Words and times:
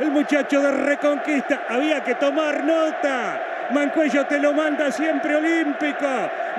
el 0.00 0.10
muchacho 0.10 0.60
de 0.60 0.70
Reconquista. 0.70 1.66
Había 1.68 2.02
que 2.02 2.14
tomar 2.14 2.64
nota. 2.64 3.40
Mancuello 3.72 4.26
te 4.26 4.40
lo 4.40 4.52
manda 4.52 4.90
siempre 4.90 5.36
olímpico. 5.36 6.06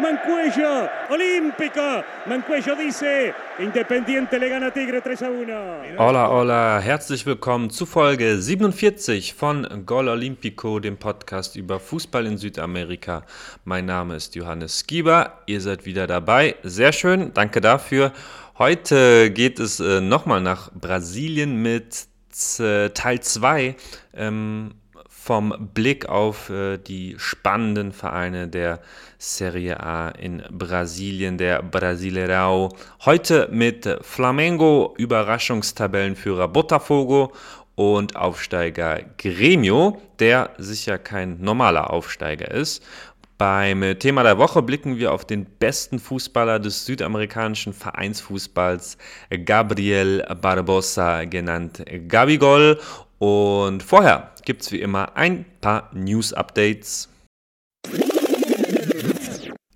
Mancuello, 0.01 0.89
olímpico. 1.09 2.03
Mancuello 2.25 2.75
dice, 2.75 3.33
Independiente 3.59 4.39
le 4.39 4.47
gana 4.47 4.71
Tigre 4.71 5.01
3 5.01 5.23
a 5.23 5.29
1. 5.29 5.97
Hola, 5.97 6.29
hola, 6.29 6.79
herzlich 6.79 7.25
willkommen 7.25 7.69
zu 7.69 7.85
Folge 7.85 8.37
47 8.37 9.33
von 9.33 9.85
Gol 9.85 10.07
Olympico, 10.07 10.79
dem 10.79 10.95
Podcast 10.95 11.57
über 11.57 11.81
Fußball 11.81 12.25
in 12.27 12.37
Südamerika. 12.37 13.23
Mein 13.65 13.85
Name 13.87 14.15
ist 14.15 14.35
Johannes 14.35 14.87
Gieber, 14.87 15.41
ihr 15.47 15.59
seid 15.59 15.85
wieder 15.85 16.07
dabei. 16.07 16.55
Sehr 16.63 16.93
schön, 16.93 17.33
danke 17.33 17.59
dafür. 17.59 18.13
Heute 18.57 19.31
geht 19.31 19.59
es 19.59 19.79
äh, 19.79 19.99
nochmal 19.99 20.39
nach 20.39 20.71
Brasilien 20.71 21.61
mit 21.61 22.10
Teil 22.31 23.19
2 23.19 23.75
ähm, 24.13 24.73
vom 25.07 25.69
Blick 25.73 26.09
auf 26.09 26.49
äh, 26.49 26.77
die 26.77 27.15
spannenden 27.19 27.91
Vereine 27.91 28.47
der 28.47 28.79
Serie 29.19 29.79
A 29.79 30.09
in 30.09 30.41
Brasilien, 30.49 31.37
der 31.37 31.63
Brasileirão. 31.63 32.73
Heute 33.05 33.47
mit 33.51 33.87
Flamengo, 34.01 34.95
Überraschungstabellenführer 34.97 36.47
Botafogo 36.47 37.33
und 37.75 38.15
Aufsteiger 38.15 39.01
Gremio, 39.17 40.01
der 40.19 40.49
sicher 40.57 40.97
kein 40.97 41.39
normaler 41.39 41.91
Aufsteiger 41.91 42.49
ist. 42.49 42.83
Beim 43.41 43.97
Thema 43.97 44.21
der 44.21 44.37
Woche 44.37 44.61
blicken 44.61 44.99
wir 44.99 45.11
auf 45.11 45.25
den 45.25 45.45
besten 45.45 45.97
Fußballer 45.97 46.59
des 46.59 46.85
südamerikanischen 46.85 47.73
Vereinsfußballs, 47.73 48.99
Gabriel 49.45 50.23
Barbosa, 50.39 51.25
genannt 51.25 51.83
Gabigol. 52.07 52.79
Und 53.17 53.81
vorher 53.81 54.29
gibt 54.45 54.61
es 54.61 54.71
wie 54.71 54.79
immer 54.79 55.17
ein 55.17 55.45
paar 55.59 55.89
News-Updates. 55.91 57.09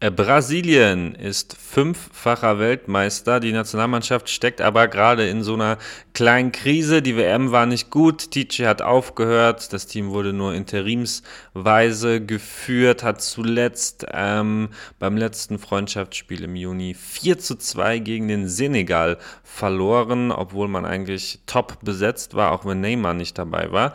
Äh, 0.06 0.12
Brasilien 0.12 1.16
ist 1.16 1.58
fünffacher 1.58 2.60
Weltmeister. 2.60 3.40
Die 3.40 3.52
Nationalmannschaft 3.52 4.30
steckt 4.30 4.62
aber 4.62 4.88
gerade 4.88 5.28
in 5.28 5.42
so 5.42 5.56
einer 5.56 5.80
kleinen 6.14 6.52
Krise. 6.52 7.02
Die 7.02 7.18
WM 7.18 7.52
war 7.52 7.66
nicht 7.66 7.90
gut. 7.90 8.30
Tice 8.30 8.68
hat 8.68 8.84
aufgehört. 8.84 9.74
Das 9.74 9.88
Team 9.88 10.12
wurde 10.12 10.32
nur 10.32 10.54
interimsweise 10.54 12.24
geführt. 12.24 13.02
Hat 13.02 13.22
zuletzt 13.22 14.06
ähm, 14.14 14.70
beim 15.00 15.18
letzten 15.18 15.58
Freundschaftsspiel 15.58 16.44
im 16.44 16.56
Juni 16.56 16.94
4 16.94 17.40
zu 17.40 17.56
2 17.56 17.98
gegen 17.98 18.28
den 18.28 18.48
Senegal 18.48 19.18
verloren, 19.44 20.32
obwohl 20.32 20.68
man 20.68 20.86
eigentlich 20.86 21.40
top 21.48 21.80
besetzt 21.84 22.36
war, 22.36 22.52
auch 22.52 22.64
wenn 22.64 22.80
Neymar 22.80 23.16
nicht 23.16 23.40
dabei 23.40 23.72
war. 23.72 23.94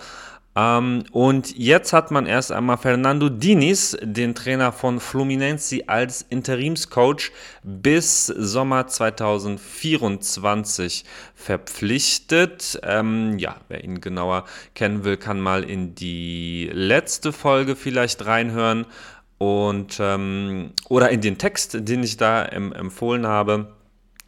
Ähm, 0.57 1.05
und 1.13 1.57
jetzt 1.57 1.93
hat 1.93 2.11
man 2.11 2.27
erst 2.27 2.51
einmal 2.51 2.77
Fernando 2.77 3.29
Diniz, 3.29 3.97
den 4.03 4.35
Trainer 4.35 4.73
von 4.73 4.99
Fluminense, 4.99 5.89
als 5.89 6.27
Interimscoach 6.29 7.31
bis 7.63 8.27
Sommer 8.27 8.89
2024 8.89 11.05
verpflichtet. 11.35 12.81
Ähm, 12.83 13.39
ja, 13.39 13.57
wer 13.69 13.85
ihn 13.85 14.01
genauer 14.01 14.45
kennen 14.75 15.05
will, 15.05 15.17
kann 15.17 15.41
mal 15.41 15.63
in 15.63 15.95
die 15.95 16.69
letzte 16.73 17.33
Folge 17.33 17.77
vielleicht 17.77 18.27
reinhören 18.27 18.87
und 19.39 19.99
ähm, 20.01 20.73
oder 20.89 21.11
in 21.11 21.21
den 21.21 21.39
Text, 21.39 21.89
den 21.89 22.03
ich 22.03 22.17
da 22.17 22.45
em 22.45 22.73
empfohlen 22.73 23.27
habe. 23.27 23.75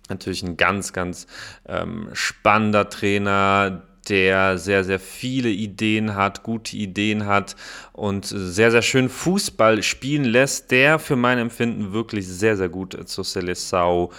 Natürlich 0.08 0.42
ein 0.42 0.56
ganz, 0.56 0.92
ganz 0.92 1.28
ähm, 1.66 2.08
spannender 2.12 2.88
Trainer, 2.88 3.82
der 4.08 4.58
sehr, 4.58 4.84
sehr 4.84 4.98
viele 4.98 5.48
Ideen 5.48 6.14
hat, 6.14 6.42
gute 6.42 6.76
Ideen 6.76 7.26
hat 7.26 7.56
und 7.92 8.24
sehr, 8.24 8.70
sehr 8.70 8.82
schön 8.82 9.08
Fußball 9.08 9.82
spielen 9.82 10.24
lässt, 10.24 10.70
der 10.70 10.98
für 10.98 11.16
mein 11.16 11.38
Empfinden 11.38 11.92
wirklich 11.92 12.26
sehr, 12.26 12.56
sehr 12.56 12.68
gut 12.68 12.96
zur 13.08 13.24
Seleção 13.24 14.10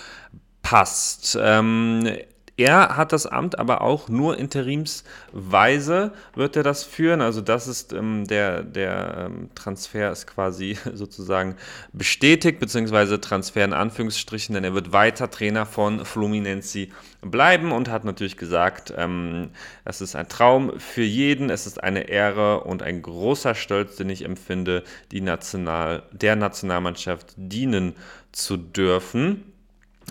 passt. 0.61 1.37
Ähm, 1.39 2.07
er 2.55 2.97
hat 2.97 3.11
das 3.11 3.25
Amt 3.25 3.57
aber 3.57 3.81
auch 3.81 4.09
nur 4.09 4.37
interimsweise 4.37 6.13
wird 6.35 6.55
er 6.55 6.61
das 6.61 6.83
führen. 6.83 7.21
Also 7.21 7.41
das 7.41 7.67
ist 7.67 7.93
ähm, 7.93 8.25
der, 8.27 8.61
der 8.61 9.25
ähm, 9.25 9.49
Transfer 9.55 10.11
ist 10.11 10.27
quasi 10.27 10.77
sozusagen 10.93 11.55
bestätigt, 11.93 12.59
beziehungsweise 12.59 13.19
Transfer 13.19 13.65
in 13.65 13.73
Anführungsstrichen, 13.73 14.53
denn 14.53 14.63
er 14.63 14.75
wird 14.75 14.91
weiter 14.93 15.31
Trainer 15.31 15.65
von 15.65 16.05
Fluminense 16.05 16.89
bleiben 17.21 17.71
und 17.71 17.89
hat 17.89 18.05
natürlich 18.05 18.37
gesagt, 18.37 18.93
ähm, 18.95 19.49
es 19.83 20.01
ist 20.01 20.15
ein 20.15 20.27
Traum 20.27 20.79
für 20.79 21.03
jeden, 21.03 21.49
es 21.49 21.65
ist 21.65 21.83
eine 21.83 22.07
Ehre 22.09 22.65
und 22.65 22.83
ein 22.83 23.01
großer 23.01 23.55
Stolz, 23.55 23.95
den 23.95 24.09
ich 24.09 24.25
empfinde, 24.25 24.83
die 25.11 25.21
National, 25.21 26.03
der 26.11 26.35
Nationalmannschaft 26.35 27.33
dienen 27.35 27.95
zu 28.31 28.57
dürfen. 28.57 29.52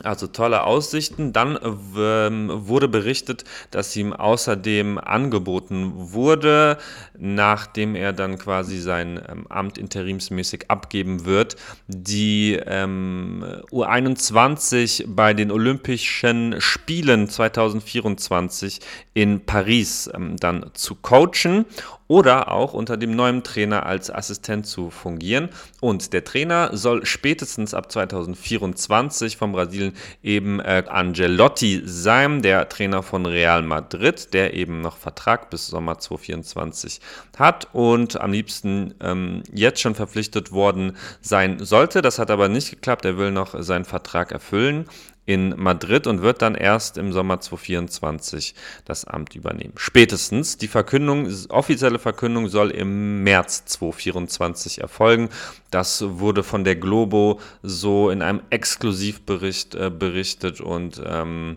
Also 0.05 0.27
tolle 0.27 0.65
Aussichten. 0.65 1.33
Dann 1.33 1.59
ähm, 1.97 2.51
wurde 2.51 2.89
berichtet, 2.89 3.45
dass 3.71 3.95
ihm 3.95 4.13
außerdem 4.13 4.99
angeboten 4.99 5.93
wurde, 5.95 6.79
nachdem 7.19 7.95
er 7.95 8.13
dann 8.13 8.39
quasi 8.39 8.79
sein 8.79 9.21
ähm, 9.29 9.47
Amt 9.49 9.79
interimsmäßig 9.79 10.71
abgeben 10.71 11.25
wird, 11.25 11.57
die 11.89 12.59
ähm, 12.67 13.45
U21 13.71 15.05
bei 15.09 15.35
den 15.35 15.51
Olympischen 15.51 16.61
Spielen 16.61 17.29
2024 17.29 18.81
in 19.15 19.45
Paris 19.45 20.11
ähm, 20.15 20.37
dann 20.39 20.71
zu 20.75 20.95
coachen 20.95 21.67
oder 22.13 22.53
auch 22.53 22.75
unter 22.75 22.99
dem 22.99 23.17
neuen 23.17 23.43
Trainer 23.43 23.87
als 23.87 24.11
Assistent 24.11 24.67
zu 24.67 24.91
fungieren. 24.91 25.49
Und 25.81 26.13
der 26.13 26.25
Trainer 26.25 26.77
soll 26.77 27.07
spätestens 27.07 27.73
ab 27.73 27.91
2024 27.91 29.39
von 29.39 29.53
Brasilien 29.53 29.82
eben 30.23 30.61
äh, 30.61 30.85
Angelotti 30.89 31.83
sein, 31.85 32.43
der 32.43 32.69
Trainer 32.69 33.03
von 33.03 33.27
Real 33.27 33.63
Madrid, 33.63 34.33
der 34.35 34.55
eben 34.55 34.81
noch 34.81 34.97
Vertrag 34.97 35.51
bis 35.51 35.67
Sommer 35.67 35.99
2024 35.99 37.01
hat 37.39 37.69
und 37.73 38.21
am 38.21 38.33
liebsten 38.33 38.95
ähm, 39.01 39.43
jetzt 39.53 39.81
schon 39.81 39.95
verpflichtet 39.95 40.53
worden 40.53 40.97
sein 41.21 41.59
sollte. 41.65 42.03
Das 42.03 42.19
hat 42.19 42.31
aber 42.31 42.49
nicht 42.49 42.71
geklappt. 42.71 43.05
Er 43.05 43.19
will 43.19 43.33
noch 43.33 43.61
seinen 43.61 43.85
Vertrag 43.85 44.33
erfüllen 44.33 44.87
in 45.25 45.55
Madrid 45.57 46.07
und 46.07 46.23
wird 46.23 46.43
dann 46.43 46.55
erst 46.55 46.99
im 46.99 47.13
Sommer 47.13 47.41
2024 47.41 48.55
das 48.85 49.05
Amt 49.05 49.35
übernehmen. 49.35 49.75
Spätestens. 49.77 50.57
Die 50.57 50.69
Verkündung, 50.69 51.29
offizielle 51.49 51.99
Verkündung 51.99 52.49
soll 52.49 52.71
im 52.71 53.23
März 53.23 53.65
2024 53.67 54.81
erfolgen. 54.81 55.29
Das 55.71 56.03
wurde 56.07 56.43
von 56.43 56.65
der 56.65 56.77
Globo 56.77 57.41
so 57.63 58.11
in 58.11 58.23
einem 58.23 58.43
Exklusivbericht 58.51 59.75
äh, 59.75 59.91
berichtet 59.91 60.61
und 60.61 61.01
ähm, 61.07 61.57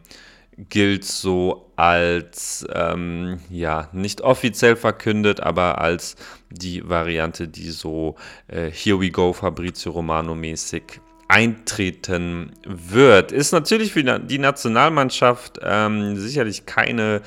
gilt 0.57 1.03
so 1.03 1.71
als, 1.75 2.65
ähm, 2.73 3.39
ja, 3.49 3.89
nicht 3.91 4.21
offiziell 4.21 4.75
verkündet, 4.75 5.41
aber 5.41 5.81
als 5.81 6.15
die 6.49 6.87
Variante, 6.87 7.47
die 7.47 7.71
so 7.71 8.15
äh, 8.47 8.71
Here 8.71 8.99
We 9.01 9.11
Go 9.11 9.33
Fabrizio 9.33 9.91
Romano 9.91 10.35
mäßig 10.35 11.01
eintreten 11.27 12.51
wird. 12.65 13.31
Ist 13.31 13.51
natürlich 13.51 13.93
für 13.93 14.03
die 14.03 14.39
Nationalmannschaft 14.39 15.59
ähm, 15.63 16.17
sicherlich 16.17 16.65
keine, 16.65 17.21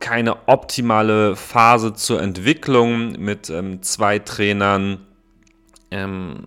keine 0.00 0.48
optimale 0.48 1.36
Phase 1.36 1.94
zur 1.94 2.22
Entwicklung 2.22 3.12
mit 3.12 3.50
ähm, 3.50 3.82
zwei 3.82 4.18
Trainern 4.18 5.06
ähm, 5.90 6.46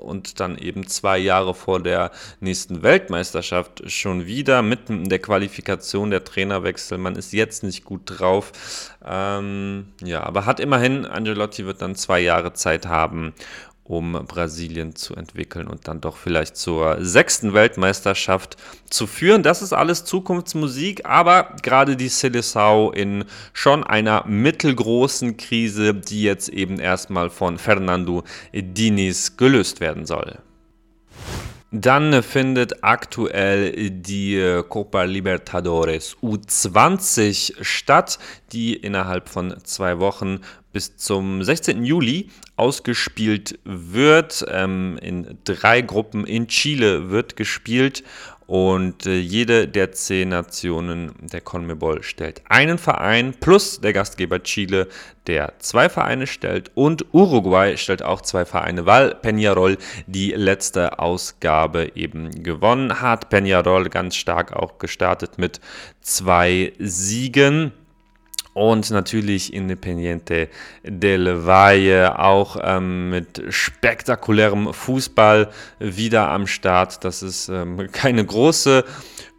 und 0.00 0.40
dann 0.40 0.58
eben 0.58 0.86
zwei 0.86 1.18
Jahre 1.18 1.54
vor 1.54 1.80
der 1.80 2.10
nächsten 2.40 2.82
Weltmeisterschaft 2.82 3.90
schon 3.90 4.26
wieder 4.26 4.62
mitten 4.62 5.04
in 5.04 5.08
der 5.08 5.18
Qualifikation 5.20 6.10
der 6.10 6.24
Trainerwechsel. 6.24 6.98
Man 6.98 7.16
ist 7.16 7.32
jetzt 7.32 7.62
nicht 7.62 7.84
gut 7.84 8.02
drauf. 8.06 8.52
Ähm, 9.04 9.88
ja, 10.02 10.22
aber 10.22 10.46
hat 10.46 10.58
immerhin, 10.58 11.06
Angelotti 11.06 11.66
wird 11.66 11.82
dann 11.82 11.94
zwei 11.94 12.20
Jahre 12.20 12.52
Zeit 12.54 12.86
haben, 12.86 13.34
um 13.90 14.12
Brasilien 14.12 14.94
zu 14.94 15.16
entwickeln 15.16 15.66
und 15.66 15.88
dann 15.88 16.00
doch 16.00 16.16
vielleicht 16.16 16.56
zur 16.56 16.98
sechsten 17.00 17.54
Weltmeisterschaft 17.54 18.56
zu 18.88 19.08
führen. 19.08 19.42
Das 19.42 19.62
ist 19.62 19.72
alles 19.72 20.04
Zukunftsmusik, 20.04 21.06
aber 21.06 21.56
gerade 21.62 21.96
die 21.96 22.08
Seleção 22.08 22.92
in 22.94 23.24
schon 23.52 23.82
einer 23.82 24.24
mittelgroßen 24.26 25.36
Krise, 25.36 25.92
die 25.92 26.22
jetzt 26.22 26.48
eben 26.48 26.78
erstmal 26.78 27.30
von 27.30 27.58
Fernando 27.58 28.22
Diniz 28.54 29.36
gelöst 29.36 29.80
werden 29.80 30.06
soll. 30.06 30.38
Dann 31.72 32.22
findet 32.24 32.82
aktuell 32.82 33.90
die 33.90 34.62
Copa 34.68 35.04
Libertadores 35.04 36.16
U20 36.20 37.62
statt, 37.62 38.18
die 38.52 38.74
innerhalb 38.74 39.28
von 39.28 39.54
zwei 39.62 40.00
Wochen 40.00 40.40
bis 40.72 40.96
zum 40.96 41.42
16. 41.42 41.84
Juli 41.84 42.30
ausgespielt 42.56 43.58
wird. 43.64 44.44
Ähm, 44.48 44.98
in 45.00 45.38
drei 45.44 45.80
Gruppen 45.80 46.24
in 46.26 46.48
Chile 46.48 47.10
wird 47.10 47.36
gespielt 47.36 48.04
und 48.50 49.06
äh, 49.06 49.16
jede 49.16 49.68
der 49.68 49.92
zehn 49.92 50.30
Nationen 50.30 51.12
der 51.20 51.40
CONMEBOL 51.40 52.02
stellt 52.02 52.42
einen 52.48 52.78
Verein 52.78 53.32
plus 53.38 53.80
der 53.80 53.92
Gastgeber 53.92 54.42
Chile, 54.42 54.88
der 55.28 55.52
zwei 55.60 55.88
Vereine 55.88 56.26
stellt 56.26 56.72
und 56.74 57.06
Uruguay 57.12 57.76
stellt 57.76 58.02
auch 58.02 58.22
zwei 58.22 58.44
Vereine, 58.44 58.86
weil 58.86 59.14
Peñarol 59.22 59.78
die 60.08 60.32
letzte 60.32 60.98
Ausgabe 60.98 61.92
eben 61.94 62.42
gewonnen 62.42 63.00
hat. 63.00 63.32
Peñarol 63.32 63.88
ganz 63.88 64.16
stark 64.16 64.52
auch 64.52 64.78
gestartet 64.78 65.38
mit 65.38 65.60
zwei 66.00 66.72
Siegen. 66.80 67.70
Und 68.52 68.90
natürlich 68.90 69.52
Independiente 69.52 70.48
del 70.82 71.46
Valle 71.46 72.18
auch 72.18 72.56
ähm, 72.62 73.10
mit 73.10 73.42
spektakulärem 73.48 74.74
Fußball 74.74 75.50
wieder 75.78 76.30
am 76.30 76.46
Start. 76.46 77.04
Das 77.04 77.22
ist 77.22 77.48
ähm, 77.48 77.88
keine 77.92 78.24
große 78.24 78.84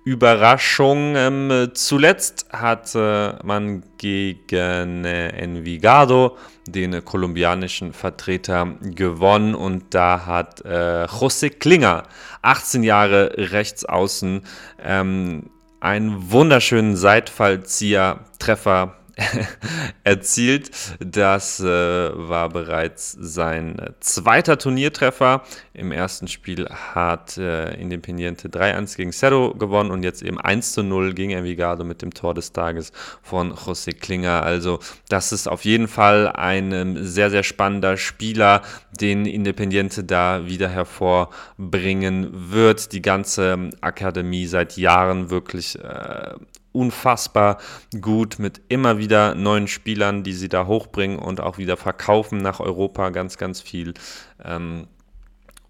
Überraschung. 0.03 1.15
Ähm, 1.15 1.69
zuletzt 1.73 2.47
hat 2.51 2.93
äh, 2.95 3.33
man 3.43 3.83
gegen 3.97 5.05
äh, 5.05 5.29
Envigado, 5.29 6.37
den 6.67 7.05
kolumbianischen 7.05 7.93
Vertreter, 7.93 8.75
gewonnen 8.81 9.55
und 9.55 9.93
da 9.93 10.25
hat 10.25 10.65
äh, 10.65 11.05
José 11.05 11.49
Klinger, 11.49 12.03
18 12.41 12.83
Jahre 12.83 13.33
rechts 13.37 13.85
außen, 13.85 14.41
ähm, 14.83 15.49
einen 15.79 16.31
wunderschönen 16.31 16.95
Seitfallzieher-Treffer 16.95 18.95
erzielt. 20.03 20.71
Das 20.99 21.59
äh, 21.59 21.65
war 21.65 22.49
bereits 22.49 23.11
sein 23.19 23.77
zweiter 23.99 24.57
Turniertreffer. 24.57 25.43
Im 25.73 25.91
ersten 25.91 26.27
Spiel 26.27 26.67
hat 26.69 27.37
äh, 27.37 27.73
Independiente 27.75 28.49
3-1 28.49 28.97
gegen 28.97 29.11
Cerro 29.11 29.53
gewonnen 29.53 29.91
und 29.91 30.03
jetzt 30.03 30.21
eben 30.21 30.39
1-0 30.39 31.13
gegen 31.13 31.31
Envigado 31.31 31.83
mit 31.83 32.01
dem 32.01 32.13
Tor 32.13 32.33
des 32.33 32.51
Tages 32.51 32.91
von 33.21 33.53
José 33.53 33.93
Klinger. 33.93 34.43
Also 34.43 34.79
das 35.09 35.31
ist 35.31 35.47
auf 35.47 35.65
jeden 35.65 35.87
Fall 35.87 36.29
ein 36.29 36.71
ähm, 36.71 37.05
sehr, 37.05 37.29
sehr 37.29 37.43
spannender 37.43 37.97
Spieler, 37.97 38.61
den 38.99 39.25
Independiente 39.25 40.03
da 40.03 40.45
wieder 40.47 40.69
hervorbringen 40.69 42.51
wird. 42.51 42.91
Die 42.91 43.01
ganze 43.01 43.51
ähm, 43.53 43.69
Akademie 43.81 44.45
seit 44.45 44.77
Jahren 44.77 45.29
wirklich 45.29 45.77
äh, 45.79 46.33
unfassbar 46.71 47.57
gut 47.99 48.39
mit 48.39 48.61
immer 48.69 48.97
wieder 48.97 49.35
neuen 49.35 49.67
Spielern, 49.67 50.23
die 50.23 50.33
sie 50.33 50.49
da 50.49 50.67
hochbringen 50.67 51.19
und 51.19 51.41
auch 51.41 51.57
wieder 51.57 51.77
verkaufen 51.77 52.39
nach 52.39 52.59
Europa 52.59 53.09
ganz, 53.09 53.37
ganz 53.37 53.61
viel. 53.61 53.93
Ähm, 54.43 54.87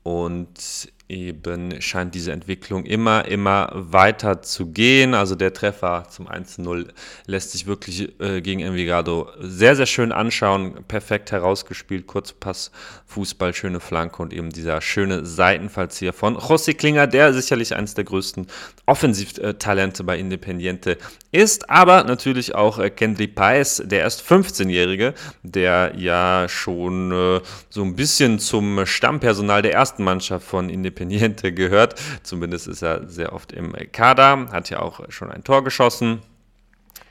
und 0.04 0.92
eben 1.12 1.82
scheint 1.82 2.16
diese 2.16 2.32
Entwicklung 2.32 2.86
immer, 2.86 3.26
immer 3.26 3.70
weiter 3.74 4.42
zu 4.42 4.68
gehen. 4.68 5.14
Also 5.14 5.36
der 5.36 5.54
Treffer 5.54 6.06
zum 6.10 6.28
1-0 6.28 6.88
lässt 7.26 7.52
sich 7.52 7.68
wirklich 7.68 8.20
äh, 8.20 8.42
gegen 8.42 8.62
Envigado 8.62 9.30
sehr, 9.40 9.76
sehr 9.76 9.86
schön 9.86 10.12
anschauen. 10.12 10.86
Perfekt 10.88 11.32
herausgespielt, 11.32 12.08
Kurzpass, 12.08 12.72
Fußball, 13.06 13.54
schöne 13.54 13.82
Flanke 13.82 14.22
und 14.22 14.34
eben 14.34 14.50
dieser 14.50 14.82
schöne 14.82 15.26
Seitenfallzieher 15.26 16.14
von 16.14 16.38
José 16.38 16.74
Klinger, 16.74 17.08
der 17.08 17.34
sicherlich 17.34 17.76
eines 17.76 17.94
der 17.94 18.06
größten 18.06 18.48
Offensivtalente 18.86 20.04
bei 20.04 20.18
Independiente 20.18 20.98
ist. 21.32 21.70
Aber 21.70 22.06
natürlich 22.06 22.56
auch 22.56 22.80
äh, 22.80 22.90
Kendry 22.90 23.28
Paez, 23.28 23.84
der 23.86 24.00
erst 24.00 24.22
15-Jährige, 24.22 25.14
der 25.44 25.94
ja 25.98 26.48
schon 26.48 27.12
äh, 27.12 27.42
so 27.70 27.84
ein 27.84 27.96
bisschen 27.96 28.40
zum 28.40 28.86
Stammpersonal 28.86 29.62
der 29.62 29.74
ersten 29.74 30.04
Mannschaft 30.04 30.48
von 30.48 30.70
Independiente 30.70 31.01
Independiente 31.02 31.52
gehört. 31.54 31.96
Zumindest 32.24 32.68
ist 32.68 32.82
er 32.82 33.08
sehr 33.08 33.34
oft 33.34 33.52
im 33.52 33.74
Kader, 33.92 34.48
hat 34.52 34.70
ja 34.70 34.80
auch 34.80 35.02
schon 35.10 35.32
ein 35.32 35.44
Tor 35.44 35.64
geschossen. 35.64 36.22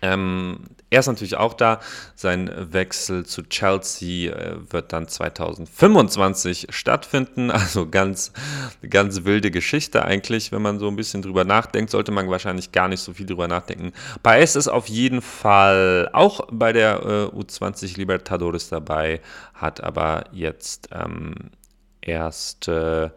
Ähm, 0.02 0.60
er 0.88 1.00
ist 1.00 1.06
natürlich 1.08 1.36
auch 1.36 1.52
da. 1.52 1.78
Sein 2.14 2.50
Wechsel 2.72 3.26
zu 3.26 3.42
Chelsea 3.42 4.32
äh, 4.32 4.72
wird 4.72 4.94
dann 4.94 5.06
2025 5.06 6.68
stattfinden. 6.70 7.50
Also 7.60 7.88
ganz, 7.88 8.32
ganz 8.88 9.24
wilde 9.24 9.50
Geschichte 9.50 10.04
eigentlich. 10.04 10.50
Wenn 10.50 10.62
man 10.62 10.78
so 10.78 10.88
ein 10.88 10.96
bisschen 10.96 11.20
drüber 11.20 11.44
nachdenkt, 11.44 11.90
sollte 11.90 12.10
man 12.10 12.30
wahrscheinlich 12.30 12.72
gar 12.72 12.88
nicht 12.88 13.00
so 13.00 13.12
viel 13.12 13.26
drüber 13.26 13.48
nachdenken. 13.48 13.92
Paes 14.22 14.56
ist 14.56 14.68
auf 14.68 14.88
jeden 14.88 15.20
Fall 15.20 16.08
auch 16.14 16.48
bei 16.50 16.72
der 16.72 17.00
äh, 17.34 17.36
U20 17.36 17.98
Libertadores 17.98 18.70
dabei, 18.70 19.20
hat 19.52 19.82
aber 19.82 20.24
jetzt 20.32 20.88
ähm, 20.92 21.34
erst. 22.00 22.66
Äh, 22.68 23.10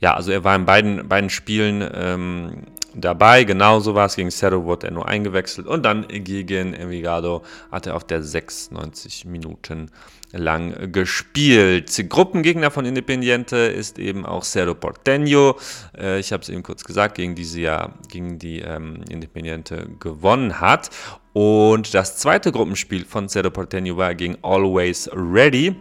ja, 0.00 0.14
also 0.14 0.30
er 0.30 0.44
war 0.44 0.54
in 0.54 0.64
beiden, 0.64 1.08
beiden 1.08 1.30
Spielen 1.30 1.88
ähm, 1.92 2.62
dabei. 2.94 3.44
Genauso 3.44 3.94
war 3.94 4.06
es. 4.06 4.16
Gegen 4.16 4.30
Cerro 4.30 4.64
wurde 4.64 4.88
er 4.88 4.92
nur 4.92 5.08
eingewechselt. 5.08 5.66
Und 5.66 5.84
dann 5.84 6.06
gegen 6.08 6.74
Envigado 6.74 7.42
hat 7.70 7.86
er 7.86 7.96
auf 7.96 8.04
der 8.04 8.22
96 8.22 9.24
Minuten 9.24 9.90
lang 10.32 10.92
gespielt. 10.92 11.90
Gruppengegner 12.08 12.70
von 12.70 12.84
Independiente 12.84 13.56
ist 13.56 13.98
eben 13.98 14.26
auch 14.26 14.44
Cerro 14.44 14.72
Porteño. 14.72 15.56
Äh, 15.96 16.20
ich 16.20 16.32
habe 16.32 16.42
es 16.42 16.48
eben 16.48 16.62
kurz 16.62 16.84
gesagt, 16.84 17.14
gegen 17.14 17.34
die 17.34 17.44
sie 17.44 17.62
ja 17.62 17.94
gegen 18.08 18.38
die 18.38 18.60
ähm, 18.60 19.02
Independiente 19.08 19.88
gewonnen 19.98 20.60
hat. 20.60 20.90
Und 21.32 21.94
das 21.94 22.16
zweite 22.18 22.52
Gruppenspiel 22.52 23.04
von 23.04 23.28
Cerro 23.28 23.48
Porteño 23.48 23.96
war 23.96 24.14
gegen 24.14 24.36
Always 24.42 25.10
Ready 25.12 25.74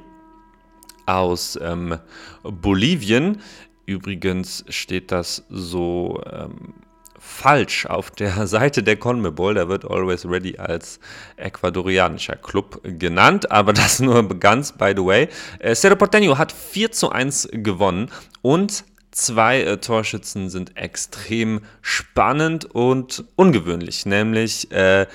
aus 1.06 1.58
ähm, 1.62 1.98
Bolivien. 2.44 3.42
Übrigens 3.88 4.66
steht 4.68 5.14
das 5.14 5.46
so 5.50 6.22
ähm, 6.30 6.74
falsch 7.18 7.86
auf 7.86 8.12
der 8.12 8.46
Seite 8.48 8.84
der 8.84 8.98
CONMEBOL. 8.98 9.56
Da 9.56 9.70
wird 9.70 9.90
Always 9.90 10.26
Ready 10.26 10.58
als 10.58 11.00
ecuadorianischer 11.38 12.36
Club 12.36 12.82
genannt, 12.84 13.50
aber 13.50 13.72
das 13.72 14.00
nur 14.02 14.28
ganz 14.40 14.74
by 14.74 14.94
the 14.96 15.04
way. 15.04 15.30
Äh, 15.60 15.74
Cerro 15.74 15.96
Porteño 15.96 16.38
hat 16.38 16.52
4 16.52 16.92
zu 16.92 17.10
1 17.10 17.48
gewonnen 17.54 18.12
und 18.42 18.84
zwei 19.18 19.62
äh, 19.62 19.78
Torschützen 19.78 20.50
sind 20.50 20.78
extrem 20.78 21.62
spannend 21.82 22.66
und 22.66 23.24
ungewöhnlich, 23.36 24.06
nämlich 24.06 24.72
äh, 24.72 25.08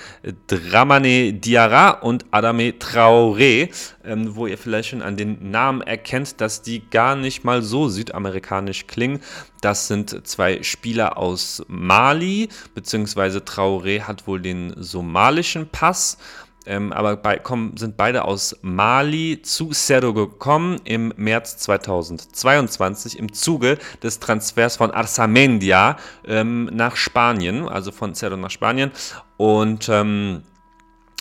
Dramane 0.49 1.33
Diarra 1.33 1.91
und 1.91 2.27
Adame 2.31 2.73
Traoré, 2.73 3.71
ähm, 4.05 4.35
wo 4.35 4.47
ihr 4.47 4.59
vielleicht 4.59 4.91
schon 4.91 5.03
an 5.03 5.17
den 5.17 5.51
Namen 5.51 5.81
erkennt, 5.83 6.41
dass 6.41 6.63
die 6.63 6.89
gar 6.91 7.17
nicht 7.17 7.45
mal 7.45 7.63
so 7.63 7.89
südamerikanisch 7.89 8.87
klingen. 8.87 9.21
Das 9.61 9.87
sind 9.87 10.27
zwei 10.27 10.63
Spieler 10.65 11.17
aus 11.17 11.63
Mali, 11.69 12.49
beziehungsweise 12.75 13.39
Traoré 13.39 14.03
hat 14.03 14.27
wohl 14.27 14.41
den 14.41 14.75
somalischen 14.77 15.69
Pass 15.69 16.19
ähm, 16.67 16.93
aber 16.93 17.17
bei, 17.17 17.39
kommen, 17.39 17.77
sind 17.77 17.97
beide 17.97 18.25
aus 18.25 18.57
Mali 18.63 19.41
zu 19.43 19.71
Cerro 19.73 20.13
gekommen 20.13 20.81
im 20.85 21.13
März 21.17 21.59
2022 21.59 23.19
im 23.19 23.33
Zuge 23.33 23.79
des 24.03 24.21
Transfers 24.21 24.77
von 24.77 24.91
Arsamendia 24.91 25.97
ähm, 26.27 26.71
nach 26.73 26.97
Spanien, 26.97 27.69
also 27.69 27.93
von 27.93 28.15
Cerro 28.15 28.37
nach 28.37 28.51
Spanien. 28.51 28.91
Und 29.37 29.89
ähm, 29.89 30.43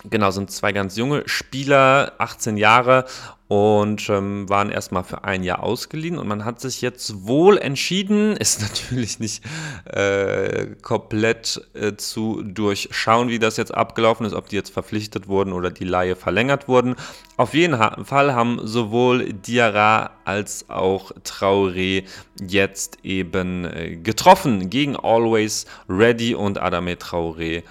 Genau, 0.10 0.31
sind 0.31 0.50
zwei 0.50 0.72
ganz 0.72 0.96
junge 0.96 1.24
Spieler, 1.27 2.13
18 2.17 2.58
Jahre 2.58 3.05
und 3.48 4.10
ähm, 4.10 4.50
waren 4.50 4.72
erstmal 4.72 5.03
für 5.03 5.25
ein 5.25 5.43
Jahr 5.43 5.62
ausgeliehen 5.62 6.17
und 6.17 6.27
man 6.27 6.43
hat 6.43 6.60
sich 6.60 6.81
jetzt 6.81 7.27
wohl 7.27 7.58
entschieden, 7.58 8.36
ist 8.38 8.62
natürlich 8.62 9.20
nicht 9.20 9.43
äh, 9.86 10.67
komplett 10.81 11.62
äh, 11.74 11.96
zu 11.98 12.41
durchschauen, 12.41 13.29
wie 13.29 13.38
das 13.38 13.58
jetzt 13.58 13.74
abgelaufen 13.74 14.25
ist, 14.25 14.34
ob 14.34 14.50
die 14.50 14.55
jetzt 14.55 14.72
verpflichtet 14.72 15.27
wurden 15.27 15.53
oder 15.53 15.70
die 15.70 15.84
Laie 15.84 16.15
verlängert 16.15 16.67
wurden. 16.67 16.96
Auf 17.38 17.53
jeden 17.53 17.77
Fall 18.05 18.34
haben 18.34 18.60
sowohl 18.63 19.34
Diarra 19.34 20.12
als 20.25 20.70
auch 20.70 21.12
Traoré 21.24 22.05
jetzt 22.41 23.00
eben 23.03 23.65
äh, 23.65 23.98
getroffen 23.98 24.70
gegen 24.70 24.96
Always 24.96 25.65
Ready 25.88 26.34
und 26.34 26.60
Adame 26.60 26.93
Traoré 26.96 27.63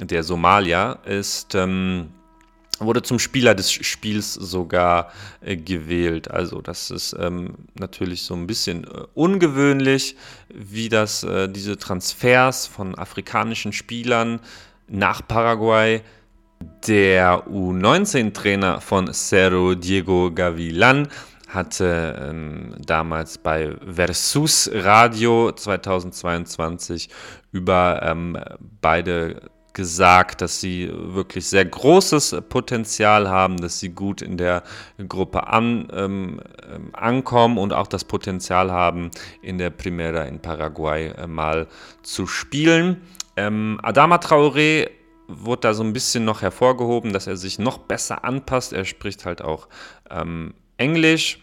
der 0.00 0.22
Somalier, 0.22 0.98
ist, 1.04 1.54
ähm, 1.54 2.10
wurde 2.78 3.02
zum 3.02 3.18
Spieler 3.18 3.54
des 3.54 3.72
Spiels 3.72 4.34
sogar 4.34 5.10
äh, 5.40 5.56
gewählt. 5.56 6.30
Also 6.30 6.60
das 6.60 6.90
ist 6.90 7.16
ähm, 7.18 7.54
natürlich 7.78 8.22
so 8.22 8.34
ein 8.34 8.46
bisschen 8.46 8.84
äh, 8.84 9.04
ungewöhnlich, 9.14 10.16
wie 10.52 10.88
das 10.88 11.22
äh, 11.22 11.48
diese 11.48 11.78
Transfers 11.78 12.66
von 12.66 12.94
afrikanischen 12.96 13.72
Spielern 13.72 14.40
nach 14.88 15.26
Paraguay 15.26 16.02
der 16.86 17.46
U19-Trainer 17.48 18.80
von 18.80 19.12
Cerro 19.12 19.74
Diego 19.74 20.30
Gavilan 20.32 21.08
hatte 21.48 22.16
ähm, 22.28 22.74
damals 22.84 23.38
bei 23.38 23.74
Versus 23.86 24.70
Radio 24.72 25.52
2022 25.52 27.08
über 27.52 28.00
ähm, 28.02 28.38
beide 28.80 29.40
gesagt, 29.76 30.40
dass 30.40 30.58
sie 30.58 30.90
wirklich 30.90 31.46
sehr 31.46 31.66
großes 31.66 32.36
Potenzial 32.48 33.28
haben, 33.28 33.58
dass 33.58 33.78
sie 33.78 33.90
gut 33.90 34.22
in 34.22 34.38
der 34.38 34.62
Gruppe 35.06 35.48
an, 35.48 35.88
ähm, 35.92 36.40
ähm 36.72 36.88
ankommen 36.94 37.58
und 37.58 37.74
auch 37.74 37.86
das 37.86 38.04
Potenzial 38.04 38.72
haben, 38.72 39.10
in 39.42 39.58
der 39.58 39.68
Primera 39.68 40.22
in 40.22 40.40
Paraguay 40.40 41.08
äh, 41.08 41.26
mal 41.26 41.66
zu 42.02 42.26
spielen. 42.26 43.02
Ähm, 43.36 43.78
Adama 43.82 44.16
Traoré 44.16 44.88
wurde 45.28 45.60
da 45.60 45.74
so 45.74 45.84
ein 45.84 45.92
bisschen 45.92 46.24
noch 46.24 46.40
hervorgehoben, 46.40 47.12
dass 47.12 47.26
er 47.26 47.36
sich 47.36 47.58
noch 47.58 47.76
besser 47.76 48.24
anpasst. 48.24 48.72
Er 48.72 48.86
spricht 48.86 49.26
halt 49.26 49.42
auch 49.42 49.68
ähm, 50.08 50.54
Englisch 50.78 51.42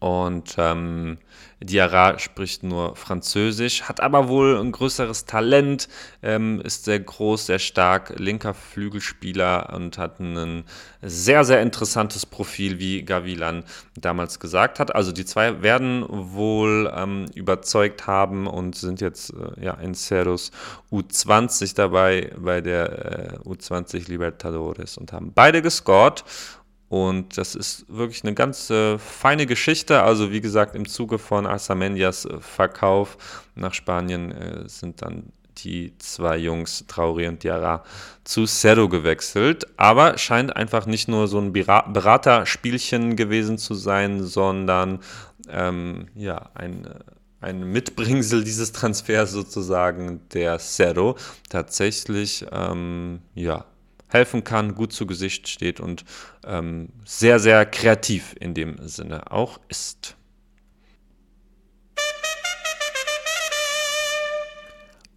und 0.00 0.56
ähm, 0.58 1.18
Diarra 1.64 2.18
spricht 2.18 2.62
nur 2.62 2.96
Französisch, 2.96 3.82
hat 3.82 4.00
aber 4.00 4.28
wohl 4.28 4.58
ein 4.58 4.72
größeres 4.72 5.24
Talent, 5.24 5.88
ähm, 6.22 6.60
ist 6.60 6.84
sehr 6.84 7.00
groß, 7.00 7.46
sehr 7.46 7.58
stark, 7.58 8.14
linker 8.18 8.54
Flügelspieler 8.54 9.72
und 9.74 9.98
hat 9.98 10.20
ein 10.20 10.64
sehr, 11.02 11.44
sehr 11.44 11.62
interessantes 11.62 12.26
Profil, 12.26 12.78
wie 12.78 13.02
Gavilan 13.02 13.64
damals 13.96 14.40
gesagt 14.40 14.78
hat. 14.78 14.94
Also 14.94 15.12
die 15.12 15.24
zwei 15.24 15.62
werden 15.62 16.04
wohl 16.08 16.92
ähm, 16.94 17.26
überzeugt 17.34 18.06
haben 18.06 18.46
und 18.46 18.76
sind 18.76 19.00
jetzt 19.00 19.30
äh, 19.30 19.64
ja, 19.64 19.74
in 19.74 19.94
Ceros 19.94 20.50
U20 20.90 21.74
dabei 21.74 22.32
bei 22.36 22.60
der 22.60 23.42
äh, 23.44 23.48
U20 23.48 24.08
Libertadores 24.08 24.96
und 24.96 25.12
haben 25.12 25.32
beide 25.34 25.62
gescored. 25.62 26.24
Und 26.92 27.38
das 27.38 27.54
ist 27.54 27.86
wirklich 27.88 28.22
eine 28.22 28.34
ganz 28.34 28.68
äh, 28.68 28.98
feine 28.98 29.46
Geschichte. 29.46 30.02
Also 30.02 30.30
wie 30.30 30.42
gesagt, 30.42 30.74
im 30.74 30.86
Zuge 30.86 31.18
von 31.18 31.46
Arsamendias 31.46 32.26
äh, 32.26 32.38
Verkauf 32.38 33.16
nach 33.54 33.72
Spanien 33.72 34.30
äh, 34.30 34.68
sind 34.68 35.00
dann 35.00 35.32
die 35.56 35.96
zwei 35.96 36.36
Jungs, 36.36 36.84
Traoré 36.90 37.30
und 37.30 37.42
Diarra, 37.42 37.82
zu 38.24 38.44
Cerro 38.44 38.90
gewechselt. 38.90 39.64
Aber 39.78 40.18
scheint 40.18 40.54
einfach 40.54 40.84
nicht 40.84 41.08
nur 41.08 41.28
so 41.28 41.38
ein 41.38 41.54
Beraterspielchen 41.54 43.16
gewesen 43.16 43.56
zu 43.56 43.72
sein, 43.72 44.22
sondern 44.22 44.98
ähm, 45.48 46.08
ja, 46.14 46.50
ein, 46.52 46.84
äh, 46.84 46.90
ein 47.40 47.72
Mitbringsel 47.72 48.44
dieses 48.44 48.72
Transfers 48.72 49.30
sozusagen, 49.30 50.20
der 50.34 50.58
Cerro, 50.58 51.16
tatsächlich 51.48 52.44
ähm, 52.52 53.22
ja, 53.34 53.64
helfen 54.12 54.44
kann, 54.44 54.74
gut 54.74 54.92
zu 54.92 55.06
Gesicht 55.06 55.48
steht 55.48 55.80
und 55.80 56.04
ähm, 56.46 56.88
sehr, 57.04 57.38
sehr 57.38 57.66
kreativ 57.66 58.34
in 58.38 58.54
dem 58.54 58.76
Sinne 58.86 59.30
auch 59.30 59.60
ist. 59.68 60.16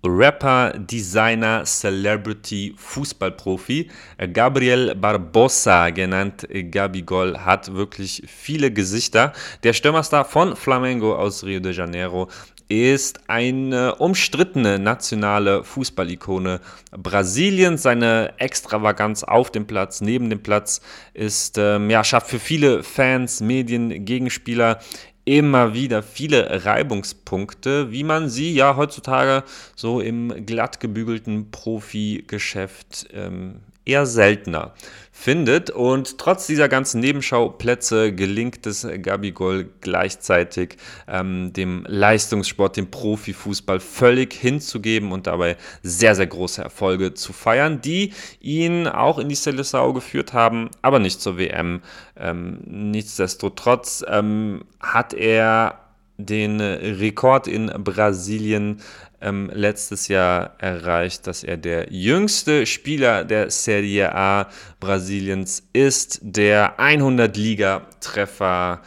Rapper, 0.05 0.73
Designer, 0.77 1.63
Celebrity, 1.65 2.75
Fußballprofi. 2.77 3.89
Gabriel 4.33 4.95
Barbosa, 4.95 5.89
genannt 5.89 6.47
Gabigol, 6.71 7.39
hat 7.39 7.73
wirklich 7.73 8.23
viele 8.27 8.71
Gesichter. 8.71 9.33
Der 9.63 9.73
Stürmerstar 9.73 10.25
von 10.25 10.55
Flamengo 10.55 11.15
aus 11.15 11.43
Rio 11.43 11.59
de 11.59 11.73
Janeiro 11.73 12.29
ist 12.67 13.29
eine 13.29 13.95
umstrittene 13.95 14.79
nationale 14.79 15.63
Fußballikone 15.63 16.61
Brasiliens. 16.91 17.83
Seine 17.83 18.33
Extravaganz 18.37 19.23
auf 19.23 19.51
dem 19.51 19.67
Platz, 19.67 20.01
neben 20.01 20.29
dem 20.29 20.41
Platz 20.41 20.81
ist, 21.13 21.57
ähm, 21.57 21.89
ja, 21.89 22.03
schafft 22.03 22.29
für 22.29 22.39
viele 22.39 22.83
Fans, 22.83 23.41
Medien, 23.41 24.05
Gegenspieler 24.05 24.79
immer 25.25 25.73
wieder 25.73 26.03
viele 26.03 26.65
Reibungspunkte, 26.65 27.91
wie 27.91 28.03
man 28.03 28.29
sie 28.29 28.53
ja 28.53 28.75
heutzutage 28.75 29.43
so 29.75 29.99
im 29.99 30.45
glatt 30.45 30.79
gebügelten 30.79 31.49
Profi-Geschäft 31.49 33.07
ähm, 33.11 33.61
eher 33.85 34.05
seltener 34.05 34.73
findet. 35.11 35.69
Und 35.69 36.17
trotz 36.17 36.45
dieser 36.45 36.67
ganzen 36.67 36.99
Nebenschauplätze 36.99 38.13
gelingt 38.13 38.67
es 38.67 38.85
Gabigol 39.01 39.69
gleichzeitig 39.79 40.77
ähm, 41.07 41.53
dem 41.53 41.85
Leistungssport, 41.87 42.75
dem 42.75 42.91
Profifußball 42.91 43.79
völlig 43.79 44.33
hinzugeben 44.33 45.13
und 45.13 45.27
dabei 45.27 45.55
sehr, 45.81 46.15
sehr 46.15 46.27
große 46.27 46.61
Erfolge 46.61 47.13
zu 47.13 47.31
feiern, 47.31 47.79
die 47.79 48.11
ihn 48.41 48.87
auch 48.87 49.17
in 49.17 49.29
die 49.29 49.37
Seleção 49.37 49.93
geführt 49.93 50.33
haben, 50.33 50.69
aber 50.81 50.99
nicht 50.99 51.21
zur 51.21 51.37
WM. 51.37 51.81
Ähm, 52.17 52.59
nichtsdestotrotz 52.65 54.03
ähm, 54.07 54.65
hat 54.81 55.13
er 55.13 55.79
den 56.17 56.61
Rekord 56.61 57.47
in 57.47 57.67
Brasilien 57.67 58.81
ähm, 59.25 59.49
letztes 59.53 60.07
Jahr 60.07 60.55
erreicht, 60.59 61.27
dass 61.27 61.43
er 61.43 61.57
der 61.57 61.91
jüngste 61.91 62.65
Spieler 62.65 63.25
der 63.25 63.49
Serie 63.49 64.13
A 64.15 64.47
Brasiliens 64.79 65.67
ist, 65.73 66.19
der 66.21 66.79
100 66.79 67.35
Liga-Treffer 67.35 68.81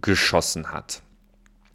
geschossen 0.00 0.72
hat. 0.72 1.02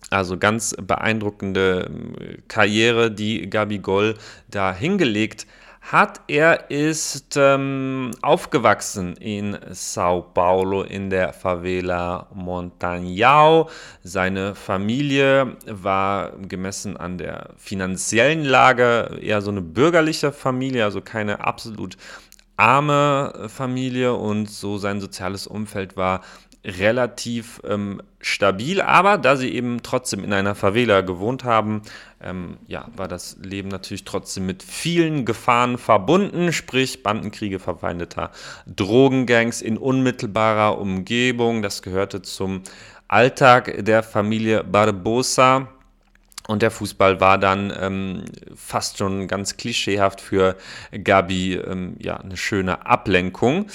Also 0.09 0.37
ganz 0.37 0.75
beeindruckende 0.81 1.89
ähm, 1.89 2.15
Karriere, 2.47 3.11
die 3.11 3.49
Gabi 3.49 3.79
Goll 3.79 4.15
da 4.49 4.73
hingelegt 4.73 5.41
hat 5.41 5.64
hat. 5.91 6.21
Er 6.27 6.69
ist 6.71 7.35
ähm, 7.37 8.11
aufgewachsen 8.21 9.15
in 9.17 9.57
Sao 9.71 10.21
Paulo 10.21 10.81
in 10.81 11.09
der 11.09 11.33
Favela 11.33 12.27
Montagnao. 12.33 13.69
Seine 14.03 14.55
Familie 14.55 15.57
war 15.67 16.31
gemessen 16.37 16.97
an 16.97 17.17
der 17.17 17.51
finanziellen 17.57 18.43
Lage 18.43 19.19
eher 19.21 19.41
so 19.41 19.51
eine 19.51 19.61
bürgerliche 19.61 20.31
Familie, 20.31 20.83
also 20.83 21.01
keine 21.01 21.45
absolut 21.45 21.97
arme 22.57 23.47
Familie 23.49 24.13
und 24.13 24.49
so 24.49 24.77
sein 24.77 25.01
soziales 25.01 25.45
Umfeld 25.45 25.97
war 25.97 26.21
relativ 26.65 27.61
ähm, 27.67 28.01
stabil, 28.19 28.81
aber 28.81 29.17
da 29.17 29.35
sie 29.35 29.53
eben 29.53 29.83
trotzdem 29.83 30.23
in 30.23 30.33
einer 30.33 30.55
Favela 30.55 31.01
gewohnt 31.01 31.43
haben, 31.43 31.83
ähm, 32.21 32.57
ja, 32.67 32.87
war 32.95 33.07
das 33.07 33.37
Leben 33.43 33.69
natürlich 33.69 34.03
trotzdem 34.03 34.47
mit 34.47 34.63
vielen 34.63 35.25
Gefahren 35.25 35.77
verbunden, 35.77 36.51
sprich 36.51 37.03
Bandenkriege 37.03 37.59
verfeindeter 37.59 38.31
Drogengangs 38.65 39.61
in 39.61 39.77
unmittelbarer 39.77 40.79
Umgebung. 40.79 41.61
Das 41.61 41.83
gehörte 41.83 42.23
zum 42.23 42.63
Alltag 43.07 43.85
der 43.85 44.01
Familie 44.01 44.63
Barbosa. 44.63 45.67
Und 46.47 46.61
der 46.61 46.69
Fußball 46.69 47.19
war 47.19 47.39
dann 47.39 47.73
ähm, 47.79 48.25
fast 48.55 48.99
schon 48.99 49.27
ganz 49.27 49.57
klischeehaft 49.57 50.21
für 50.21 50.55
Gabi 51.03 51.55
ähm, 51.55 51.95
ja, 51.99 52.17
eine 52.17 52.37
schöne 52.37 52.85
Ablenkung. 52.85 53.65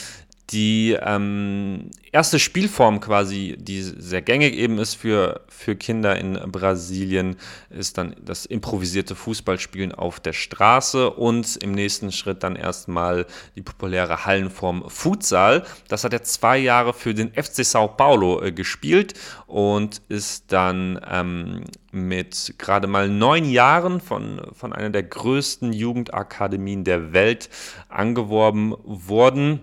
Die 0.50 0.96
ähm, 1.00 1.90
erste 2.10 2.40
Spielform 2.40 2.98
quasi, 2.98 3.56
die 3.56 3.82
sehr 3.82 4.20
gängig 4.20 4.54
eben 4.54 4.78
ist 4.78 4.94
für, 4.94 5.42
für 5.48 5.76
Kinder 5.76 6.18
in 6.18 6.34
Brasilien, 6.50 7.36
ist 7.70 7.98
dann 7.98 8.16
das 8.20 8.46
improvisierte 8.46 9.14
Fußballspielen 9.14 9.92
auf 9.92 10.18
der 10.18 10.32
Straße 10.32 11.10
und 11.10 11.56
im 11.62 11.70
nächsten 11.70 12.10
Schritt 12.10 12.42
dann 12.42 12.56
erstmal 12.56 13.26
die 13.54 13.62
populäre 13.62 14.24
Hallenform 14.24 14.84
Futsal. 14.88 15.64
Das 15.86 16.02
hat 16.02 16.12
er 16.12 16.24
zwei 16.24 16.58
Jahre 16.58 16.94
für 16.94 17.14
den 17.14 17.32
FC 17.32 17.64
Sao 17.64 17.86
Paulo 17.86 18.42
äh, 18.42 18.50
gespielt 18.50 19.14
und 19.46 20.02
ist 20.08 20.50
dann 20.52 20.98
ähm, 21.08 21.62
mit 21.92 22.54
gerade 22.58 22.88
mal 22.88 23.08
neun 23.08 23.44
Jahren 23.48 24.00
von, 24.00 24.40
von 24.52 24.72
einer 24.72 24.90
der 24.90 25.04
größten 25.04 25.72
Jugendakademien 25.72 26.82
der 26.82 27.12
Welt 27.12 27.50
angeworben 27.88 28.74
worden 28.82 29.60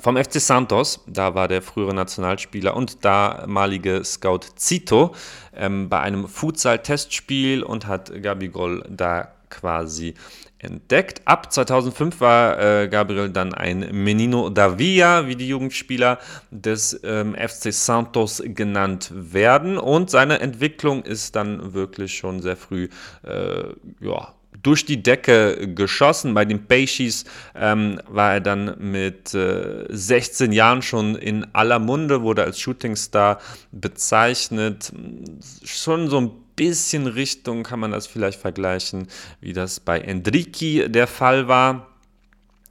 vom 0.00 0.16
FC 0.16 0.40
Santos, 0.40 1.04
da 1.06 1.34
war 1.34 1.48
der 1.48 1.62
frühere 1.62 1.94
Nationalspieler 1.94 2.74
und 2.76 3.04
damalige 3.04 4.04
Scout 4.04 4.40
Zito 4.56 5.14
ähm, 5.54 5.88
bei 5.88 6.00
einem 6.00 6.28
Futsal-Testspiel 6.28 7.62
und 7.62 7.86
hat 7.86 8.22
Gabigol 8.22 8.84
da 8.88 9.32
quasi 9.50 10.14
entdeckt. 10.58 11.22
Ab 11.26 11.52
2005 11.52 12.20
war 12.20 12.58
äh, 12.58 12.88
Gabriel 12.88 13.30
dann 13.30 13.52
ein 13.52 13.88
Menino 13.92 14.48
da 14.48 14.78
Villa, 14.78 15.26
wie 15.26 15.36
die 15.36 15.48
Jugendspieler 15.48 16.18
des 16.50 16.98
ähm, 17.04 17.34
FC 17.34 17.72
Santos 17.72 18.42
genannt 18.44 19.10
werden. 19.12 19.76
Und 19.76 20.08
seine 20.08 20.40
Entwicklung 20.40 21.02
ist 21.02 21.36
dann 21.36 21.74
wirklich 21.74 22.16
schon 22.16 22.40
sehr 22.40 22.56
früh 22.56 22.88
äh, 23.24 23.64
ja, 24.00 24.32
durch 24.62 24.84
die 24.84 25.02
Decke 25.02 25.74
geschossen. 25.74 26.34
Bei 26.34 26.44
den 26.44 26.66
Peixis 26.66 27.24
ähm, 27.54 28.00
war 28.08 28.34
er 28.34 28.40
dann 28.40 28.76
mit 28.78 29.34
äh, 29.34 29.86
16 29.88 30.52
Jahren 30.52 30.82
schon 30.82 31.16
in 31.16 31.46
aller 31.54 31.78
Munde, 31.78 32.22
wurde 32.22 32.44
als 32.44 32.60
Shootingstar 32.60 33.40
bezeichnet. 33.72 34.92
Schon 35.64 36.08
so 36.08 36.20
ein 36.20 36.30
bisschen 36.56 37.06
Richtung 37.06 37.62
kann 37.62 37.80
man 37.80 37.90
das 37.90 38.06
vielleicht 38.06 38.40
vergleichen, 38.40 39.08
wie 39.40 39.52
das 39.52 39.80
bei 39.80 40.00
Enrique 40.00 40.88
der 40.88 41.06
Fall 41.06 41.48
war. 41.48 41.88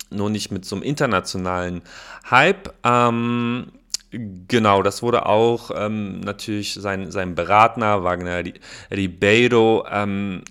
Nur 0.09 0.29
nicht 0.29 0.51
mit 0.51 0.65
so 0.65 0.75
einem 0.75 0.83
internationalen 0.83 1.81
Hype. 2.29 2.73
Ähm, 2.83 3.71
Genau, 4.13 4.83
das 4.83 5.01
wurde 5.01 5.25
auch 5.25 5.71
ähm, 5.73 6.19
natürlich 6.19 6.73
sein, 6.73 7.11
sein 7.11 7.33
Berater, 7.33 8.03
Wagner 8.03 8.43
Ribeiro, 8.91 9.85
ähm, 9.89 10.43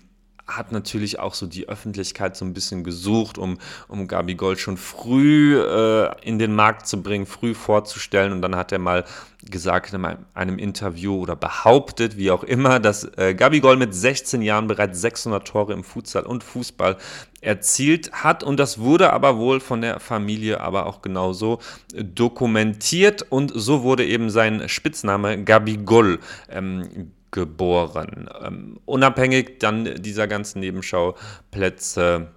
hat 0.57 0.71
natürlich 0.71 1.19
auch 1.19 1.33
so 1.33 1.47
die 1.47 1.67
Öffentlichkeit 1.67 2.35
so 2.35 2.45
ein 2.45 2.53
bisschen 2.53 2.83
gesucht, 2.83 3.37
um, 3.37 3.57
um 3.87 4.07
Gabigol 4.07 4.57
schon 4.57 4.77
früh 4.77 5.59
äh, 5.59 6.11
in 6.21 6.39
den 6.39 6.53
Markt 6.53 6.87
zu 6.87 7.01
bringen, 7.01 7.25
früh 7.25 7.53
vorzustellen. 7.53 8.31
Und 8.31 8.41
dann 8.41 8.55
hat 8.55 8.71
er 8.71 8.79
mal 8.79 9.05
gesagt 9.49 9.93
in 9.93 10.05
einem 10.33 10.59
Interview 10.59 11.15
oder 11.17 11.35
behauptet, 11.35 12.17
wie 12.17 12.31
auch 12.31 12.43
immer, 12.43 12.79
dass 12.79 13.05
äh, 13.17 13.33
Gabigol 13.33 13.75
mit 13.75 13.93
16 13.93 14.41
Jahren 14.41 14.67
bereits 14.67 15.01
600 15.01 15.47
Tore 15.47 15.73
im 15.73 15.83
Futsal 15.83 16.23
und 16.23 16.43
Fußball 16.43 16.97
erzielt 17.41 18.11
hat 18.11 18.43
und 18.43 18.59
das 18.59 18.77
wurde 18.79 19.11
aber 19.11 19.37
wohl 19.37 19.59
von 19.59 19.81
der 19.81 19.99
Familie 19.99 20.61
aber 20.61 20.85
auch 20.85 21.01
genauso 21.01 21.59
dokumentiert 21.95 23.25
und 23.29 23.51
so 23.55 23.81
wurde 23.81 24.05
eben 24.05 24.29
sein 24.29 24.69
Spitzname 24.69 25.43
Gabigol 25.43 26.19
ähm, 26.49 27.11
geboren. 27.31 28.29
Ähm, 28.43 28.79
unabhängig 28.85 29.59
dann 29.59 30.01
dieser 30.01 30.27
ganzen 30.27 30.59
Nebenschauplätze 30.59 32.27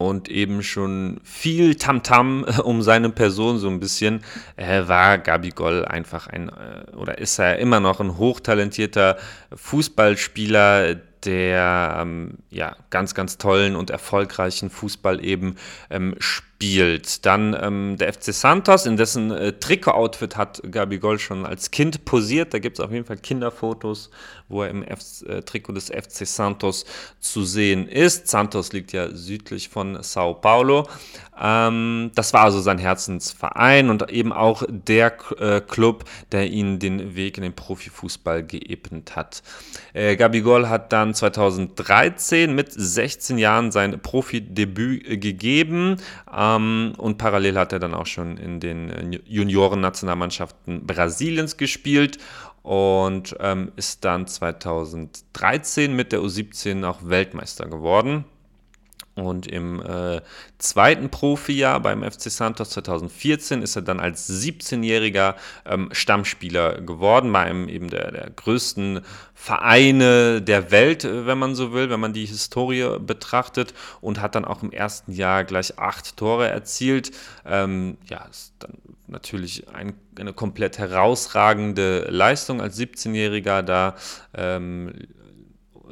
und 0.00 0.30
eben 0.30 0.62
schon 0.62 1.20
viel 1.24 1.74
Tamtam 1.74 2.44
-Tam 2.44 2.60
um 2.62 2.80
seine 2.80 3.10
Person 3.10 3.58
so 3.58 3.68
ein 3.68 3.80
bisschen, 3.80 4.22
äh, 4.56 4.88
war 4.88 5.18
Gabigol 5.18 5.84
einfach 5.84 6.26
ein, 6.26 6.48
äh, 6.48 6.96
oder 6.96 7.18
ist 7.18 7.38
er 7.38 7.58
immer 7.58 7.80
noch 7.80 8.00
ein 8.00 8.16
hochtalentierter 8.16 9.18
Fußballspieler, 9.54 10.94
der 11.24 11.98
ähm, 12.00 12.38
ja, 12.48 12.76
ganz, 12.88 13.14
ganz 13.14 13.36
tollen 13.36 13.76
und 13.76 13.90
erfolgreichen 13.90 14.70
Fußball 14.70 15.22
eben 15.22 15.56
ähm, 15.90 16.14
spielt. 16.18 16.49
Dann 17.22 17.56
ähm, 17.58 17.96
der 17.98 18.12
FC 18.12 18.34
Santos, 18.34 18.84
in 18.84 18.98
dessen 18.98 19.30
äh, 19.30 19.52
Trikot-Outfit 19.54 20.36
hat 20.36 20.60
Gabigol 20.70 21.18
schon 21.18 21.46
als 21.46 21.70
Kind 21.70 22.04
posiert. 22.04 22.52
Da 22.52 22.58
gibt 22.58 22.78
es 22.78 22.84
auf 22.84 22.92
jeden 22.92 23.06
Fall 23.06 23.16
Kinderfotos, 23.16 24.10
wo 24.48 24.62
er 24.62 24.68
im 24.68 24.82
F 24.82 25.22
äh, 25.26 25.40
Trikot 25.40 25.72
des 25.72 25.86
FC 25.86 26.26
Santos 26.26 26.84
zu 27.18 27.44
sehen 27.44 27.88
ist. 27.88 28.28
Santos 28.28 28.74
liegt 28.74 28.92
ja 28.92 29.08
südlich 29.08 29.70
von 29.70 30.02
Sao 30.02 30.34
Paulo. 30.34 30.86
Ähm, 31.40 32.10
das 32.14 32.34
war 32.34 32.42
also 32.42 32.60
sein 32.60 32.76
Herzensverein 32.76 33.88
und 33.88 34.10
eben 34.10 34.30
auch 34.30 34.62
der 34.68 35.16
äh, 35.38 35.62
Club, 35.62 36.04
der 36.30 36.50
ihn 36.50 36.78
den 36.78 37.14
Weg 37.14 37.38
in 37.38 37.42
den 37.42 37.54
Profifußball 37.54 38.44
geebnet 38.44 39.16
hat. 39.16 39.42
Äh, 39.94 40.16
Gabigol 40.16 40.68
hat 40.68 40.92
dann 40.92 41.14
2013 41.14 42.54
mit 42.54 42.70
16 42.70 43.38
Jahren 43.38 43.72
sein 43.72 43.98
Profidebüt 44.02 45.08
äh, 45.08 45.16
gegeben 45.16 45.96
ähm, 46.30 46.49
und 46.56 47.18
parallel 47.18 47.58
hat 47.58 47.72
er 47.72 47.78
dann 47.78 47.94
auch 47.94 48.06
schon 48.06 48.36
in 48.36 48.60
den 48.60 48.90
äh, 48.90 49.20
Junioren-Nationalmannschaften 49.26 50.86
Brasiliens 50.86 51.56
gespielt 51.56 52.18
und 52.62 53.36
ähm, 53.40 53.72
ist 53.76 54.04
dann 54.04 54.26
2013 54.26 55.94
mit 55.94 56.12
der 56.12 56.20
U17 56.20 56.84
auch 56.84 57.00
Weltmeister 57.02 57.66
geworden. 57.66 58.24
Und 59.20 59.46
im 59.46 59.80
äh, 59.82 60.20
zweiten 60.58 61.10
Profijahr 61.10 61.80
beim 61.80 62.02
FC 62.02 62.30
Santos 62.30 62.70
2014 62.70 63.62
ist 63.62 63.76
er 63.76 63.82
dann 63.82 64.00
als 64.00 64.28
17-jähriger 64.28 65.34
ähm, 65.66 65.88
Stammspieler 65.92 66.80
geworden, 66.80 67.32
bei 67.32 67.40
einem 67.40 67.68
eben 67.68 67.90
der, 67.90 68.10
der 68.10 68.30
größten 68.30 69.00
Vereine 69.34 70.42
der 70.42 70.70
Welt, 70.70 71.04
äh, 71.04 71.26
wenn 71.26 71.38
man 71.38 71.54
so 71.54 71.72
will, 71.72 71.90
wenn 71.90 72.00
man 72.00 72.12
die 72.12 72.26
Historie 72.26 72.98
betrachtet 72.98 73.74
und 74.00 74.20
hat 74.20 74.34
dann 74.34 74.44
auch 74.44 74.62
im 74.62 74.72
ersten 74.72 75.12
Jahr 75.12 75.44
gleich 75.44 75.78
acht 75.78 76.16
Tore 76.16 76.48
erzielt. 76.48 77.10
Ähm, 77.44 77.98
ja, 78.08 78.24
ist 78.30 78.54
dann 78.58 78.72
natürlich 79.06 79.68
ein, 79.68 79.94
eine 80.18 80.32
komplett 80.32 80.78
herausragende 80.78 82.06
Leistung 82.10 82.60
als 82.60 82.78
17-Jähriger 82.78 83.62
da 83.62 83.96
ähm, 84.34 84.92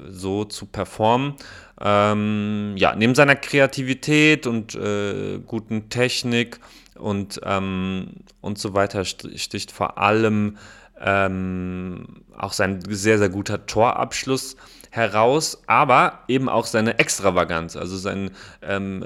so 0.09 0.45
zu 0.45 0.67
performen. 0.67 1.35
Ähm, 1.81 2.75
ja, 2.77 2.95
neben 2.97 3.15
seiner 3.15 3.37
Kreativität 3.37 4.47
und 4.47 4.75
äh, 4.75 5.39
guten 5.47 5.89
Technik 5.91 6.59
und, 6.97 7.41
ähm, 7.45 8.15
und 8.41 8.59
so 8.59 8.75
weiter 8.75 9.05
sticht 9.05 9.71
vor 9.71 9.99
allem 9.99 10.57
ähm, 11.01 12.25
auch 12.37 12.53
sein 12.53 12.81
sehr, 12.89 13.19
sehr 13.19 13.29
guter 13.29 13.67
Torabschluss 13.67 14.57
heraus, 14.91 15.63
aber 15.67 16.21
eben 16.29 16.49
auch 16.49 16.67
seine 16.67 16.99
Extravaganz, 16.99 17.77
also 17.77 17.97
sein 17.97 18.31
ähm, 18.63 19.05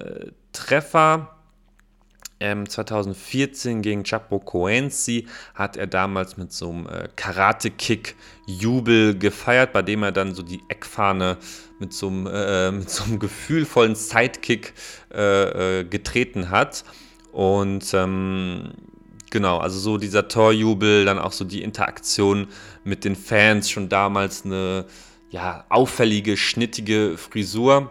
Treffer 0.52 1.42
ähm, 2.43 2.69
2014 2.69 3.83
gegen 3.83 4.03
Chapo 4.03 4.41
Coenzi 4.41 5.27
hat 5.55 5.77
er 5.77 5.87
damals 5.87 6.37
mit 6.37 6.53
so 6.53 6.71
einem 6.71 6.87
äh, 6.87 7.09
Karate-Kick-Jubel 7.15 9.17
gefeiert, 9.17 9.73
bei 9.73 9.83
dem 9.83 10.02
er 10.02 10.13
dann 10.13 10.35
so 10.35 10.43
die 10.43 10.61
Eckfahne 10.69 11.39
mit 11.78 11.93
so 11.93 12.09
einem, 12.09 12.26
äh, 12.26 12.73
mit 12.73 12.91
so 12.91 13.05
einem 13.05 13.19
gefühlvollen 13.19 13.95
Sidekick 13.95 14.75
äh, 15.15 15.81
äh, 15.81 15.85
getreten 15.85 16.50
hat. 16.50 16.85
Und 17.31 17.95
ähm, 17.95 18.73
genau, 19.31 19.59
also 19.59 19.78
so 19.78 19.97
dieser 19.97 20.28
Torjubel, 20.28 21.05
dann 21.05 21.19
auch 21.19 21.33
so 21.33 21.45
die 21.45 21.63
Interaktion 21.63 22.49
mit 22.85 23.05
den 23.05 23.17
Fans, 23.17 23.71
schon 23.71 23.89
damals 23.89 24.45
eine 24.45 24.85
ja, 25.31 25.65
auffällige, 25.71 26.37
schnittige 26.37 27.17
Frisur 27.17 27.91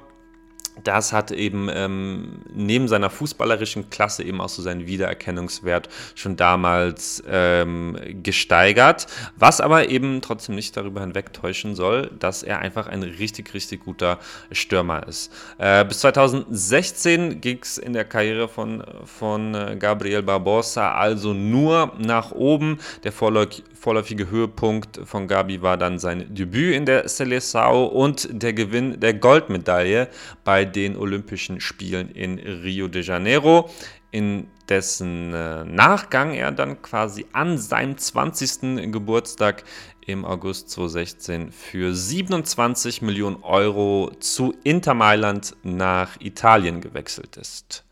das 0.83 1.13
hat 1.13 1.31
eben 1.31 1.69
ähm, 1.73 2.41
neben 2.53 2.87
seiner 2.87 3.09
fußballerischen 3.09 3.89
Klasse 3.89 4.23
eben 4.23 4.41
auch 4.41 4.49
so 4.49 4.61
seinen 4.61 4.87
Wiedererkennungswert 4.87 5.89
schon 6.15 6.35
damals 6.35 7.23
ähm, 7.27 7.97
gesteigert, 8.23 9.07
was 9.35 9.61
aber 9.61 9.89
eben 9.89 10.21
trotzdem 10.21 10.55
nicht 10.55 10.75
darüber 10.77 11.01
hinwegtäuschen 11.01 11.75
soll, 11.75 12.11
dass 12.19 12.43
er 12.43 12.59
einfach 12.59 12.87
ein 12.87 13.03
richtig, 13.03 13.53
richtig 13.53 13.85
guter 13.85 14.19
Stürmer 14.51 15.07
ist. 15.07 15.31
Äh, 15.57 15.85
bis 15.85 15.99
2016 15.99 17.41
ging 17.41 17.59
es 17.61 17.77
in 17.77 17.93
der 17.93 18.05
Karriere 18.05 18.47
von, 18.47 18.83
von 19.05 19.55
äh, 19.55 19.75
Gabriel 19.77 20.23
Barbosa 20.23 20.93
also 20.93 21.33
nur 21.33 21.93
nach 21.97 22.31
oben. 22.31 22.79
Der 23.03 23.11
vorläufige 23.11 23.70
vorläufige 23.81 24.29
Höhepunkt 24.29 24.99
von 25.05 25.27
Gabi 25.27 25.63
war 25.63 25.75
dann 25.75 25.97
sein 25.97 26.31
Debüt 26.35 26.75
in 26.75 26.85
der 26.85 27.07
Seleção 27.07 27.87
und 27.87 28.29
der 28.31 28.53
Gewinn 28.53 28.99
der 28.99 29.15
Goldmedaille 29.15 30.07
bei 30.43 30.65
den 30.65 30.95
Olympischen 30.95 31.59
Spielen 31.59 32.11
in 32.11 32.37
Rio 32.37 32.87
de 32.87 33.01
Janeiro, 33.01 33.71
in 34.11 34.47
dessen 34.69 35.33
äh, 35.33 35.65
Nachgang 35.65 36.35
er 36.35 36.51
dann 36.51 36.83
quasi 36.83 37.25
an 37.33 37.57
seinem 37.57 37.97
20. 37.97 38.91
Geburtstag 38.91 39.63
im 40.05 40.25
August 40.25 40.69
2016 40.69 41.51
für 41.51 41.95
27 41.95 43.01
Millionen 43.01 43.37
Euro 43.41 44.11
zu 44.19 44.53
Inter 44.63 44.93
Mailand 44.93 45.55
nach 45.63 46.21
Italien 46.21 46.81
gewechselt 46.81 47.35
ist. 47.35 47.83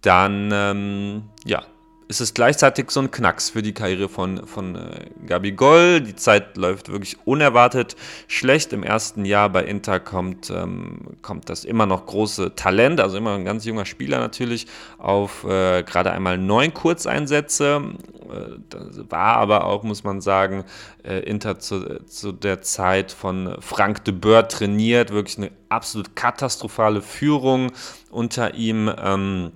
Dann, 0.00 0.50
ähm, 0.50 1.24
ja, 1.44 1.62
ist 2.06 2.20
es 2.20 2.34
gleichzeitig 2.34 2.90
so 2.90 3.00
ein 3.00 3.10
Knacks 3.10 3.50
für 3.50 3.62
die 3.62 3.72
Karriere 3.72 4.08
von, 4.08 4.46
von 4.46 4.76
äh, 4.76 5.06
Gabi 5.26 5.52
Goll. 5.52 6.00
Die 6.02 6.14
Zeit 6.14 6.56
läuft 6.56 6.90
wirklich 6.90 7.16
unerwartet 7.24 7.96
schlecht. 8.28 8.72
Im 8.72 8.82
ersten 8.82 9.24
Jahr 9.24 9.48
bei 9.48 9.64
Inter 9.64 10.00
kommt, 10.00 10.50
ähm, 10.50 11.16
kommt 11.22 11.48
das 11.48 11.64
immer 11.64 11.86
noch 11.86 12.04
große 12.06 12.54
Talent, 12.54 13.00
also 13.00 13.16
immer 13.16 13.34
ein 13.34 13.44
ganz 13.44 13.64
junger 13.64 13.86
Spieler 13.86 14.18
natürlich, 14.18 14.66
auf 14.98 15.44
äh, 15.44 15.82
gerade 15.82 16.12
einmal 16.12 16.36
neun 16.36 16.74
Kurzeinsätze. 16.74 17.82
Äh, 18.30 18.58
das 18.68 19.10
war 19.10 19.36
aber 19.36 19.64
auch, 19.64 19.82
muss 19.82 20.04
man 20.04 20.20
sagen, 20.20 20.64
äh, 21.04 21.20
Inter 21.20 21.58
zu, 21.58 22.04
zu 22.04 22.32
der 22.32 22.60
Zeit 22.60 23.12
von 23.12 23.56
Frank 23.60 24.04
de 24.04 24.12
Boer 24.12 24.48
trainiert. 24.48 25.10
Wirklich 25.10 25.38
eine 25.38 25.50
absolut 25.70 26.14
katastrophale 26.16 27.00
Führung 27.00 27.72
unter 28.10 28.54
ihm. 28.54 28.92
Ähm, 29.02 29.52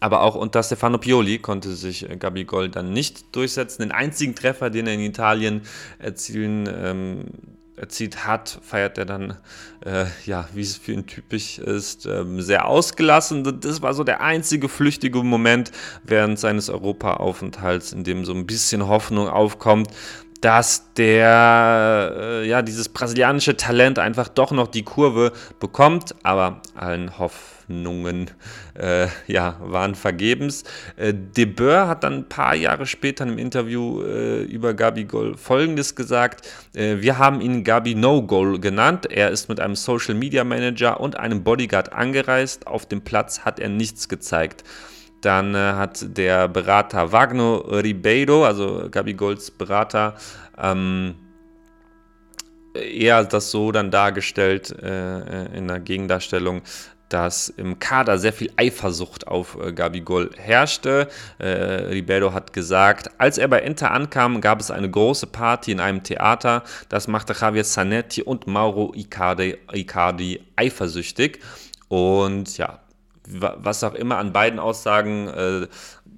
aber 0.00 0.22
auch 0.22 0.34
unter 0.34 0.62
Stefano 0.62 0.98
Pioli 0.98 1.38
konnte 1.38 1.74
sich 1.74 2.08
äh, 2.08 2.16
Gabigol 2.16 2.68
dann 2.68 2.92
nicht 2.92 3.34
durchsetzen. 3.34 3.82
Den 3.82 3.92
einzigen 3.92 4.34
Treffer, 4.34 4.70
den 4.70 4.86
er 4.86 4.94
in 4.94 5.00
Italien 5.00 5.62
erzielen, 5.98 6.68
ähm, 6.68 7.24
erzielt 7.76 8.26
hat, 8.26 8.58
feiert 8.62 8.96
er 8.98 9.04
dann, 9.04 9.36
äh, 9.84 10.06
ja, 10.24 10.48
wie 10.54 10.62
es 10.62 10.76
für 10.76 10.92
ihn 10.92 11.06
typisch 11.06 11.58
ist, 11.58 12.06
ähm, 12.06 12.40
sehr 12.40 12.66
ausgelassen. 12.66 13.60
Das 13.60 13.82
war 13.82 13.92
so 13.92 14.02
der 14.02 14.22
einzige 14.22 14.68
flüchtige 14.68 15.22
Moment 15.22 15.72
während 16.02 16.38
seines 16.38 16.70
Europa-Aufenthalts, 16.70 17.92
in 17.92 18.04
dem 18.04 18.24
so 18.24 18.32
ein 18.32 18.46
bisschen 18.46 18.88
Hoffnung 18.88 19.28
aufkommt, 19.28 19.90
dass 20.40 20.92
der, 20.94 22.14
äh, 22.16 22.48
ja, 22.48 22.62
dieses 22.62 22.88
brasilianische 22.88 23.56
Talent 23.56 23.98
einfach 23.98 24.28
doch 24.28 24.50
noch 24.50 24.68
die 24.68 24.82
Kurve 24.82 25.32
bekommt, 25.60 26.14
aber 26.22 26.60
allen 26.74 27.18
Hoffnungen, 27.18 28.30
äh, 28.74 29.08
ja, 29.26 29.56
waren 29.60 29.94
vergebens. 29.94 30.64
Äh, 30.96 31.14
De 31.14 31.44
Boer 31.46 31.88
hat 31.88 32.04
dann 32.04 32.14
ein 32.14 32.28
paar 32.28 32.54
Jahre 32.54 32.86
später 32.86 33.24
im 33.24 33.38
Interview 33.38 34.02
äh, 34.02 34.42
über 34.42 34.74
Gabi 34.74 35.04
Gol 35.04 35.36
Folgendes 35.36 35.94
gesagt, 35.94 36.46
äh, 36.74 36.96
wir 37.00 37.18
haben 37.18 37.40
ihn 37.40 37.64
Gabi 37.64 37.94
No 37.94 38.22
Goal 38.22 38.60
genannt, 38.60 39.06
er 39.10 39.30
ist 39.30 39.48
mit 39.48 39.60
einem 39.60 39.76
Social 39.76 40.14
Media 40.14 40.44
Manager 40.44 41.00
und 41.00 41.18
einem 41.18 41.42
Bodyguard 41.44 41.92
angereist, 41.92 42.66
auf 42.66 42.86
dem 42.86 43.02
Platz 43.02 43.40
hat 43.40 43.58
er 43.58 43.68
nichts 43.68 44.08
gezeigt. 44.08 44.64
Dann 45.22 45.54
äh, 45.54 45.58
hat 45.58 46.16
der 46.16 46.48
Berater 46.48 47.10
Wagner 47.12 47.62
Ribeiro, 47.82 48.44
also 48.44 48.88
Gabi 48.90 49.14
Golds 49.14 49.50
Berater, 49.50 50.14
ähm, 50.58 51.14
eher 52.74 53.24
das 53.24 53.50
so 53.50 53.72
dann 53.72 53.90
dargestellt 53.90 54.70
äh, 54.82 55.56
in 55.56 55.68
der 55.68 55.80
Gegendarstellung, 55.80 56.62
dass 57.08 57.48
im 57.48 57.78
Kader 57.78 58.18
sehr 58.18 58.32
viel 58.32 58.50
Eifersucht 58.56 59.28
auf 59.28 59.56
äh, 59.60 59.72
Gabigol 59.72 60.30
herrschte. 60.36 61.08
Äh, 61.38 61.46
Ribeiro 61.46 62.32
hat 62.32 62.52
gesagt, 62.52 63.10
als 63.18 63.38
er 63.38 63.48
bei 63.48 63.62
Inter 63.62 63.92
ankam, 63.92 64.40
gab 64.40 64.60
es 64.60 64.70
eine 64.70 64.90
große 64.90 65.28
Party 65.28 65.72
in 65.72 65.80
einem 65.80 66.02
Theater. 66.02 66.64
Das 66.88 67.06
machte 67.06 67.34
Javier 67.38 67.64
Zanetti 67.64 68.22
und 68.22 68.46
Mauro 68.46 68.92
Icardi, 68.94 69.56
Icardi 69.72 70.40
eifersüchtig. 70.56 71.40
Und 71.88 72.58
ja, 72.58 72.80
was 73.28 73.84
auch 73.84 73.94
immer 73.94 74.18
an 74.18 74.32
beiden 74.32 74.58
Aussagen 74.58 75.28
äh, 75.28 75.66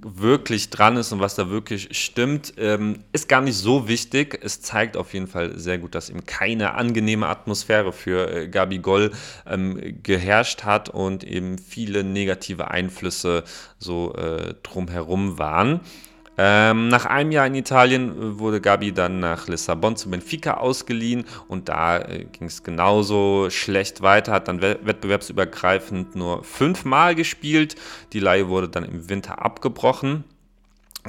wirklich 0.03 0.71
dran 0.71 0.97
ist 0.97 1.13
und 1.13 1.21
was 1.21 1.35
da 1.35 1.51
wirklich 1.51 1.89
stimmt, 1.97 2.55
ähm, 2.57 3.05
ist 3.13 3.29
gar 3.29 3.41
nicht 3.41 3.57
so 3.57 3.89
wichtig. 3.89 4.39
Es 4.43 4.61
zeigt 4.61 4.97
auf 4.97 5.13
jeden 5.13 5.27
Fall 5.27 5.59
sehr 5.59 5.79
gut, 5.79 5.95
dass 5.95 6.11
eben 6.11 6.25
keine 6.25 6.75
angenehme 6.75 7.27
Atmosphäre 7.27 7.93
für 7.93 8.31
äh, 8.31 8.49
Gabi 8.49 8.79
Goll 8.79 9.11
ähm, 9.47 9.99
geherrscht 10.03 10.65
hat 10.65 10.89
und 10.89 11.25
eben 11.25 11.59
viele 11.59 12.05
negative 12.05 12.71
Einflüsse 12.71 13.45
so 13.79 14.15
äh, 14.15 14.55
drumherum 14.63 15.39
waren. 15.39 15.81
Ähm, 16.41 16.87
nach 16.87 17.05
einem 17.05 17.33
Jahr 17.33 17.49
in 17.49 17.57
Italien 17.57 18.11
äh, 18.11 18.39
wurde 18.39 18.61
Gabi 18.61 18.93
dann 18.93 19.19
nach 19.19 19.49
Lissabon 19.49 19.97
zu 19.97 20.09
Benfica 20.09 20.55
ausgeliehen 20.55 21.25
und 21.49 21.69
da 21.69 21.99
äh, 21.99 22.27
ging 22.27 22.47
es 22.47 22.63
genauso 22.63 23.51
schlecht 23.51 24.03
weiter, 24.03 24.33
hat 24.33 24.47
dann 24.47 24.63
wettbewerbsübergreifend 24.63 26.15
nur 26.15 26.45
fünfmal 26.45 27.17
gespielt. 27.17 27.75
Die 28.13 28.21
Leihe 28.21 28.49
wurde 28.49 28.69
dann 28.69 28.85
im 28.85 29.09
Winter 29.09 29.45
abgebrochen. 29.45 30.23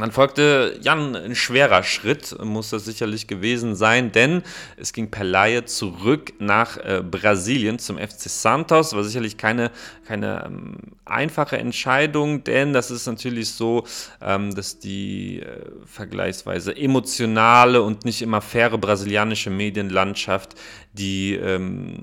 Dann 0.01 0.11
folgte 0.11 0.77
Jan 0.81 1.15
ein 1.15 1.35
schwerer 1.35 1.83
Schritt, 1.83 2.35
muss 2.43 2.69
das 2.69 2.85
sicherlich 2.85 3.27
gewesen 3.27 3.75
sein, 3.75 4.11
denn 4.11 4.43
es 4.77 4.93
ging 4.93 5.11
per 5.11 5.23
Laie 5.23 5.65
zurück 5.65 6.33
nach 6.39 6.77
äh, 6.77 7.03
Brasilien 7.03 7.79
zum 7.79 7.97
FC 7.97 8.29
Santos. 8.29 8.93
War 8.93 9.03
sicherlich 9.03 9.37
keine, 9.37 9.71
keine 10.05 10.45
ähm, 10.45 10.77
einfache 11.05 11.57
Entscheidung, 11.57 12.43
denn 12.43 12.73
das 12.73 12.91
ist 12.91 13.07
natürlich 13.07 13.51
so, 13.51 13.85
ähm, 14.21 14.53
dass 14.55 14.79
die 14.79 15.41
äh, 15.41 15.65
vergleichsweise 15.85 16.75
emotionale 16.75 17.81
und 17.81 18.05
nicht 18.05 18.21
immer 18.21 18.41
faire 18.41 18.77
brasilianische 18.77 19.49
Medienlandschaft 19.49 20.55
die, 20.93 21.35
ähm, 21.35 21.97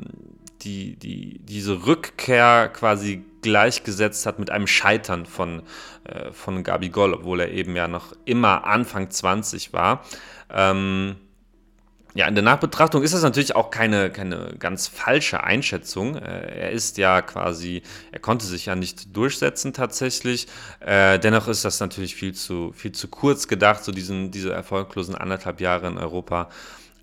die, 0.62 0.96
die, 0.96 1.40
diese 1.40 1.87
Rückkehr 1.87 2.68
quasi 2.72 3.24
gleichgesetzt 3.46 4.26
hat 4.26 4.40
mit 4.40 4.50
einem 4.50 4.66
Scheitern 4.66 5.24
von, 5.24 5.62
äh, 6.02 6.32
von 6.32 6.64
Gabigol, 6.64 7.14
obwohl 7.14 7.38
er 7.38 7.52
eben 7.52 7.76
ja 7.76 7.87
noch 7.87 8.12
immer 8.24 8.64
Anfang 8.64 9.09
20 9.09 9.72
war. 9.72 10.04
Ähm, 10.52 11.14
ja, 12.14 12.26
in 12.26 12.35
der 12.35 12.42
Nachbetrachtung 12.42 13.04
ist 13.04 13.14
das 13.14 13.22
natürlich 13.22 13.54
auch 13.54 13.70
keine, 13.70 14.11
keine 14.11 14.56
ganz 14.59 14.88
falsche 14.88 15.44
Einschätzung. 15.44 16.16
Äh, 16.16 16.62
er 16.62 16.70
ist 16.72 16.98
ja 16.98 17.22
quasi, 17.22 17.82
er 18.11 18.18
konnte 18.18 18.46
sich 18.46 18.66
ja 18.66 18.74
nicht 18.74 19.16
durchsetzen 19.16 19.72
tatsächlich. 19.72 20.48
Äh, 20.80 21.20
dennoch 21.20 21.46
ist 21.46 21.64
das 21.64 21.78
natürlich 21.78 22.16
viel 22.16 22.35
zu, 22.35 22.72
viel 22.72 22.90
zu 22.90 23.06
kurz 23.06 23.46
gedacht, 23.46 23.85
so 23.85 23.92
diesen, 23.92 24.32
diese 24.32 24.52
erfolglosen 24.52 25.14
anderthalb 25.14 25.61
Jahre 25.61 25.87
in 25.87 25.98
Europa 25.98 26.48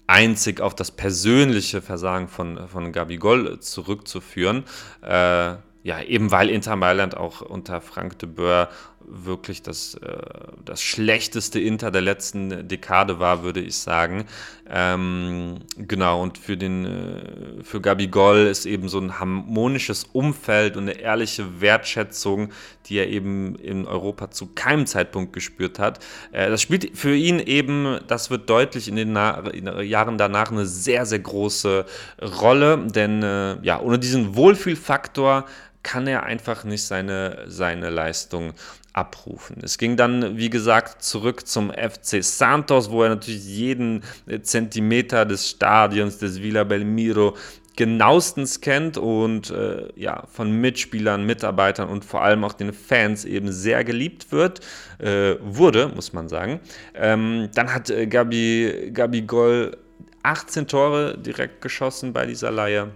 einzig 0.08 0.60
auf 0.60 0.76
das 0.76 0.92
persönliche 0.92 1.82
Versagen 1.82 2.28
von, 2.28 2.68
von 2.68 2.92
Gabigol 2.92 3.62
zurückzuführen. 3.62 4.66
Äh, 5.02 5.56
ja, 5.84 6.02
eben 6.02 6.32
weil 6.32 6.50
Inter 6.50 6.78
Mailand 6.78 7.16
auch 7.18 7.42
unter 7.42 7.82
Frank 7.82 8.18
de 8.20 8.30
Boer 8.30 8.70
wirklich 9.06 9.62
das, 9.62 9.96
äh, 9.96 10.18
das 10.64 10.82
schlechteste 10.82 11.60
Inter 11.60 11.92
der 11.92 12.02
letzten 12.02 12.68
Dekade 12.68 13.20
war, 13.20 13.44
würde 13.44 13.60
ich 13.60 13.76
sagen. 13.76 14.26
Ähm, 14.70 15.60
genau, 15.78 16.22
und 16.22 16.38
für, 16.38 16.58
den, 16.58 16.86
äh, 16.86 17.64
für 17.64 17.82
Gabigol 17.82 18.48
ist 18.48 18.66
eben 18.66 18.88
so 18.88 19.00
ein 19.00 19.20
harmonisches 19.20 20.06
Umfeld 20.14 20.78
und 20.78 20.84
eine 20.84 21.00
ehrliche 21.00 21.62
Wertschätzung, 21.62 22.52
die 22.86 22.98
er 22.98 23.10
eben 23.10 23.56
in 23.56 23.86
Europa 23.86 24.32
zu 24.32 24.48
keinem 24.54 24.86
Zeitpunkt 24.86 25.34
gespürt 25.34 25.80
hat. 25.80 26.00
Äh, 26.32 26.50
das 26.50 26.62
spielt 26.62 26.98
für 26.98 27.16
ihn 27.16 27.40
eben, 27.40 28.00
das 28.08 28.30
wird 28.30 28.50
deutlich 28.50 28.88
in 28.88 28.96
den, 28.96 29.14
Na 29.14 29.40
in 29.50 29.66
den 29.66 29.82
Jahren 29.82 30.18
danach 30.18 30.52
eine 30.52 30.66
sehr, 30.66 31.06
sehr 31.06 31.20
große 31.20 31.86
Rolle, 32.22 32.78
denn 32.88 33.22
äh, 33.22 33.62
ja, 33.64 33.80
ohne 33.82 34.00
diesen 34.00 34.36
Wohlfühlfaktor 34.36 35.46
kann 35.84 36.08
er 36.08 36.24
einfach 36.24 36.64
nicht 36.64 36.84
seine, 36.84 37.44
seine 37.48 37.90
Leistung 37.90 38.54
abrufen. 38.94 39.58
Es 39.64 39.78
ging 39.78 39.98
dann, 39.98 40.38
wie 40.38 40.50
gesagt, 40.50 41.04
zurück 41.04 41.48
zum 41.48 41.72
FC 41.72 42.24
Santos, 42.24 42.92
wo 42.92 43.04
er 43.04 43.10
natürlich 43.10 43.46
jeden 43.46 44.04
Zentimeter 44.44 45.26
des 45.26 45.50
Stadions 45.50 46.20
des 46.20 46.42
Villa 46.42 46.64
Belmiro 46.64 47.36
genauestens 47.76 48.62
kennt 48.62 48.98
und 48.98 49.50
äh, 49.50 49.88
ja, 49.96 50.26
von 50.32 50.52
Mitspielern, 50.52 51.26
Mitarbeitern 51.26 51.90
und 51.90 52.06
vor 52.06 52.22
allem 52.22 52.44
auch 52.44 52.54
den 52.54 52.72
Fans 52.72 53.26
eben 53.26 53.52
sehr 53.52 53.84
geliebt 53.84 54.32
wird, 54.32 54.60
äh, 55.00 55.36
wurde, 55.42 55.88
muss 55.88 56.14
man 56.14 56.30
sagen. 56.30 56.60
Ähm, 56.94 57.50
dann 57.56 57.74
hat 57.74 57.90
äh, 57.90 58.06
Gabi, 58.06 58.92
Gabi 58.94 59.24
Goll 59.24 59.76
18 60.22 60.68
Tore 60.68 61.18
direkt 61.18 61.62
geschossen 61.62 62.14
bei 62.14 62.28
dieser 62.28 62.52
Leihe 62.52 62.92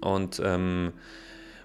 und 0.00 0.42
ähm, 0.44 0.92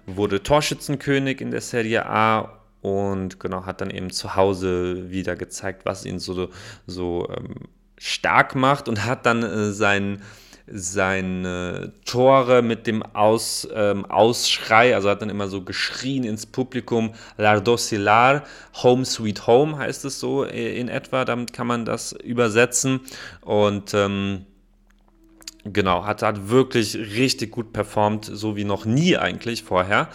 wurde 0.06 0.42
Torschützenkönig 0.42 1.40
in 1.40 1.50
der 1.50 1.60
Serie 1.60 2.06
A 2.06 2.60
und 2.82 3.40
genau 3.40 3.66
hat 3.66 3.80
dann 3.80 3.90
eben 3.90 4.10
zu 4.10 4.36
Hause 4.36 5.10
wieder 5.10 5.36
gezeigt, 5.36 5.84
was 5.84 6.04
ihn 6.04 6.18
so, 6.18 6.48
so 6.86 7.28
ähm, 7.30 7.68
stark 7.98 8.54
macht 8.54 8.88
und 8.88 9.04
hat 9.04 9.26
dann 9.26 9.42
äh, 9.42 9.72
sein, 9.72 10.22
seine 10.66 11.92
Tore 12.06 12.62
mit 12.62 12.86
dem 12.86 13.02
Aus, 13.02 13.68
ähm, 13.74 14.06
Ausschrei, 14.06 14.94
also 14.94 15.10
hat 15.10 15.20
dann 15.20 15.28
immer 15.28 15.48
so 15.48 15.62
geschrien 15.62 16.24
ins 16.24 16.46
Publikum, 16.46 17.12
Lardosilar, 17.36 18.44
Home 18.82 19.04
Sweet 19.04 19.46
Home 19.46 19.76
heißt 19.76 20.04
es 20.06 20.18
so 20.18 20.44
äh, 20.44 20.78
in 20.78 20.88
etwa, 20.88 21.24
damit 21.26 21.52
kann 21.52 21.66
man 21.66 21.84
das 21.84 22.12
übersetzen 22.12 23.00
und 23.42 23.92
ähm, 23.92 24.46
Genau, 25.72 26.04
hat, 26.04 26.22
hat 26.22 26.48
wirklich 26.48 26.96
richtig 26.96 27.50
gut 27.50 27.72
performt, 27.72 28.24
so 28.24 28.56
wie 28.56 28.64
noch 28.64 28.84
nie 28.84 29.16
eigentlich 29.16 29.62
vorher. 29.62 30.08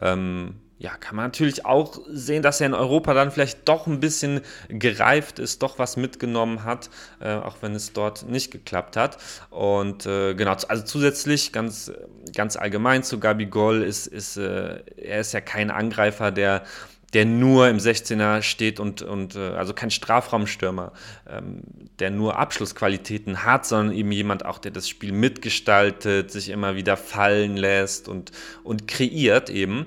Ähm, 0.00 0.54
ja, 0.82 0.96
kann 0.96 1.14
man 1.14 1.26
natürlich 1.26 1.64
auch 1.64 2.00
sehen, 2.08 2.42
dass 2.42 2.60
er 2.60 2.66
in 2.66 2.74
Europa 2.74 3.14
dann 3.14 3.30
vielleicht 3.30 3.68
doch 3.68 3.86
ein 3.86 4.00
bisschen 4.00 4.40
gereift 4.68 5.38
ist, 5.38 5.62
doch 5.62 5.78
was 5.78 5.96
mitgenommen 5.96 6.64
hat, 6.64 6.90
äh, 7.20 7.34
auch 7.34 7.58
wenn 7.60 7.76
es 7.76 7.92
dort 7.92 8.28
nicht 8.28 8.50
geklappt 8.50 8.96
hat. 8.96 9.16
Und 9.50 10.06
äh, 10.06 10.34
genau, 10.34 10.56
also 10.66 10.82
zusätzlich 10.82 11.52
ganz, 11.52 11.92
ganz 12.34 12.56
allgemein 12.56 13.04
zu 13.04 13.20
Gabi 13.20 13.46
Goll 13.46 13.82
ist, 13.82 14.08
ist 14.08 14.36
äh, 14.36 14.80
er 14.96 15.20
ist 15.20 15.32
ja 15.32 15.40
kein 15.40 15.70
Angreifer, 15.70 16.32
der 16.32 16.64
der 17.12 17.26
nur 17.26 17.68
im 17.68 17.76
16er 17.76 18.42
steht 18.42 18.80
und, 18.80 19.02
und 19.02 19.36
äh, 19.36 19.50
also 19.50 19.74
kein 19.74 19.90
Strafraumstürmer, 19.90 20.92
ähm, 21.28 21.62
der 21.98 22.10
nur 22.10 22.38
Abschlussqualitäten 22.38 23.44
hat, 23.44 23.66
sondern 23.66 23.94
eben 23.94 24.12
jemand 24.12 24.44
auch, 24.46 24.58
der 24.58 24.70
das 24.70 24.88
Spiel 24.88 25.12
mitgestaltet, 25.12 26.30
sich 26.30 26.48
immer 26.48 26.74
wieder 26.74 26.96
fallen 26.96 27.56
lässt 27.56 28.08
und, 28.08 28.32
und 28.64 28.88
kreiert 28.88 29.50
eben. 29.50 29.84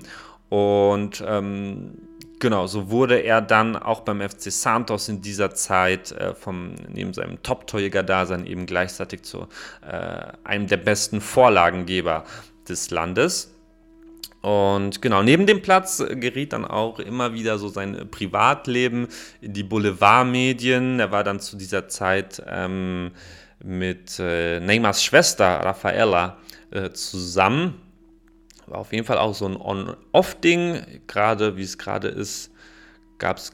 Und 0.48 1.22
ähm, 1.26 1.98
genau, 2.38 2.68
so 2.68 2.90
wurde 2.90 3.18
er 3.18 3.40
dann 3.40 3.74
auch 3.74 4.00
beim 4.00 4.20
FC 4.20 4.52
Santos 4.52 5.08
in 5.08 5.20
dieser 5.20 5.52
Zeit 5.52 6.12
äh, 6.12 6.32
vom, 6.32 6.76
neben 6.88 7.12
seinem 7.12 7.42
Top-Torjäger-Dasein 7.42 8.46
eben 8.46 8.66
gleichzeitig 8.66 9.22
zu 9.22 9.48
äh, 9.82 10.32
einem 10.44 10.68
der 10.68 10.76
besten 10.76 11.20
Vorlagengeber 11.20 12.24
des 12.68 12.90
Landes. 12.90 13.55
Und 14.46 15.02
genau, 15.02 15.24
neben 15.24 15.44
dem 15.44 15.60
Platz 15.60 16.00
geriet 16.08 16.52
dann 16.52 16.64
auch 16.64 17.00
immer 17.00 17.34
wieder 17.34 17.58
so 17.58 17.66
sein 17.66 18.06
Privatleben 18.12 19.08
in 19.40 19.54
die 19.54 19.64
Boulevardmedien. 19.64 21.00
Er 21.00 21.10
war 21.10 21.24
dann 21.24 21.40
zu 21.40 21.56
dieser 21.56 21.88
Zeit 21.88 22.40
ähm, 22.46 23.10
mit 23.58 24.20
äh, 24.20 24.60
Neymars 24.60 25.02
Schwester 25.02 25.48
Raffaella 25.48 26.36
äh, 26.70 26.90
zusammen. 26.90 27.74
War 28.66 28.78
auf 28.78 28.92
jeden 28.92 29.04
Fall 29.04 29.18
auch 29.18 29.34
so 29.34 29.48
ein 29.48 29.56
On-Off-Ding, 29.56 31.00
gerade 31.08 31.56
wie 31.56 31.64
es 31.64 31.76
gerade 31.76 32.06
ist 32.06 32.52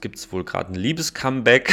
gibt 0.01 0.17
es 0.17 0.33
wohl 0.33 0.45
gerade 0.45 0.73
ein 0.73 0.75
Liebescomeback, 0.75 1.73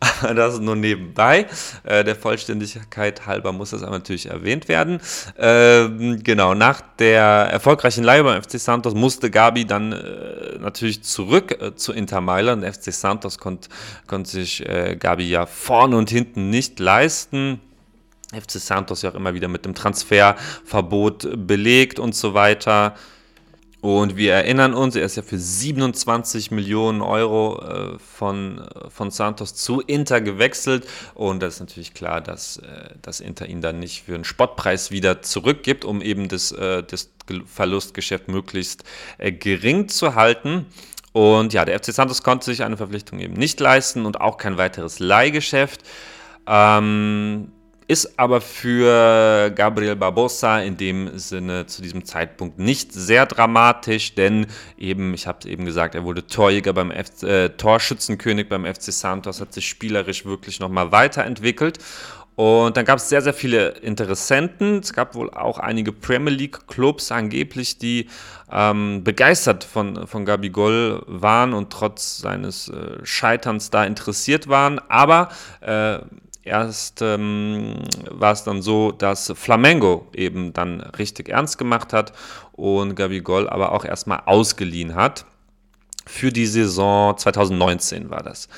aber 0.00 0.34
das 0.34 0.60
nur 0.60 0.76
nebenbei. 0.76 1.46
Äh, 1.84 2.04
der 2.04 2.16
Vollständigkeit 2.16 3.26
halber 3.26 3.52
muss 3.52 3.70
das 3.70 3.82
aber 3.82 3.92
natürlich 3.92 4.26
erwähnt 4.26 4.68
werden. 4.68 5.00
Ähm, 5.38 6.22
genau, 6.22 6.54
nach 6.54 6.82
der 6.98 7.22
erfolgreichen 7.22 8.04
Leihe 8.04 8.24
beim 8.24 8.42
FC 8.42 8.60
Santos 8.60 8.94
musste 8.94 9.30
Gabi 9.30 9.64
dann 9.64 9.92
äh, 9.92 10.58
natürlich 10.58 11.02
zurück 11.02 11.60
äh, 11.60 11.74
zu 11.74 11.92
Inter 11.92 12.20
Mailand. 12.20 12.64
FC 12.64 12.92
Santos 12.92 13.38
konnte 13.38 13.68
konnt 14.06 14.28
sich 14.28 14.66
äh, 14.68 14.96
Gabi 14.96 15.28
ja 15.28 15.46
vorne 15.46 15.96
und 15.96 16.10
hinten 16.10 16.50
nicht 16.50 16.78
leisten. 16.78 17.60
FC 18.32 18.60
Santos 18.60 19.02
ja 19.02 19.10
auch 19.10 19.14
immer 19.14 19.32
wieder 19.32 19.48
mit 19.48 19.64
dem 19.64 19.74
Transferverbot 19.74 21.46
belegt 21.46 21.98
und 21.98 22.14
so 22.14 22.34
weiter. 22.34 22.94
Und 23.80 24.16
wir 24.16 24.34
erinnern 24.34 24.74
uns, 24.74 24.96
er 24.96 25.04
ist 25.04 25.16
ja 25.16 25.22
für 25.22 25.38
27 25.38 26.50
Millionen 26.50 27.00
Euro 27.00 27.62
äh, 27.62 27.98
von, 27.98 28.58
äh, 28.58 28.90
von 28.90 29.12
Santos 29.12 29.54
zu 29.54 29.80
Inter 29.80 30.20
gewechselt. 30.20 30.86
Und 31.14 31.40
das 31.40 31.54
ist 31.54 31.60
natürlich 31.60 31.94
klar, 31.94 32.20
dass, 32.20 32.56
äh, 32.56 32.90
dass 33.02 33.20
Inter 33.20 33.46
ihn 33.46 33.60
dann 33.60 33.78
nicht 33.78 34.02
für 34.02 34.16
einen 34.16 34.24
Spottpreis 34.24 34.90
wieder 34.90 35.22
zurückgibt, 35.22 35.84
um 35.84 36.02
eben 36.02 36.28
das, 36.28 36.50
äh, 36.50 36.82
das 36.82 37.10
Verlustgeschäft 37.46 38.26
möglichst 38.26 38.82
äh, 39.18 39.30
gering 39.30 39.88
zu 39.88 40.16
halten. 40.16 40.66
Und 41.12 41.52
ja, 41.52 41.64
der 41.64 41.78
FC 41.78 41.92
Santos 41.92 42.24
konnte 42.24 42.46
sich 42.46 42.64
eine 42.64 42.76
Verpflichtung 42.76 43.20
eben 43.20 43.34
nicht 43.34 43.60
leisten 43.60 44.06
und 44.06 44.20
auch 44.20 44.38
kein 44.38 44.58
weiteres 44.58 44.98
Leihgeschäft. 44.98 45.82
Ähm, 46.48 47.52
ist 47.88 48.18
aber 48.18 48.42
für 48.42 49.50
Gabriel 49.50 49.96
Barbosa 49.96 50.60
in 50.60 50.76
dem 50.76 51.18
Sinne 51.18 51.66
zu 51.66 51.80
diesem 51.80 52.04
Zeitpunkt 52.04 52.58
nicht 52.58 52.92
sehr 52.92 53.24
dramatisch, 53.24 54.14
denn 54.14 54.46
eben, 54.76 55.14
ich 55.14 55.26
habe 55.26 55.38
es 55.40 55.46
eben 55.46 55.64
gesagt, 55.64 55.94
er 55.94 56.04
wurde 56.04 56.26
Torjäger 56.26 56.74
beim 56.74 56.90
F 56.90 57.22
äh, 57.22 57.48
Torschützenkönig 57.48 58.48
beim 58.50 58.66
FC 58.66 58.92
Santos, 58.92 59.40
hat 59.40 59.54
sich 59.54 59.66
spielerisch 59.66 60.26
wirklich 60.26 60.60
nochmal 60.60 60.92
weiterentwickelt. 60.92 61.78
Und 62.36 62.76
dann 62.76 62.84
gab 62.84 62.98
es 62.98 63.08
sehr, 63.08 63.20
sehr 63.20 63.34
viele 63.34 63.70
Interessenten. 63.70 64.78
Es 64.78 64.92
gab 64.92 65.16
wohl 65.16 65.28
auch 65.30 65.58
einige 65.58 65.90
Premier 65.90 66.32
League-Clubs 66.32 67.10
angeblich, 67.10 67.78
die 67.78 68.06
ähm, 68.52 69.02
begeistert 69.02 69.64
von, 69.64 70.06
von 70.06 70.24
Gabigol 70.24 71.02
waren 71.08 71.52
und 71.52 71.70
trotz 71.70 72.18
seines 72.18 72.68
äh, 72.68 72.98
Scheiterns 73.02 73.70
da 73.70 73.84
interessiert 73.84 74.46
waren. 74.46 74.78
Aber 74.88 75.30
äh, 75.62 75.98
Erst 76.48 77.02
ähm, 77.02 77.74
war 78.10 78.32
es 78.32 78.42
dann 78.42 78.62
so, 78.62 78.90
dass 78.90 79.32
Flamengo 79.36 80.06
eben 80.14 80.54
dann 80.54 80.80
richtig 80.80 81.28
ernst 81.28 81.58
gemacht 81.58 81.92
hat 81.92 82.12
und 82.52 82.94
Gabigol 82.94 83.48
aber 83.48 83.72
auch 83.72 83.84
erstmal 83.84 84.22
ausgeliehen 84.24 84.94
hat. 84.94 85.26
Für 86.06 86.32
die 86.32 86.46
Saison 86.46 87.16
2019 87.18 88.08
war 88.08 88.22
das. 88.22 88.48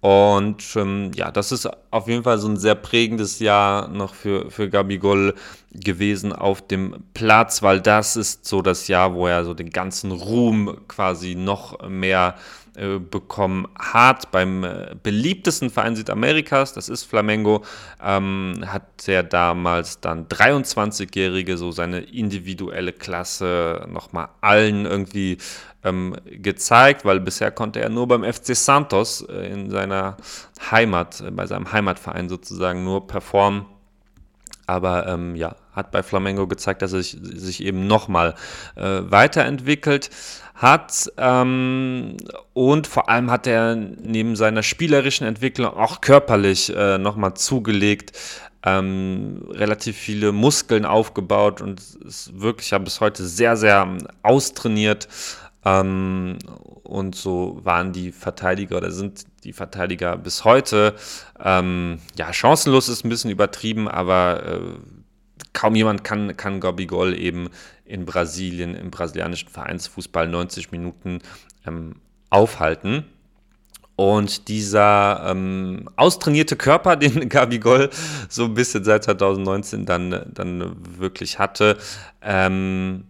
Und 0.00 0.62
ähm, 0.76 1.10
ja, 1.14 1.30
das 1.30 1.52
ist 1.52 1.68
auf 1.90 2.08
jeden 2.08 2.22
Fall 2.22 2.38
so 2.38 2.48
ein 2.48 2.56
sehr 2.56 2.74
prägendes 2.74 3.38
Jahr 3.38 3.88
noch 3.88 4.14
für, 4.14 4.50
für 4.50 4.70
Gabigol 4.70 5.34
gewesen 5.74 6.32
auf 6.32 6.66
dem 6.66 7.04
Platz, 7.12 7.62
weil 7.62 7.80
das 7.80 8.16
ist 8.16 8.46
so 8.46 8.62
das 8.62 8.88
Jahr, 8.88 9.14
wo 9.14 9.26
er 9.26 9.44
so 9.44 9.52
den 9.52 9.70
ganzen 9.70 10.12
Ruhm 10.12 10.78
quasi 10.88 11.34
noch 11.34 11.86
mehr 11.88 12.36
äh, 12.36 12.65
bekommen 12.98 13.66
hat. 13.78 14.30
Beim 14.30 14.64
äh, 14.64 14.94
beliebtesten 15.02 15.70
Verein 15.70 15.96
Südamerikas, 15.96 16.72
das 16.72 16.88
ist 16.88 17.04
Flamengo, 17.04 17.64
ähm, 18.02 18.64
hat 18.66 19.08
er 19.08 19.22
damals 19.22 20.00
dann 20.00 20.28
23-Jährige 20.28 21.56
so 21.56 21.72
seine 21.72 22.00
individuelle 22.00 22.92
Klasse 22.92 23.86
nochmal 23.88 24.28
allen 24.40 24.84
irgendwie 24.84 25.38
ähm, 25.86 26.16
gezeigt, 26.24 27.04
weil 27.04 27.20
bisher 27.20 27.50
konnte 27.50 27.80
er 27.80 27.88
nur 27.88 28.08
beim 28.08 28.24
FC 28.24 28.56
Santos 28.56 29.22
äh, 29.22 29.52
in 29.52 29.70
seiner 29.70 30.16
Heimat, 30.70 31.20
äh, 31.20 31.30
bei 31.30 31.46
seinem 31.46 31.72
Heimatverein 31.72 32.28
sozusagen 32.28 32.84
nur 32.84 33.06
performen. 33.06 33.66
Aber 34.66 35.06
ähm, 35.06 35.36
ja, 35.36 35.54
hat 35.72 35.92
bei 35.92 36.02
Flamengo 36.02 36.48
gezeigt, 36.48 36.82
dass 36.82 36.92
er 36.92 37.02
sich, 37.02 37.16
sich 37.20 37.62
eben 37.62 37.86
nochmal 37.86 38.34
äh, 38.74 39.02
weiterentwickelt 39.04 40.10
hat. 40.56 41.12
Ähm, 41.18 42.16
und 42.54 42.86
vor 42.86 43.08
allem 43.08 43.30
hat 43.30 43.46
er 43.46 43.76
neben 43.76 44.36
seiner 44.36 44.62
spielerischen 44.62 45.26
Entwicklung 45.26 45.68
auch 45.68 46.00
körperlich 46.00 46.74
äh, 46.74 46.98
nochmal 46.98 47.34
zugelegt. 47.34 48.12
Ähm, 48.64 49.46
relativ 49.50 49.96
viele 49.96 50.32
Muskeln 50.32 50.84
aufgebaut 50.84 51.60
und 51.60 51.80
ist 52.04 52.40
wirklich 52.40 52.70
ja 52.70 52.78
bis 52.78 53.00
heute 53.00 53.24
sehr, 53.24 53.56
sehr 53.56 53.86
austrainiert. 54.22 55.06
Ähm, 55.64 56.38
und 56.82 57.14
so 57.14 57.60
waren 57.62 57.92
die 57.92 58.12
Verteidiger 58.12 58.78
oder 58.78 58.90
sind 58.90 59.24
die 59.44 59.52
Verteidiger 59.52 60.16
bis 60.16 60.44
heute. 60.44 60.94
Ähm, 61.42 61.98
ja, 62.16 62.32
chancenlos 62.32 62.88
ist 62.88 63.04
ein 63.04 63.08
bisschen 63.08 63.30
übertrieben, 63.30 63.88
aber 63.88 64.42
äh, 64.46 64.60
kaum 65.56 65.74
jemand 65.74 66.04
kann, 66.04 66.36
kann 66.36 66.60
Gol 66.60 67.18
eben 67.18 67.48
in 67.86 68.04
Brasilien, 68.04 68.74
im 68.74 68.90
brasilianischen 68.90 69.48
Vereinsfußball 69.48 70.28
90 70.28 70.70
Minuten 70.70 71.20
ähm, 71.66 71.96
aufhalten. 72.28 73.06
Und 73.96 74.48
dieser 74.48 75.24
ähm, 75.26 75.88
austrainierte 75.96 76.56
Körper, 76.56 76.96
den 76.96 77.30
Gabigol 77.30 77.88
so 78.28 78.44
ein 78.44 78.54
bisschen 78.54 78.84
seit 78.84 79.04
2019 79.04 79.86
dann, 79.86 80.30
dann 80.34 80.76
wirklich 80.98 81.38
hatte, 81.38 81.78
ähm, 82.20 83.04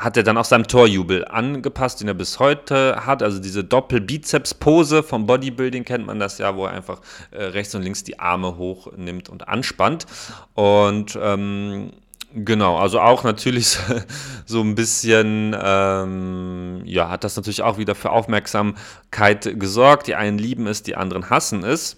hat 0.00 0.16
er 0.16 0.22
dann 0.22 0.38
auch 0.38 0.46
seinem 0.46 0.66
Torjubel 0.66 1.26
angepasst, 1.26 2.00
den 2.00 2.08
er 2.08 2.14
bis 2.14 2.38
heute 2.38 3.04
hat. 3.04 3.22
Also 3.22 3.38
diese 3.38 3.62
Doppel-Bizeps-Pose 3.62 5.02
vom 5.02 5.26
Bodybuilding 5.26 5.84
kennt 5.84 6.06
man 6.06 6.18
das 6.18 6.38
ja, 6.38 6.56
wo 6.56 6.64
er 6.64 6.72
einfach 6.72 7.02
äh, 7.32 7.44
rechts 7.44 7.74
und 7.74 7.82
links 7.82 8.02
die 8.02 8.18
Arme 8.18 8.56
hochnimmt 8.56 9.28
und 9.28 9.46
anspannt. 9.46 10.06
Und 10.54 11.18
ähm, 11.20 11.92
Genau, 12.32 12.78
also 12.78 13.00
auch 13.00 13.24
natürlich 13.24 13.76
so 14.46 14.60
ein 14.60 14.76
bisschen, 14.76 15.56
ähm, 15.60 16.80
ja, 16.84 17.08
hat 17.08 17.24
das 17.24 17.34
natürlich 17.34 17.62
auch 17.62 17.76
wieder 17.76 17.96
für 17.96 18.10
Aufmerksamkeit 18.10 19.58
gesorgt. 19.58 20.06
Die 20.06 20.14
einen 20.14 20.38
lieben 20.38 20.68
es, 20.68 20.84
die 20.84 20.94
anderen 20.94 21.28
hassen 21.28 21.64
es. 21.64 21.96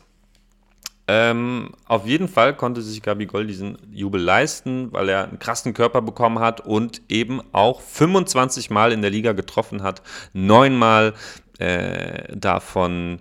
Ähm, 1.15 1.73
auf 1.85 2.07
jeden 2.07 2.27
Fall 2.27 2.57
konnte 2.57 2.81
sich 2.81 3.03
Gabigol 3.03 3.47
diesen 3.47 3.77
Jubel 3.93 4.19
leisten, 4.19 4.91
weil 4.93 5.11
er 5.11 5.25
einen 5.25 5.39
krassen 5.39 5.75
Körper 5.75 6.01
bekommen 6.01 6.39
hat 6.39 6.63
und 6.63 7.03
eben 7.11 7.43
auch 7.53 7.83
25 7.83 8.71
Mal 8.71 8.93
in 8.93 9.03
der 9.03 9.11
Liga 9.11 9.33
getroffen 9.33 9.83
hat, 9.83 10.01
neunmal 10.33 11.13
äh, 11.59 12.35
davon 12.35 13.19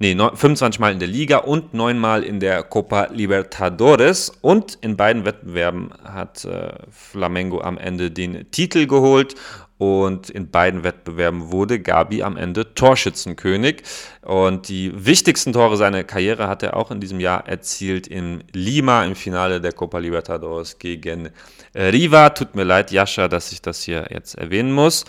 nee, 0.00 0.14
25 0.14 0.80
Mal 0.80 0.92
in 0.92 0.98
der 0.98 1.08
Liga 1.08 1.38
und 1.38 1.72
9 1.72 1.98
Mal 1.98 2.24
in 2.24 2.40
der 2.40 2.62
Copa 2.62 3.08
Libertadores. 3.10 4.30
Und 4.42 4.76
in 4.82 4.98
beiden 4.98 5.24
Wettbewerben 5.24 5.92
hat 6.04 6.44
äh, 6.44 6.74
Flamengo 6.90 7.62
am 7.62 7.78
Ende 7.78 8.10
den 8.10 8.50
Titel 8.50 8.86
geholt. 8.86 9.34
Und 9.76 10.30
in 10.30 10.50
beiden 10.50 10.84
Wettbewerben 10.84 11.50
wurde 11.50 11.80
Gabi 11.80 12.22
am 12.22 12.36
Ende 12.36 12.74
Torschützenkönig. 12.74 13.82
Und 14.22 14.68
die 14.68 14.92
wichtigsten 14.94 15.52
Tore 15.52 15.76
seiner 15.76 16.04
Karriere 16.04 16.46
hat 16.46 16.62
er 16.62 16.76
auch 16.76 16.92
in 16.92 17.00
diesem 17.00 17.18
Jahr 17.18 17.48
erzielt 17.48 18.06
in 18.06 18.44
Lima 18.52 19.04
im 19.04 19.16
Finale 19.16 19.60
der 19.60 19.72
Copa 19.72 19.98
Libertadores 19.98 20.78
gegen 20.78 21.30
Riva. 21.74 22.30
Tut 22.30 22.54
mir 22.54 22.62
leid, 22.62 22.92
Jascha, 22.92 23.26
dass 23.26 23.50
ich 23.50 23.62
das 23.62 23.82
hier 23.82 24.06
jetzt 24.10 24.36
erwähnen 24.36 24.70
muss. 24.70 25.06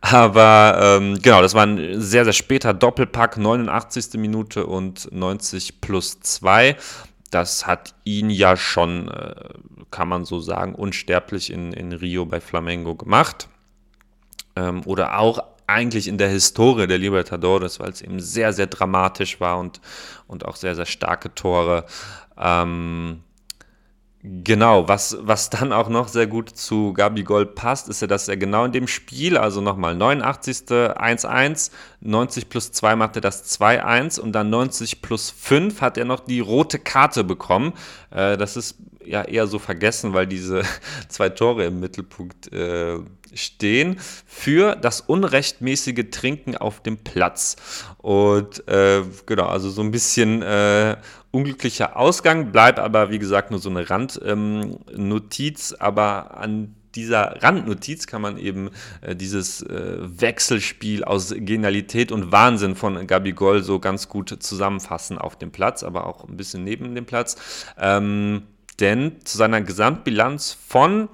Aber 0.00 0.78
ähm, 0.80 1.18
genau, 1.20 1.42
das 1.42 1.52
war 1.52 1.66
ein 1.66 2.00
sehr, 2.00 2.24
sehr 2.24 2.32
später 2.32 2.72
Doppelpack, 2.72 3.36
89. 3.36 4.14
Minute 4.14 4.64
und 4.64 5.12
90 5.12 5.82
plus 5.82 6.20
2. 6.20 6.76
Das 7.30 7.66
hat 7.66 7.94
ihn 8.04 8.30
ja 8.30 8.56
schon, 8.56 9.08
äh, 9.08 9.34
kann 9.90 10.08
man 10.08 10.24
so 10.24 10.40
sagen, 10.40 10.74
unsterblich 10.74 11.52
in, 11.52 11.74
in 11.74 11.92
Rio 11.92 12.24
bei 12.24 12.40
Flamengo 12.40 12.94
gemacht 12.94 13.48
ähm, 14.56 14.82
oder 14.84 15.18
auch 15.18 15.38
eigentlich 15.66 16.08
in 16.08 16.18
der 16.18 16.28
Historie 16.28 16.86
der 16.86 16.98
Libertadores, 16.98 17.80
weil 17.80 17.90
es 17.90 18.02
eben 18.02 18.20
sehr, 18.20 18.52
sehr 18.52 18.66
dramatisch 18.66 19.40
war 19.40 19.58
und, 19.58 19.80
und 20.26 20.44
auch 20.44 20.56
sehr, 20.56 20.74
sehr 20.74 20.86
starke 20.86 21.34
Tore. 21.34 21.86
Ähm, 22.38 23.22
Genau, 24.28 24.88
was, 24.88 25.16
was 25.20 25.50
dann 25.50 25.72
auch 25.72 25.88
noch 25.88 26.08
sehr 26.08 26.26
gut 26.26 26.48
zu 26.48 26.92
Gabi 26.94 27.22
Gol 27.22 27.46
passt, 27.46 27.88
ist 27.88 28.00
ja, 28.00 28.08
dass 28.08 28.26
er 28.26 28.36
genau 28.36 28.64
in 28.64 28.72
dem 28.72 28.88
Spiel, 28.88 29.36
also 29.36 29.60
nochmal 29.60 29.94
89. 29.94 30.56
1-1, 30.66 31.70
90 32.00 32.48
plus 32.48 32.72
2 32.72 32.96
macht 32.96 33.14
er 33.14 33.20
das 33.20 33.56
2-1 33.60 34.18
und 34.18 34.32
dann 34.32 34.50
90 34.50 35.00
plus 35.00 35.30
5 35.30 35.80
hat 35.80 35.96
er 35.96 36.06
noch 36.06 36.20
die 36.20 36.40
rote 36.40 36.80
Karte 36.80 37.22
bekommen. 37.22 37.72
Äh, 38.10 38.36
das 38.36 38.56
ist 38.56 38.78
ja 39.04 39.22
eher 39.22 39.46
so 39.46 39.60
vergessen, 39.60 40.12
weil 40.12 40.26
diese 40.26 40.62
zwei 41.08 41.28
Tore 41.28 41.66
im 41.66 41.78
Mittelpunkt 41.78 42.52
äh, 42.52 42.98
stehen 43.36 43.98
für 44.26 44.76
das 44.76 45.00
unrechtmäßige 45.00 46.10
Trinken 46.10 46.56
auf 46.56 46.82
dem 46.82 46.98
Platz. 46.98 47.56
Und 47.98 48.66
äh, 48.68 49.02
genau, 49.26 49.46
also 49.46 49.70
so 49.70 49.82
ein 49.82 49.90
bisschen 49.90 50.42
äh, 50.42 50.96
unglücklicher 51.30 51.96
Ausgang, 51.96 52.52
bleibt 52.52 52.78
aber 52.78 53.10
wie 53.10 53.18
gesagt 53.18 53.50
nur 53.50 53.60
so 53.60 53.70
eine 53.70 53.88
Randnotiz, 53.88 55.70
ähm, 55.70 55.76
aber 55.80 56.38
an 56.38 56.74
dieser 56.96 57.42
Randnotiz 57.42 58.06
kann 58.06 58.22
man 58.22 58.38
eben 58.38 58.70
äh, 59.02 59.14
dieses 59.14 59.62
äh, 59.62 59.98
Wechselspiel 60.00 61.04
aus 61.04 61.34
Genialität 61.36 62.10
und 62.10 62.32
Wahnsinn 62.32 62.74
von 62.74 63.06
Gabi 63.06 63.32
Goll 63.32 63.62
so 63.62 63.78
ganz 63.78 64.08
gut 64.08 64.42
zusammenfassen 64.42 65.18
auf 65.18 65.36
dem 65.36 65.52
Platz, 65.52 65.82
aber 65.82 66.06
auch 66.06 66.26
ein 66.26 66.36
bisschen 66.36 66.64
neben 66.64 66.94
dem 66.94 67.04
Platz. 67.04 67.36
Ähm, 67.78 68.44
denn 68.80 69.16
zu 69.24 69.38
seiner 69.38 69.60
Gesamtbilanz 69.60 70.56
von 70.66 71.08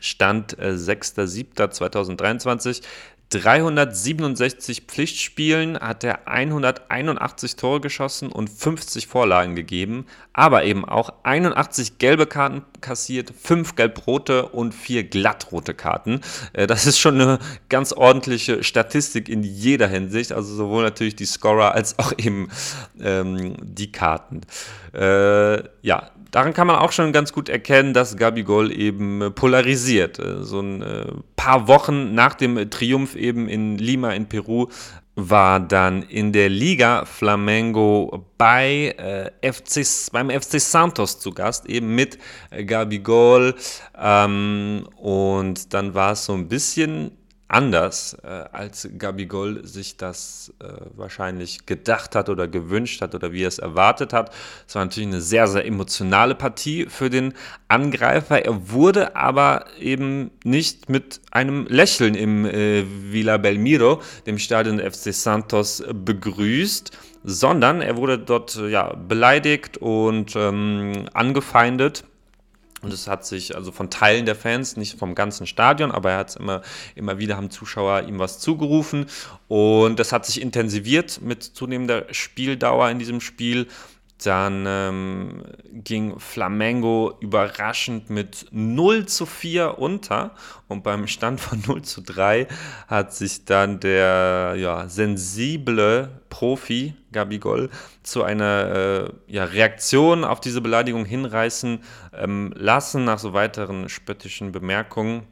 Stand 0.00 0.58
äh, 0.58 0.72
6.7.2023 0.72 2.82
367 3.30 4.82
Pflichtspielen 4.82 5.80
hat 5.80 6.04
er 6.04 6.28
181 6.28 7.56
Tore 7.56 7.80
geschossen 7.80 8.30
und 8.30 8.48
50 8.48 9.08
Vorlagen 9.08 9.56
gegeben, 9.56 10.06
aber 10.32 10.62
eben 10.62 10.84
auch 10.84 11.12
81 11.24 11.98
gelbe 11.98 12.26
Karten 12.26 12.62
kassiert, 12.80 13.32
5 13.36 13.74
gelb-rote 13.74 14.46
und 14.46 14.74
4 14.74 15.04
glattrote 15.04 15.74
Karten. 15.74 16.20
Äh, 16.52 16.68
das 16.68 16.86
ist 16.86 17.00
schon 17.00 17.20
eine 17.20 17.40
ganz 17.68 17.92
ordentliche 17.92 18.62
Statistik 18.62 19.28
in 19.28 19.42
jeder 19.42 19.88
Hinsicht, 19.88 20.30
also 20.30 20.54
sowohl 20.54 20.84
natürlich 20.84 21.16
die 21.16 21.26
Scorer 21.26 21.74
als 21.74 21.98
auch 21.98 22.12
eben 22.16 22.48
ähm, 23.00 23.56
die 23.60 23.90
Karten. 23.90 24.42
Äh, 24.94 25.64
ja, 25.82 26.10
daran 26.36 26.52
kann 26.52 26.66
man 26.66 26.76
auch 26.76 26.92
schon 26.92 27.14
ganz 27.14 27.32
gut 27.32 27.48
erkennen, 27.48 27.94
dass 27.94 28.18
Gabigol 28.18 28.70
eben 28.70 29.32
polarisiert. 29.34 30.18
Äh, 30.18 30.44
so 30.44 30.60
ein 30.60 30.82
äh, 30.82 31.06
paar 31.34 31.66
Wochen 31.66 32.14
nach 32.14 32.34
dem 32.34 32.68
Triumph 32.68 33.16
eben 33.16 33.48
in 33.48 33.78
Lima 33.78 34.12
in 34.12 34.26
Peru 34.26 34.68
war 35.14 35.60
dann 35.60 36.02
in 36.02 36.32
der 36.32 36.50
Liga 36.50 37.06
Flamengo 37.06 38.26
bei, 38.36 38.94
äh, 39.40 39.50
FC, 39.50 39.80
beim 40.12 40.28
FC 40.28 40.60
Santos 40.60 41.18
zu 41.20 41.32
Gast, 41.32 41.64
eben 41.70 41.94
mit 41.94 42.18
Gabigol. 42.66 43.54
Ähm, 43.98 44.86
und 44.96 45.72
dann 45.72 45.94
war 45.94 46.12
es 46.12 46.26
so 46.26 46.34
ein 46.34 46.48
bisschen 46.48 47.12
anders, 47.48 48.16
äh, 48.24 48.26
als 48.26 48.88
Gabigol 48.98 49.64
sich 49.66 49.96
das 49.96 50.52
äh, 50.58 50.66
wahrscheinlich 50.96 51.66
gedacht 51.66 52.14
hat 52.14 52.28
oder 52.28 52.48
gewünscht 52.48 53.00
hat 53.00 53.14
oder 53.14 53.32
wie 53.32 53.44
er 53.44 53.48
es 53.48 53.58
erwartet 53.58 54.12
hat. 54.12 54.32
Es 54.66 54.74
war 54.74 54.84
natürlich 54.84 55.08
eine 55.08 55.20
sehr, 55.20 55.46
sehr 55.46 55.64
emotionale 55.64 56.34
Partie 56.34 56.86
für 56.88 57.08
den 57.08 57.34
Angreifer. 57.68 58.44
Er 58.44 58.70
wurde 58.70 59.14
aber 59.14 59.66
eben 59.78 60.30
nicht 60.42 60.88
mit 60.88 61.20
einem 61.30 61.66
Lächeln 61.66 62.14
im 62.14 62.46
äh, 62.46 62.84
Villa 63.12 63.36
Belmiro, 63.36 64.02
dem 64.26 64.38
Stadion 64.38 64.80
FC 64.80 65.14
Santos, 65.14 65.84
begrüßt, 65.92 66.90
sondern 67.22 67.80
er 67.80 67.96
wurde 67.96 68.18
dort 68.18 68.56
ja, 68.56 68.94
beleidigt 68.94 69.78
und 69.78 70.34
ähm, 70.36 71.06
angefeindet 71.12 72.04
und 72.86 72.92
es 72.92 73.08
hat 73.08 73.26
sich 73.26 73.56
also 73.56 73.72
von 73.72 73.90
Teilen 73.90 74.26
der 74.26 74.36
Fans, 74.36 74.76
nicht 74.76 74.96
vom 74.96 75.16
ganzen 75.16 75.48
Stadion, 75.48 75.90
aber 75.90 76.12
er 76.12 76.18
hat 76.18 76.28
es 76.28 76.36
immer, 76.36 76.62
immer 76.94 77.18
wieder, 77.18 77.36
haben 77.36 77.50
Zuschauer 77.50 78.02
ihm 78.02 78.20
was 78.20 78.38
zugerufen. 78.38 79.06
Und 79.48 79.98
das 79.98 80.12
hat 80.12 80.24
sich 80.24 80.40
intensiviert 80.40 81.20
mit 81.20 81.42
zunehmender 81.42 82.06
Spieldauer 82.12 82.88
in 82.90 83.00
diesem 83.00 83.20
Spiel. 83.20 83.66
Dann 84.24 84.64
ähm, 84.66 85.42
ging 85.72 86.18
Flamengo 86.18 87.14
überraschend 87.20 88.08
mit 88.08 88.46
0 88.50 89.06
zu 89.06 89.26
4 89.26 89.78
unter. 89.78 90.32
Und 90.68 90.82
beim 90.82 91.06
Stand 91.06 91.40
von 91.40 91.62
0 91.66 91.82
zu 91.82 92.00
3 92.00 92.48
hat 92.88 93.12
sich 93.12 93.44
dann 93.44 93.78
der 93.78 94.54
ja, 94.56 94.88
sensible 94.88 96.22
Profi 96.30 96.94
Gabigol 97.12 97.70
zu 98.02 98.22
einer 98.22 99.10
äh, 99.28 99.32
ja, 99.32 99.44
Reaktion 99.44 100.24
auf 100.24 100.40
diese 100.40 100.60
Beleidigung 100.60 101.04
hinreißen 101.04 101.80
ähm, 102.14 102.52
lassen. 102.56 103.04
Nach 103.04 103.18
so 103.18 103.34
weiteren 103.34 103.88
spöttischen 103.88 104.50
Bemerkungen 104.50 105.24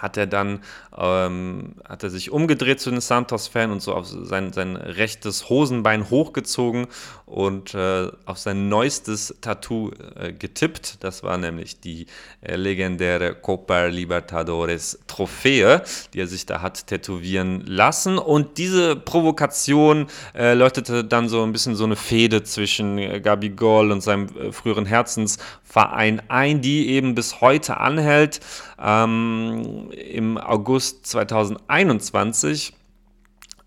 hat 0.00 0.16
er 0.16 0.26
dann 0.26 0.60
ähm, 0.96 1.74
hat 1.88 2.02
er 2.02 2.10
sich 2.10 2.30
umgedreht 2.30 2.80
zu 2.80 2.90
den 2.90 3.00
Santos-Fan 3.00 3.70
und 3.70 3.80
so 3.80 3.94
auf 3.94 4.06
sein, 4.06 4.52
sein 4.52 4.76
rechtes 4.76 5.48
Hosenbein 5.48 6.10
hochgezogen 6.10 6.86
und 7.26 7.74
äh, 7.74 8.08
auf 8.24 8.38
sein 8.38 8.68
neuestes 8.68 9.36
Tattoo 9.40 9.90
äh, 10.16 10.32
getippt. 10.32 11.04
Das 11.04 11.22
war 11.22 11.36
nämlich 11.36 11.80
die 11.80 12.06
äh, 12.40 12.56
legendäre 12.56 13.34
Copa 13.34 13.86
Libertadores 13.86 14.98
Trophäe, 15.06 15.82
die 16.14 16.20
er 16.20 16.26
sich 16.26 16.46
da 16.46 16.62
hat 16.62 16.86
tätowieren 16.86 17.64
lassen. 17.66 18.18
Und 18.18 18.58
diese 18.58 18.96
Provokation 18.96 20.06
äh, 20.34 20.54
leuchtete 20.54 21.04
dann 21.04 21.28
so 21.28 21.42
ein 21.42 21.52
bisschen 21.52 21.76
so 21.76 21.84
eine 21.84 21.96
Fehde 21.96 22.42
zwischen 22.42 22.98
äh, 22.98 23.20
Gabi 23.20 23.50
Gol 23.50 23.92
und 23.92 24.00
seinem 24.00 24.28
äh, 24.36 24.52
früheren 24.52 24.86
Herzensverein 24.86 26.22
ein, 26.28 26.60
die 26.60 26.88
eben 26.88 27.14
bis 27.14 27.40
heute 27.40 27.76
anhält. 27.76 28.40
Ähm, 28.80 29.90
Im 29.90 30.38
August 30.38 31.06
2021 31.06 32.74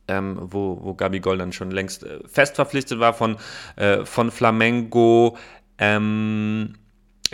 ähm, 0.08 0.38
wo, 0.41 0.80
wo 0.82 0.93
Gabigol 0.93 1.38
dann 1.38 1.54
schon 1.54 1.71
längst 1.71 2.04
äh, 2.04 2.19
fest 2.28 2.56
verpflichtet 2.56 3.00
war 3.00 3.13
von, 3.13 3.38
äh, 3.78 4.06
von 4.06 4.32
Flamengo, 4.32 5.38
ähm, 5.78 6.76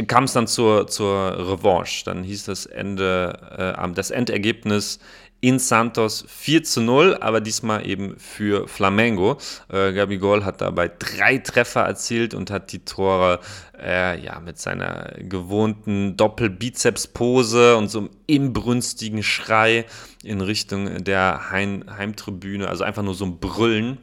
kam 0.07 0.25
es 0.25 0.33
dann 0.33 0.47
zur, 0.47 0.87
zur 0.87 1.37
Revanche. 1.37 2.05
Dann 2.05 2.23
hieß 2.23 2.45
das 2.45 2.65
Ende, 2.65 3.75
äh, 3.77 3.93
das 3.93 4.11
Endergebnis 4.11 4.99
in 5.39 5.59
Santos 5.59 6.25
4 6.27 6.63
zu 6.63 6.81
0, 6.81 7.17
aber 7.21 7.41
diesmal 7.41 7.85
eben 7.87 8.17
für 8.17 8.67
Flamengo. 8.67 9.37
Äh, 9.69 9.93
Gabigol 9.93 10.45
hat 10.45 10.61
dabei 10.61 10.89
drei 10.89 11.37
Treffer 11.37 11.81
erzielt 11.81 12.33
und 12.33 12.49
hat 12.49 12.71
die 12.71 12.79
Tore 12.79 13.39
äh, 13.79 14.19
ja, 14.19 14.39
mit 14.39 14.57
seiner 14.57 15.13
gewohnten 15.17 16.17
Doppel-Bizeps-Pose 16.17 17.77
und 17.77 17.89
so 17.89 17.99
einem 17.99 18.09
inbrünstigen 18.25 19.23
Schrei 19.23 19.85
in 20.23 20.41
Richtung 20.41 21.03
der 21.03 21.51
Heim 21.51 21.83
Heimtribüne, 21.89 22.67
also 22.67 22.83
einfach 22.83 23.03
nur 23.03 23.15
so 23.15 23.25
ein 23.25 23.39
Brüllen 23.39 23.99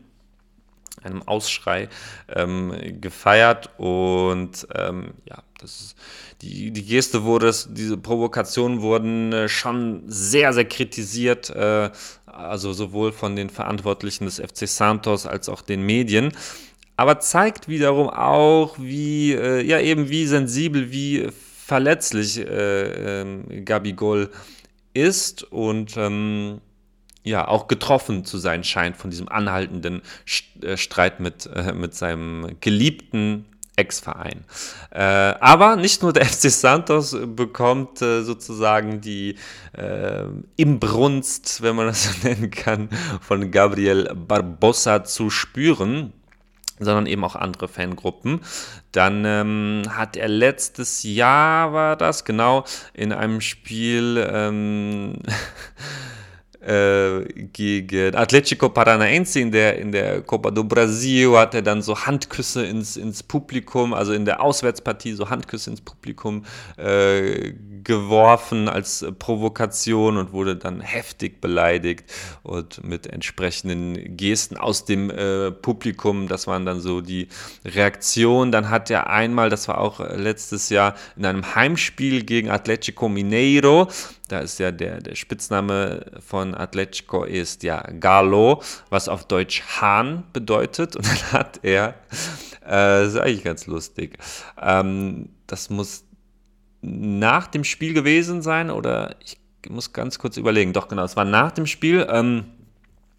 einem 1.03 1.23
Ausschrei 1.23 1.89
ähm, 2.35 2.73
gefeiert 3.01 3.71
und 3.79 4.67
ähm, 4.75 5.15
ja, 5.29 5.43
das 5.59 5.81
ist, 5.81 5.97
die, 6.43 6.71
die 6.73 6.85
Geste 6.85 7.25
wurde, 7.25 7.53
diese 7.71 7.97
Provokationen 7.97 8.81
wurden 8.81 9.33
äh, 9.33 9.49
schon 9.49 10.03
sehr, 10.07 10.53
sehr 10.53 10.65
kritisiert, 10.65 11.51
äh, 11.51 11.91
also 12.27 12.73
sowohl 12.73 13.13
von 13.13 13.37
den 13.37 13.51
Verantwortlichen 13.51 14.25
des 14.25 14.41
FC 14.41 14.69
Santos 14.69 15.27
als 15.27 15.49
auch 15.49 15.63
den 15.63 15.83
Medien. 15.83 16.33
Aber 16.97 17.19
zeigt 17.21 17.69
wiederum 17.69 18.09
auch, 18.09 18.77
wie, 18.79 19.33
äh, 19.33 19.63
ja, 19.63 19.81
eben 19.81 20.09
wie 20.09 20.27
sensibel, 20.27 20.93
wie 20.93 21.29
verletzlich 21.67 22.39
äh, 22.39 23.21
ähm, 23.23 23.65
Gabigol 23.65 24.31
ist 24.93 25.43
und 25.43 25.97
ähm, 25.97 26.61
ja, 27.25 27.49
auch 27.49 27.69
getroffen 27.69 28.25
zu 28.25 28.39
sein 28.39 28.65
scheint 28.65 28.97
von 28.97 29.11
diesem 29.11 29.29
anhaltenden 29.29 30.03
äh, 30.63 30.77
Streit 30.77 31.21
mit, 31.21 31.47
äh, 31.47 31.73
mit 31.73 31.95
seinem 31.95 32.57
geliebten 32.61 33.47
Ex-Verein. 33.77 34.45
Äh, 34.91 35.01
aber 35.01 35.77
nicht 35.77 36.03
nur 36.03 36.13
der 36.13 36.27
FC 36.27 36.51
Santos 36.51 37.17
bekommt 37.27 38.03
äh, 38.03 38.23
sozusagen 38.23 39.01
die 39.01 39.37
äh, 39.73 40.25
Imbrunst, 40.57 41.63
wenn 41.63 41.75
man 41.77 41.87
das 41.87 42.05
so 42.05 42.11
nennen 42.29 42.51
kann, 42.51 42.89
von 43.21 43.51
Gabriel 43.51 44.15
Barbosa 44.15 45.03
zu 45.03 45.31
spüren 45.31 46.13
sondern 46.79 47.07
eben 47.07 47.25
auch 47.25 47.37
andere 47.37 47.69
Fangruppen. 47.69 48.41
Dann 48.93 49.25
ähm, 49.25 49.83
hat 49.91 50.17
er 50.17 50.29
letztes 50.29 51.03
Jahr, 51.03 51.73
war 51.73 51.97
das 51.97 52.25
genau, 52.25 52.65
in 52.93 53.13
einem 53.13 53.41
Spiel 53.41 54.25
ähm, 54.31 55.19
äh, 55.27 55.33
gegen 57.53 58.15
Atletico 58.15 58.69
Paranaense 58.71 59.41
in 59.41 59.53
der, 59.53 59.79
in 59.79 59.93
der 59.93 60.23
Copa 60.23 60.51
do 60.51 60.65
Brasil 60.65 61.37
hat 61.37 61.55
er 61.55 61.63
dann 61.63 61.83
so 61.83 61.97
Handküsse 61.97 62.65
ins, 62.65 62.97
ins 62.97 63.23
Publikum, 63.23 63.93
also 63.93 64.13
in 64.13 64.25
der 64.25 64.43
Auswärtspartie 64.43 65.13
so 65.13 65.29
Handküsse 65.29 65.71
ins 65.71 65.81
Publikum 65.83 66.45
äh, 66.77 67.53
geworfen 67.85 68.69
als 68.69 69.05
Provokation 69.19 70.17
und 70.17 70.33
wurde 70.33 70.57
dann 70.57 70.81
heftig 70.81 71.41
beleidigt 71.41 72.11
und 72.43 72.83
mit 72.83 73.07
entsprechenden 73.07 74.17
Gesten 74.17 74.57
aus 74.57 74.85
dem 74.85 75.11
äh, 75.11 75.51
Publikum, 75.51 76.29
das 76.29 76.47
waren 76.47 76.65
dann 76.65 76.81
so 76.81 77.01
die 77.01 77.29
Reaktionen. 77.65 78.53
Dann 78.53 78.71
hat 78.71 78.91
er 78.91 79.11
einmal, 79.11 79.51
das 79.51 79.69
war 79.69 79.79
auch 79.79 80.01
letztes 80.01 80.71
Jahr 80.71 80.95
in 81.17 81.27
einem 81.27 81.55
Heimspiel 81.55 82.25
gegen 82.25 82.51
Atletico 82.51 83.09
Mineiro, 83.09 83.89
da 84.35 84.41
ist 84.41 84.59
ja 84.59 84.73
der, 84.73 85.01
der 85.01 85.15
Spitzname 85.15 86.07
von 86.19 86.57
Atletico 86.57 87.23
ist 87.23 87.63
ja 87.63 87.81
Galo, 88.01 88.63
was 88.91 89.09
auf 89.09 89.29
Deutsch 89.29 89.63
Hahn 89.81 90.25
bedeutet. 90.33 90.97
Und 90.97 91.07
dann 91.07 91.33
hat 91.33 91.61
er, 91.63 91.91
äh, 92.63 92.67
das 92.67 93.13
ist 93.13 93.21
eigentlich 93.21 93.45
ganz 93.45 93.69
lustig, 93.69 94.19
ähm, 94.61 95.29
das 95.47 95.71
muss 95.71 96.05
nach 96.83 97.47
dem 97.47 97.63
Spiel 97.63 97.95
gewesen 97.95 98.43
sein 98.43 98.71
oder 98.71 99.15
ich 99.21 99.39
muss 99.69 99.93
ganz 99.93 100.19
kurz 100.19 100.37
überlegen. 100.37 100.73
Doch, 100.73 100.89
genau, 100.89 101.05
es 101.05 101.17
war 101.17 101.25
nach 101.25 101.53
dem 101.53 101.67
Spiel. 101.67 102.05
Ähm, 102.11 102.47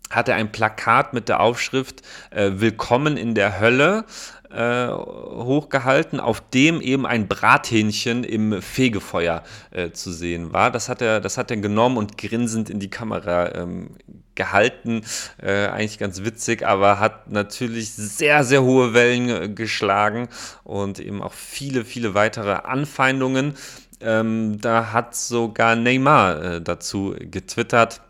hat 0.09 0.29
er 0.29 0.35
ein 0.35 0.51
Plakat 0.51 1.13
mit 1.13 1.29
der 1.29 1.39
Aufschrift 1.39 2.01
äh, 2.29 2.51
Willkommen 2.55 3.17
in 3.17 3.35
der 3.35 3.59
Hölle 3.59 4.05
äh, 4.51 4.87
hochgehalten, 4.89 6.19
auf 6.19 6.41
dem 6.49 6.81
eben 6.81 7.05
ein 7.05 7.27
Brathähnchen 7.27 8.23
im 8.23 8.61
Fegefeuer 8.61 9.43
äh, 9.71 9.91
zu 9.91 10.11
sehen 10.11 10.53
war. 10.53 10.71
Das 10.71 10.89
hat, 10.89 11.01
er, 11.01 11.19
das 11.21 11.37
hat 11.37 11.51
er 11.51 11.57
genommen 11.57 11.97
und 11.97 12.17
grinsend 12.17 12.69
in 12.69 12.79
die 12.79 12.89
Kamera 12.89 13.53
ähm, 13.55 13.91
gehalten. 14.35 15.01
Äh, 15.41 15.67
eigentlich 15.67 15.97
ganz 15.97 16.23
witzig, 16.23 16.65
aber 16.65 16.99
hat 16.99 17.31
natürlich 17.31 17.93
sehr, 17.93 18.43
sehr 18.43 18.63
hohe 18.63 18.93
Wellen 18.93 19.29
äh, 19.29 19.49
geschlagen 19.49 20.27
und 20.63 20.99
eben 20.99 21.21
auch 21.21 21.33
viele, 21.33 21.85
viele 21.85 22.13
weitere 22.13 22.53
Anfeindungen. 22.53 23.55
Ähm, 24.01 24.59
da 24.61 24.91
hat 24.91 25.15
sogar 25.15 25.75
Neymar 25.75 26.43
äh, 26.43 26.61
dazu 26.61 27.15
getwittert 27.17 28.01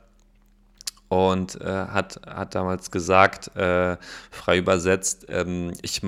und 1.08 1.62
äh, 1.62 1.66
hat, 1.66 2.20
hat 2.28 2.56
damals 2.56 2.92
gesagt, 2.92 3.56
äh, 3.56 3.98
frei 4.32 4.58
übersetzt, 4.58 5.28
ähm, 5.30 5.74
ich, 5.82 6.02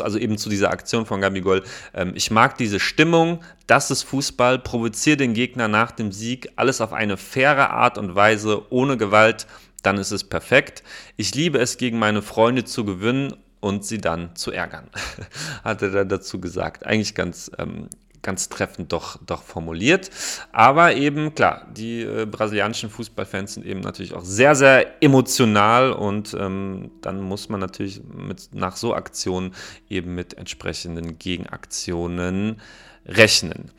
also 0.00 0.18
eben 0.18 0.38
zu 0.38 0.50
dieser 0.50 0.70
Aktion 0.70 1.06
von 1.06 1.20
Gabigol, 1.20 1.62
ähm, 1.94 2.12
ich 2.14 2.30
mag 2.30 2.56
diese 2.58 2.78
Stimmung, 2.78 3.40
das 3.66 3.90
ist 3.90 4.02
Fußball, 4.02 4.58
provoziere 4.58 5.16
den 5.16 5.34
Gegner 5.34 5.68
nach 5.68 5.90
dem 5.90 6.12
Sieg, 6.12 6.50
alles 6.56 6.80
auf 6.80 6.92
eine 6.92 7.16
faire 7.16 7.70
Art 7.70 7.98
und 7.98 8.14
Weise, 8.14 8.70
ohne 8.70 8.96
Gewalt, 8.96 9.46
dann 9.82 9.98
ist 9.98 10.12
es 10.12 10.24
perfekt. 10.24 10.82
Ich 11.16 11.34
liebe 11.34 11.58
es, 11.58 11.76
gegen 11.76 11.98
meine 11.98 12.22
Freunde 12.22 12.64
zu 12.64 12.84
gewinnen 12.84 13.34
und 13.60 13.84
sie 13.84 13.98
dann 13.98 14.34
zu 14.36 14.52
ärgern, 14.52 14.88
hat 15.64 15.82
er 15.82 15.90
dann 15.90 16.08
dazu 16.08 16.40
gesagt. 16.40 16.84
Eigentlich 16.84 17.14
ganz, 17.14 17.50
ähm, 17.58 17.88
ganz 18.22 18.48
treffend 18.48 18.92
doch, 18.92 19.18
doch 19.26 19.42
formuliert. 19.42 20.10
Aber 20.52 20.94
eben, 20.94 21.34
klar, 21.34 21.66
die 21.76 22.02
äh, 22.02 22.26
brasilianischen 22.26 22.90
Fußballfans 22.90 23.54
sind 23.54 23.66
eben 23.66 23.80
natürlich 23.80 24.14
auch 24.14 24.24
sehr, 24.24 24.54
sehr 24.54 25.02
emotional 25.02 25.92
und 25.92 26.34
ähm, 26.38 26.92
dann 27.00 27.20
muss 27.20 27.48
man 27.48 27.60
natürlich 27.60 28.00
mit, 28.04 28.54
nach 28.54 28.76
so 28.76 28.94
Aktionen 28.94 29.54
eben 29.88 30.14
mit 30.14 30.34
entsprechenden 30.34 31.18
Gegenaktionen 31.18 32.60
rechnen. 33.06 33.70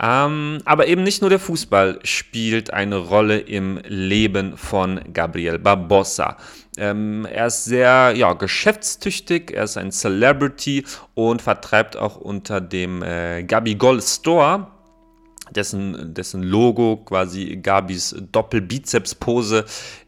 Ähm, 0.00 0.58
aber 0.64 0.88
eben 0.88 1.04
nicht 1.04 1.20
nur 1.20 1.30
der 1.30 1.38
Fußball 1.38 2.00
spielt 2.02 2.72
eine 2.72 2.96
Rolle 2.96 3.38
im 3.38 3.80
Leben 3.86 4.56
von 4.56 5.00
Gabriel 5.12 5.58
Barbosa. 5.58 6.36
Ähm, 6.76 7.26
er 7.26 7.46
ist 7.46 7.64
sehr 7.64 8.14
ja, 8.16 8.32
geschäftstüchtig, 8.32 9.52
er 9.52 9.64
ist 9.64 9.76
ein 9.76 9.92
Celebrity 9.92 10.84
und 11.14 11.40
vertreibt 11.40 11.96
auch 11.96 12.16
unter 12.16 12.60
dem 12.60 13.02
äh, 13.02 13.44
Gabigol 13.44 14.02
Store 14.02 14.66
dessen, 15.50 16.14
dessen 16.14 16.42
Logo 16.42 16.96
quasi 16.96 17.56
Gabis 17.62 18.16
Doppelbizeps-Pose 18.32 19.64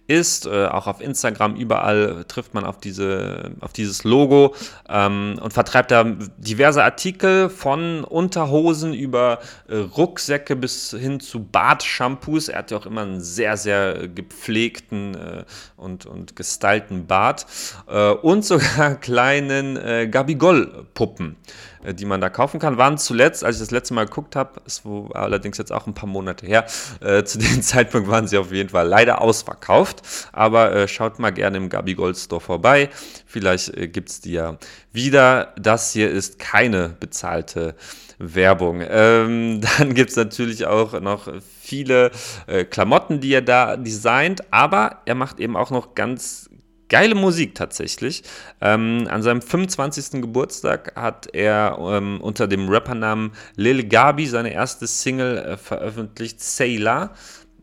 ist. 0.07 0.47
Äh, 0.47 0.67
auch 0.67 0.87
auf 0.87 1.01
Instagram 1.01 1.57
überall 1.57 2.25
trifft 2.29 2.55
man 2.55 2.65
auf, 2.65 2.79
diese, 2.79 3.53
auf 3.61 3.73
dieses 3.73 4.05
Logo 4.05 4.55
ähm, 4.89 5.39
und 5.41 5.53
vertreibt 5.53 5.91
da 5.91 6.05
diverse 6.39 6.83
Artikel 6.83 7.49
von 7.49 8.05
Unterhosen 8.05 8.95
über 8.95 9.41
äh, 9.69 9.77
Rucksäcke 9.77 10.57
bis 10.57 10.91
hin 10.91 11.21
zu 11.21 11.45
Bartshampoos. 11.45 12.49
Er 12.49 12.59
hat 12.59 12.71
ja 12.71 12.79
auch 12.79 12.87
immer 12.87 13.03
einen 13.03 13.21
sehr, 13.21 13.57
sehr 13.57 14.09
gepflegten 14.09 15.15
äh, 15.15 15.45
und, 15.77 16.07
und 16.07 16.37
gestylten 16.37 17.07
Bart 17.07 17.47
äh, 17.89 18.11
und 18.11 18.45
sogar 18.45 18.95
kleinen 19.01 19.77
äh, 19.77 20.09
Gabigol-Puppen. 20.09 21.37
Äh, 21.85 21.95
die 21.95 22.05
man 22.05 22.21
da 22.21 22.29
kaufen 22.29 22.61
kann. 22.61 22.79
Waren 22.79 22.99
zuletzt, 22.99 23.45
als 23.45 23.57
ich 23.57 23.61
das 23.61 23.71
letzte 23.71 23.95
Mal 23.95 24.07
geguckt 24.07 24.37
habe, 24.37 24.61
ist 24.67 24.85
wo, 24.85 25.09
allerdings 25.09 25.59
jetzt 25.59 25.73
auch 25.73 25.87
ein 25.87 25.95
paar 25.95 26.09
Monate 26.09 26.47
her, 26.47 26.67
äh, 27.01 27.25
zu 27.25 27.39
dem 27.39 27.63
Zeitpunkt 27.63 28.09
waren 28.09 28.29
sie 28.29 28.39
auf 28.39 28.53
jeden 28.53 28.71
Fall 28.71 28.87
leider 28.87 29.21
ausverkauft. 29.21 30.03
Aber 30.33 30.73
äh, 30.73 30.89
schaut 30.89 31.19
mal 31.19 31.31
gerne 31.31 31.57
im 31.57 31.69
Gabi 31.69 31.95
Gold 31.95 32.17
Store 32.17 32.41
vorbei. 32.41 32.91
Vielleicht 33.27 33.77
äh, 33.77 33.89
gibt 33.89 34.11
es 34.11 34.21
die 34.21 34.33
ja 34.33 34.59
wieder. 34.93 35.55
Das 35.59 35.93
hier 35.93 36.11
ist 36.11 36.39
keine 36.39 36.91
bezahlte 37.01 37.75
Werbung. 38.19 38.83
Ähm, 38.89 39.61
dann 39.79 39.95
gibt 39.95 40.11
es 40.11 40.17
natürlich 40.17 40.67
auch 40.67 41.01
noch 41.01 41.29
viele 41.61 42.11
äh, 42.47 42.65
Klamotten, 42.65 43.21
die 43.21 43.33
er 43.33 43.43
da 43.43 43.77
designt, 43.77 44.53
aber 44.53 45.03
er 45.05 45.15
macht 45.15 45.41
eben 45.41 45.57
auch 45.57 45.71
noch 45.71 45.95
ganz 45.95 46.49
geile 46.89 47.15
Musik 47.15 47.55
tatsächlich. 47.55 48.23
Ähm, 48.61 49.07
an 49.11 49.23
seinem 49.23 49.43
25. 49.43 50.23
Geburtstag 50.23 50.93
hat 50.97 51.29
er 51.35 51.79
ähm, 51.81 52.21
unter 52.21 52.47
dem 52.47 52.69
Rappernamen 52.69 53.33
Lil 53.57 53.89
Gabi 53.89 54.27
seine 54.27 54.53
erste 54.53 54.87
Single 54.87 55.39
äh, 55.39 55.57
veröffentlicht, 55.57 56.41
Sailor. 56.41 57.11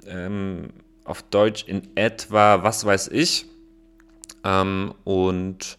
Ähm, 0.08 0.70
auf 1.06 1.22
Deutsch 1.24 1.66
in 1.68 1.96
etwa, 1.96 2.64
was 2.64 2.86
weiß 2.86 3.10
ich. 3.10 3.46
Ähm, 4.44 4.94
und 5.04 5.78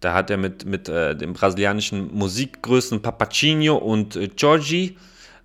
da 0.00 0.14
hat 0.14 0.30
er 0.30 0.36
mit, 0.36 0.64
mit 0.64 0.88
äh, 0.88 1.16
dem 1.16 1.32
brasilianischen 1.32 2.14
Musikgrößen 2.14 3.02
Papachinho 3.02 3.76
und 3.76 4.16
äh, 4.16 4.28
Giorgi 4.28 4.96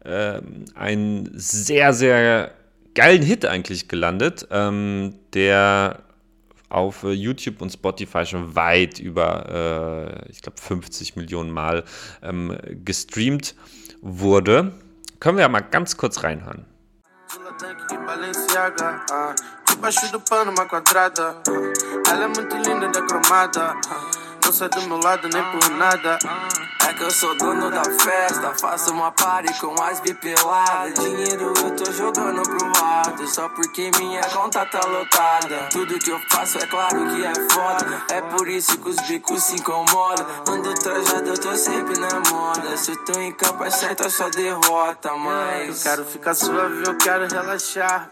äh, 0.04 0.42
einen 0.76 1.30
sehr, 1.34 1.94
sehr 1.94 2.52
geilen 2.94 3.24
Hit 3.24 3.46
eigentlich 3.46 3.88
gelandet, 3.88 4.48
ähm, 4.52 5.16
der 5.34 6.04
auf 6.74 7.04
äh, 7.04 7.12
YouTube 7.12 7.62
und 7.62 7.72
Spotify 7.72 8.26
schon 8.26 8.56
weit 8.56 9.00
über, 9.00 10.20
äh, 10.28 10.32
ich 10.32 10.42
glaube, 10.42 10.60
50 10.60 11.16
Millionen 11.16 11.52
Mal 11.52 11.84
ähm, 12.22 12.58
gestreamt 12.84 13.56
wurde. 14.02 14.74
Können 15.20 15.38
wir 15.38 15.44
ja 15.44 15.50
mal 15.50 15.62
ganz 15.62 15.96
kurz 15.98 16.24
reinhören. 16.24 16.66
Debaixo 19.74 20.12
do 20.12 20.20
pano, 20.20 20.52
uma 20.52 20.66
quadrada. 20.66 21.42
Ela 22.08 22.26
é 22.26 22.28
muito 22.28 22.56
linda, 22.58 22.90
decromada. 22.90 23.76
Não 24.46 24.52
sai 24.52 24.68
do 24.70 24.82
meu 24.84 24.98
lado 24.98 25.30
nem 25.30 25.44
por 25.52 25.70
nada. 25.72 26.20
É 26.88 26.94
que 26.94 27.02
eu 27.02 27.12
sou 27.12 27.38
dono 27.38 27.72
da 27.72 27.84
festa. 27.84 28.54
Faço 28.60 28.92
uma 28.92 29.10
party 29.12 29.54
com 29.60 29.74
as 29.82 30.02
bipeladas. 30.02 30.94
Dinheiro 30.96 31.54
eu 31.64 31.76
tô 31.76 31.90
jogando 31.94 32.44
pro 32.44 32.66
lado. 32.82 33.26
Só 33.28 33.48
porque 33.50 33.90
minha 33.98 34.22
conta 34.30 34.66
tá 34.66 34.86
lotada. 34.86 35.70
Tudo 35.72 35.98
que 35.98 36.12
eu 36.12 36.20
faço 36.30 36.58
é 36.58 36.68
claro 36.68 37.16
que 37.16 37.26
é 37.26 37.34
foda. 37.52 38.04
É 38.12 38.22
por 38.22 38.50
isso 38.50 38.78
que 38.78 38.90
os 38.90 38.98
bicos 39.08 39.44
se 39.44 39.56
incomodam. 39.56 40.26
Ando 40.50 40.74
trajado, 40.74 41.30
eu 41.30 41.38
tô 41.38 41.56
sempre 41.56 41.98
na 41.98 42.20
moda. 42.30 42.76
Se 42.76 42.92
eu 42.92 43.06
tô 43.06 43.20
em 43.22 43.32
campo, 43.32 43.64
é 43.64 43.70
certo, 43.70 44.04
é 44.06 44.10
só 44.10 44.30
derrota. 44.30 45.16
Mas 45.16 45.86
eu 45.86 45.92
quero 45.92 46.06
ficar 46.06 46.34
suave, 46.36 46.84
eu 46.86 46.98
quero 46.98 47.28
relaxar. 47.28 48.12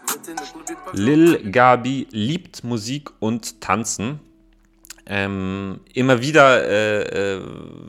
Lil 0.94 1.50
Gabi 1.50 2.08
liebt 2.10 2.64
Musik 2.64 3.10
und 3.20 3.52
Tanzen. 3.60 4.31
Ähm, 5.04 5.80
immer 5.94 6.22
wieder 6.22 6.64
äh, 6.64 7.34
äh, 7.34 7.40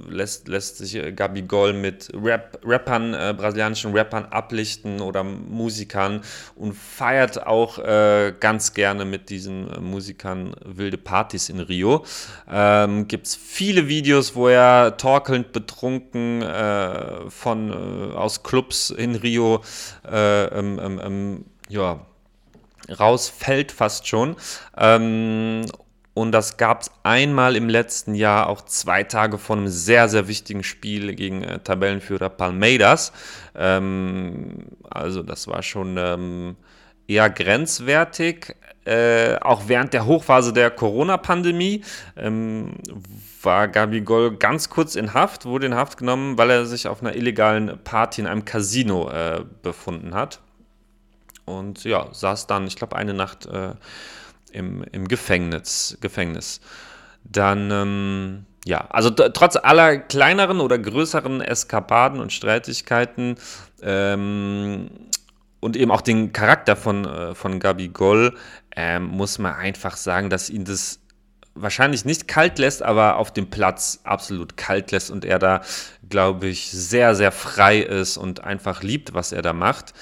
lässt, 0.09 0.47
lässt 0.47 0.77
sich 0.77 1.15
Gabi 1.15 1.43
Gol 1.43 1.73
mit 1.73 2.09
Rap, 2.13 2.59
Rappern, 2.65 3.13
äh, 3.13 3.35
brasilianischen 3.37 3.95
Rappern 3.95 4.25
ablichten 4.25 4.99
oder 4.99 5.23
Musikern 5.23 6.21
und 6.55 6.73
feiert 6.73 7.45
auch 7.45 7.77
äh, 7.77 8.33
ganz 8.39 8.73
gerne 8.73 9.05
mit 9.05 9.29
diesen 9.29 9.71
äh, 9.71 9.79
Musikern 9.79 10.55
wilde 10.65 10.97
Partys 10.97 11.49
in 11.49 11.59
Rio. 11.59 12.03
Ähm, 12.51 13.07
Gibt 13.07 13.27
es 13.27 13.35
viele 13.35 13.87
Videos, 13.87 14.35
wo 14.35 14.47
er 14.47 14.97
torkelnd 14.97 15.51
betrunken 15.51 16.41
äh, 16.41 17.29
von, 17.29 18.13
aus 18.13 18.41
Clubs 18.41 18.89
in 18.89 19.15
Rio 19.15 19.61
ähm, 20.11 20.79
ähm, 20.81 21.01
ähm, 21.03 21.45
ja, 21.69 22.05
rausfällt 22.99 23.71
fast 23.71 24.07
schon. 24.07 24.35
Ähm, 24.77 25.65
und 26.13 26.31
das 26.31 26.57
gab 26.57 26.83
es 26.83 26.91
einmal 27.01 27.55
im 27.55 27.69
letzten 27.69 28.13
Jahr, 28.13 28.47
auch 28.47 28.61
zwei 28.61 29.03
Tage 29.03 29.39
vor 29.39 29.57
einem 29.57 29.67
sehr, 29.67 30.09
sehr 30.09 30.27
wichtigen 30.27 30.63
Spiel 30.63 31.15
gegen 31.15 31.43
äh, 31.43 31.59
Tabellenführer 31.59 32.29
Palmeiras. 32.29 33.11
Ähm, 33.55 34.65
also 34.89 35.23
das 35.23 35.47
war 35.47 35.63
schon 35.63 35.95
ähm, 35.97 36.55
eher 37.07 37.29
grenzwertig. 37.29 38.55
Äh, 38.85 39.37
auch 39.39 39.63
während 39.67 39.93
der 39.93 40.05
Hochphase 40.05 40.53
der 40.53 40.69
Corona-Pandemie 40.69 41.83
ähm, 42.17 42.75
war 43.41 43.67
Gabi 43.67 44.01
Goll 44.01 44.37
ganz 44.37 44.69
kurz 44.69 44.95
in 44.95 45.13
Haft, 45.13 45.45
wurde 45.45 45.65
in 45.65 45.75
Haft 45.75 45.97
genommen, 45.97 46.37
weil 46.37 46.49
er 46.49 46.65
sich 46.65 46.87
auf 46.87 47.01
einer 47.01 47.15
illegalen 47.15 47.79
Party 47.83 48.21
in 48.21 48.27
einem 48.27 48.45
Casino 48.45 49.09
äh, 49.09 49.43
befunden 49.63 50.13
hat. 50.13 50.41
Und 51.45 51.83
ja, 51.85 52.07
saß 52.11 52.45
dann, 52.47 52.67
ich 52.67 52.75
glaube, 52.75 52.95
eine 52.95 53.13
Nacht 53.13 53.45
äh, 53.47 53.71
im, 54.53 54.83
im 54.91 55.07
Gefängnis, 55.07 55.97
Gefängnis. 56.01 56.61
Dann, 57.23 57.71
ähm, 57.71 58.45
ja, 58.65 58.87
also 58.89 59.09
trotz 59.09 59.55
aller 59.55 59.97
kleineren 59.97 60.59
oder 60.59 60.77
größeren 60.77 61.41
Eskapaden 61.41 62.19
und 62.19 62.31
Streitigkeiten 62.31 63.35
ähm, 63.81 64.89
und 65.59 65.75
eben 65.75 65.91
auch 65.91 66.01
den 66.01 66.33
Charakter 66.33 66.75
von, 66.75 67.05
äh, 67.05 67.35
von 67.35 67.59
Gabi 67.59 67.89
Goll, 67.89 68.35
äh, 68.75 68.99
muss 68.99 69.39
man 69.39 69.55
einfach 69.55 69.97
sagen, 69.97 70.29
dass 70.29 70.49
ihn 70.49 70.65
das 70.65 70.99
wahrscheinlich 71.55 72.03
nicht 72.03 72.27
kalt 72.27 72.57
lässt, 72.57 72.81
aber 72.81 73.17
auf 73.17 73.31
dem 73.31 73.49
Platz 73.49 73.99
absolut 74.03 74.57
kalt 74.57 74.91
lässt 74.91 75.11
und 75.11 75.23
er 75.23 75.39
da, 75.39 75.61
glaube 76.09 76.47
ich, 76.47 76.71
sehr, 76.71 77.15
sehr 77.15 77.31
frei 77.31 77.79
ist 77.79 78.17
und 78.17 78.43
einfach 78.43 78.81
liebt, 78.81 79.13
was 79.13 79.31
er 79.31 79.41
da 79.41 79.53
macht. 79.53 79.93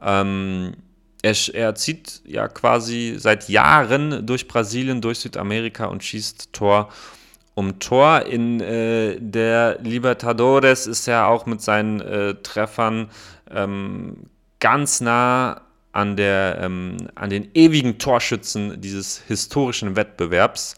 Ähm, 0.00 0.76
er, 1.22 1.36
er 1.52 1.74
zieht 1.74 2.22
ja 2.24 2.48
quasi 2.48 3.16
seit 3.18 3.48
Jahren 3.48 4.26
durch 4.26 4.48
Brasilien, 4.48 5.00
durch 5.00 5.18
Südamerika 5.18 5.86
und 5.86 6.02
schießt 6.02 6.52
Tor 6.52 6.88
um 7.54 7.78
Tor. 7.78 8.26
In 8.26 8.60
äh, 8.60 9.16
der 9.20 9.78
Libertadores 9.82 10.86
ist 10.86 11.08
er 11.08 11.28
auch 11.28 11.46
mit 11.46 11.60
seinen 11.60 12.00
äh, 12.00 12.34
Treffern 12.42 13.10
ähm, 13.50 14.16
ganz 14.60 15.00
nah 15.00 15.62
an, 15.92 16.16
der, 16.16 16.58
ähm, 16.60 16.96
an 17.16 17.30
den 17.30 17.50
ewigen 17.54 17.98
Torschützen 17.98 18.80
dieses 18.80 19.22
historischen 19.26 19.96
Wettbewerbs. 19.96 20.76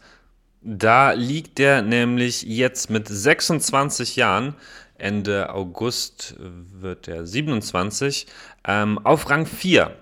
Da 0.61 1.11
liegt 1.11 1.59
er 1.59 1.81
nämlich 1.81 2.43
jetzt 2.43 2.89
mit 2.89 3.07
26 3.07 4.15
Jahren, 4.15 4.55
Ende 4.97 5.53
August 5.53 6.35
wird 6.39 7.07
er 7.09 7.25
27, 7.25 8.27
ähm, 8.65 8.97
auf 9.03 9.29
Rang 9.29 9.45
4 9.45 9.93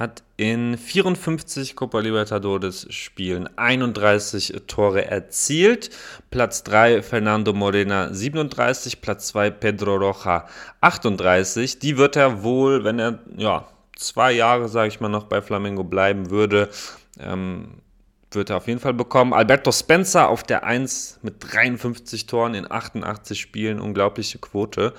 hat 0.00 0.22
in 0.38 0.78
54 0.78 1.76
Copa 1.76 2.00
Libertadores 2.00 2.86
Spielen 2.88 3.50
31 3.58 4.62
Tore 4.66 5.04
erzielt. 5.04 5.90
Platz 6.30 6.64
3 6.64 7.02
Fernando 7.02 7.52
Morena 7.52 8.12
37, 8.12 9.02
Platz 9.02 9.26
2 9.28 9.50
Pedro 9.50 9.96
Roja 9.96 10.46
38. 10.80 11.80
Die 11.80 11.98
wird 11.98 12.16
er 12.16 12.42
wohl, 12.42 12.82
wenn 12.82 12.98
er 12.98 13.18
ja, 13.36 13.68
zwei 13.94 14.32
Jahre, 14.32 14.70
sage 14.70 14.88
ich 14.88 15.00
mal, 15.00 15.10
noch 15.10 15.24
bei 15.24 15.42
Flamengo 15.42 15.84
bleiben 15.84 16.30
würde, 16.30 16.70
ähm, 17.18 17.82
wird 18.30 18.48
er 18.48 18.56
auf 18.56 18.68
jeden 18.68 18.80
Fall 18.80 18.94
bekommen. 18.94 19.34
Alberto 19.34 19.70
Spencer 19.70 20.30
auf 20.30 20.44
der 20.44 20.64
1 20.64 21.18
mit 21.20 21.34
53 21.40 22.24
Toren 22.26 22.54
in 22.54 22.72
88 22.72 23.38
Spielen, 23.38 23.78
unglaubliche 23.78 24.38
Quote. 24.38 24.94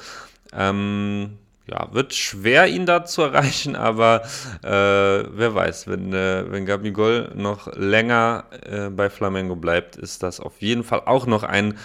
Ähm, 0.54 1.40
ja, 1.72 1.88
wird 1.94 2.14
schwer, 2.14 2.68
ihn 2.68 2.86
da 2.86 3.06
zu 3.06 3.22
erreichen, 3.22 3.76
aber 3.76 4.24
äh, 4.64 4.70
wer 4.70 5.56
weiß, 5.56 5.88
wenn, 5.88 6.14
äh, 6.14 6.44
wenn 6.52 6.66
Gabigol 6.66 7.32
noch 7.36 7.74
länger 7.76 8.44
äh, 8.70 8.90
bei 8.90 9.10
Flamengo 9.10 9.56
bleibt, 9.56 9.96
ist 9.96 10.22
das 10.22 10.40
auf 10.40 10.62
jeden 10.62 10.84
Fall 10.84 11.04
auch 11.06 11.26
noch 11.26 11.44
ein 11.44 11.78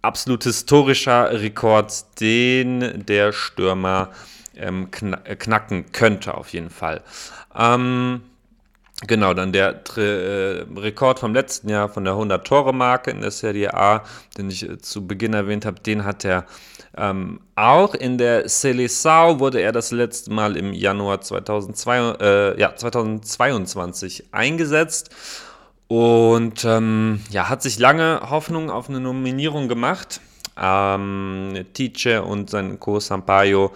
absolut 0.00 0.44
historischer 0.44 1.40
Rekord, 1.40 2.20
den 2.20 3.04
der 3.06 3.32
Stürmer 3.32 4.10
ähm, 4.56 4.90
knacken 4.90 5.92
könnte, 5.92 6.34
auf 6.34 6.48
jeden 6.50 6.70
Fall. 6.70 7.02
Ähm, 7.54 8.22
Genau, 9.02 9.34
dann 9.34 9.52
der 9.52 9.82
äh, 9.98 10.64
Rekord 10.74 11.18
vom 11.18 11.34
letzten 11.34 11.68
Jahr 11.68 11.90
von 11.90 12.04
der 12.04 12.14
100-Tore-Marke 12.14 13.10
in 13.10 13.20
der 13.20 13.30
Serie 13.30 13.74
A, 13.74 14.02
den 14.38 14.48
ich 14.48 14.66
äh, 14.66 14.78
zu 14.78 15.06
Beginn 15.06 15.34
erwähnt 15.34 15.66
habe, 15.66 15.80
den 15.80 16.04
hat 16.04 16.24
er 16.24 16.46
ähm, 16.96 17.40
auch. 17.56 17.94
In 17.94 18.16
der 18.16 18.46
Seleção 18.46 19.38
wurde 19.38 19.60
er 19.60 19.72
das 19.72 19.90
letzte 19.90 20.32
Mal 20.32 20.56
im 20.56 20.72
Januar 20.72 21.20
2002, 21.20 21.98
äh, 22.20 22.60
ja, 22.60 22.74
2022 22.74 24.32
eingesetzt 24.32 25.10
und 25.88 26.64
ähm, 26.64 27.20
ja, 27.30 27.50
hat 27.50 27.62
sich 27.62 27.78
lange 27.78 28.22
Hoffnung 28.30 28.70
auf 28.70 28.88
eine 28.88 29.00
Nominierung 29.00 29.68
gemacht. 29.68 30.22
Ähm, 30.58 31.66
Tice 31.74 32.22
und 32.22 32.48
sein 32.48 32.80
Co 32.80 32.98
Sampaio 32.98 33.72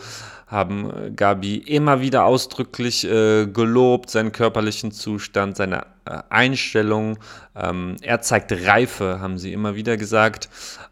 haben 0.50 0.90
äh, 0.90 1.10
Gabi 1.12 1.56
immer 1.56 2.00
wieder 2.00 2.24
ausdrücklich 2.24 3.04
äh, 3.04 3.46
gelobt, 3.46 4.10
seinen 4.10 4.32
körperlichen 4.32 4.90
Zustand, 4.90 5.56
seine 5.56 5.86
äh, 6.04 6.18
Einstellung. 6.28 7.18
Ähm, 7.54 7.96
er 8.02 8.20
zeigt 8.20 8.52
Reife, 8.52 9.20
haben 9.20 9.38
sie 9.38 9.52
immer 9.52 9.76
wieder 9.76 9.96
gesagt. 9.96 10.48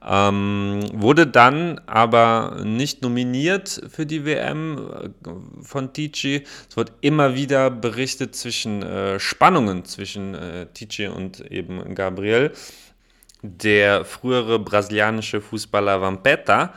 Ähm, 0.07 0.81
wurde 0.93 1.27
dann 1.27 1.81
aber 1.87 2.61
nicht 2.65 3.03
nominiert 3.03 3.83
für 3.91 4.07
die 4.07 4.25
WM 4.25 4.79
äh, 4.79 5.31
von 5.63 5.93
Tici. 5.93 6.45
Es 6.71 6.77
wird 6.77 6.93
immer 7.01 7.35
wieder 7.35 7.71
berichtet 7.71 8.37
zwischen 8.37 8.83
äh, 8.83 9.19
Spannungen 9.19 9.85
zwischen 9.85 10.35
äh, 10.35 10.67
Tici 10.67 11.09
und 11.09 11.41
eben 11.51 11.95
Gabriel. 11.97 12.53
Der 13.43 14.05
frühere 14.05 14.59
brasilianische 14.59 15.41
Fußballer 15.41 16.01
Vampeta 16.01 16.75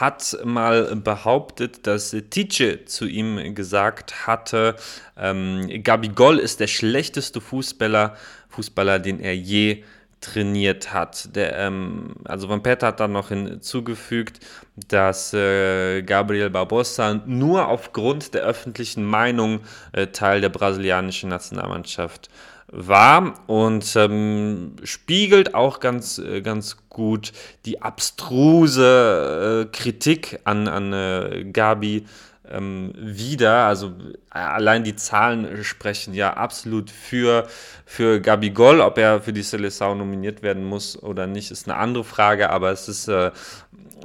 hat 0.00 0.36
mal 0.44 0.96
behauptet, 0.96 1.86
dass 1.86 2.10
Tice 2.30 2.84
zu 2.86 3.06
ihm 3.06 3.54
gesagt 3.54 4.26
hatte, 4.26 4.76
ähm, 5.16 5.82
Gabigol 5.82 6.38
ist 6.38 6.60
der 6.60 6.66
schlechteste 6.66 7.40
Fußballer, 7.40 8.16
Fußballer, 8.48 8.98
den 8.98 9.20
er 9.20 9.36
je 9.36 9.84
trainiert 10.24 10.92
hat. 10.92 11.36
Der, 11.36 11.56
ähm, 11.58 12.14
also 12.24 12.48
Van 12.48 12.62
Pet 12.62 12.82
hat 12.82 13.00
dann 13.00 13.12
noch 13.12 13.28
hinzugefügt, 13.28 14.40
dass 14.88 15.34
äh, 15.34 16.02
Gabriel 16.02 16.50
Barbosa 16.50 17.20
nur 17.26 17.68
aufgrund 17.68 18.34
der 18.34 18.42
öffentlichen 18.42 19.04
Meinung 19.04 19.60
äh, 19.92 20.06
Teil 20.08 20.40
der 20.40 20.48
brasilianischen 20.48 21.28
Nationalmannschaft 21.28 22.30
war 22.74 23.34
und 23.46 23.94
ähm, 23.96 24.72
spiegelt 24.82 25.54
auch 25.54 25.80
ganz, 25.80 26.18
äh, 26.18 26.42
ganz 26.42 26.76
gut 26.88 27.32
die 27.64 27.82
abstruse 27.82 29.66
äh, 29.70 29.76
Kritik 29.76 30.40
an, 30.44 30.66
an 30.68 30.92
äh, 30.92 31.44
Gabi 31.52 32.04
ähm, 32.50 32.92
wieder. 32.96 33.66
Also 33.66 33.92
äh, 34.34 34.38
allein 34.38 34.84
die 34.84 34.96
Zahlen 34.96 35.64
sprechen 35.64 36.14
ja 36.14 36.34
absolut 36.34 36.90
für, 36.90 37.46
für 37.86 38.20
Gol. 38.20 38.80
Ob 38.80 38.98
er 38.98 39.20
für 39.20 39.32
die 39.32 39.44
Seleção 39.44 39.94
nominiert 39.94 40.42
werden 40.42 40.64
muss 40.64 41.00
oder 41.00 41.26
nicht, 41.26 41.50
ist 41.50 41.68
eine 41.68 41.78
andere 41.78 42.04
Frage, 42.04 42.50
aber 42.50 42.70
es 42.70 42.88
ist 42.88 43.08
äh, 43.08 43.30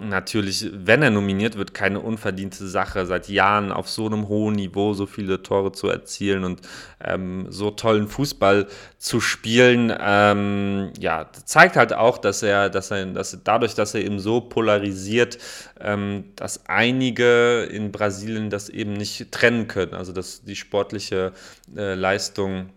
natürlich, 0.01 0.69
wenn 0.73 1.01
er 1.01 1.09
nominiert 1.09 1.57
wird, 1.57 1.73
keine 1.73 1.99
unverdiente 1.99 2.67
Sache, 2.67 3.05
seit 3.05 3.29
Jahren 3.29 3.71
auf 3.71 3.89
so 3.89 4.05
einem 4.05 4.27
hohen 4.27 4.55
Niveau 4.55 4.93
so 4.93 5.05
viele 5.05 5.43
Tore 5.43 5.71
zu 5.71 5.87
erzielen 5.89 6.43
und 6.43 6.61
ähm, 7.03 7.47
so 7.49 7.71
tollen 7.71 8.07
Fußball 8.07 8.67
zu 8.97 9.19
spielen. 9.21 9.93
Ähm, 9.99 10.91
ja, 10.99 11.29
zeigt 11.45 11.75
halt 11.75 11.93
auch, 11.93 12.17
dass 12.17 12.43
er, 12.43 12.69
dass 12.69 12.91
er, 12.91 13.05
dass 13.07 13.37
dadurch, 13.43 13.75
dass 13.75 13.93
er 13.93 14.01
eben 14.01 14.19
so 14.19 14.41
polarisiert, 14.41 15.37
ähm, 15.79 16.25
dass 16.35 16.65
einige 16.67 17.63
in 17.63 17.91
Brasilien 17.91 18.49
das 18.49 18.69
eben 18.69 18.93
nicht 18.93 19.31
trennen 19.31 19.67
können. 19.67 19.93
Also 19.93 20.11
dass 20.13 20.43
die 20.43 20.55
sportliche 20.55 21.33
äh, 21.75 21.93
Leistung 21.95 22.69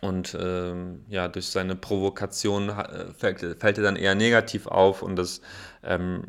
und 0.00 0.36
ähm, 0.40 1.04
ja, 1.08 1.28
durch 1.28 1.46
seine 1.46 1.74
Provokation 1.76 2.68
äh, 2.68 3.12
fällt, 3.16 3.40
fällt, 3.40 3.78
er 3.78 3.84
dann 3.84 3.96
eher 3.96 4.14
negativ 4.14 4.66
auf 4.66 5.02
und 5.02 5.16
das 5.16 5.40
ähm, 5.82 6.24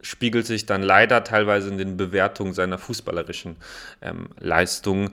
spiegelt 0.00 0.46
sich 0.46 0.66
dann 0.66 0.82
leider 0.82 1.24
teilweise 1.24 1.68
in 1.68 1.78
den 1.78 1.96
Bewertungen 1.96 2.54
seiner 2.54 2.78
fußballerischen 2.78 3.56
ähm, 4.00 4.28
Leistung 4.38 5.10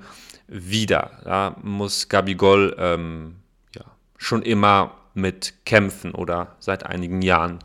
wieder. 0.48 1.12
Da 1.24 1.56
muss 1.62 2.08
Gabigol 2.10 2.76
ähm, 2.78 3.38
ja, 3.76 3.84
schon 4.18 4.44
immer 4.44 4.98
mit 5.16 5.54
kämpfen 5.66 6.14
oder 6.14 6.56
seit 6.60 6.86
einigen 6.86 7.22
Jahren. 7.22 7.60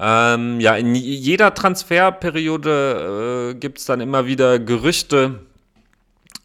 Ähm, 0.00 0.60
ja, 0.60 0.76
in 0.76 0.94
jeder 0.94 1.54
Transferperiode 1.54 3.52
äh, 3.52 3.58
gibt 3.58 3.78
es 3.78 3.84
dann 3.84 4.00
immer 4.00 4.26
wieder 4.26 4.58
Gerüchte, 4.58 5.40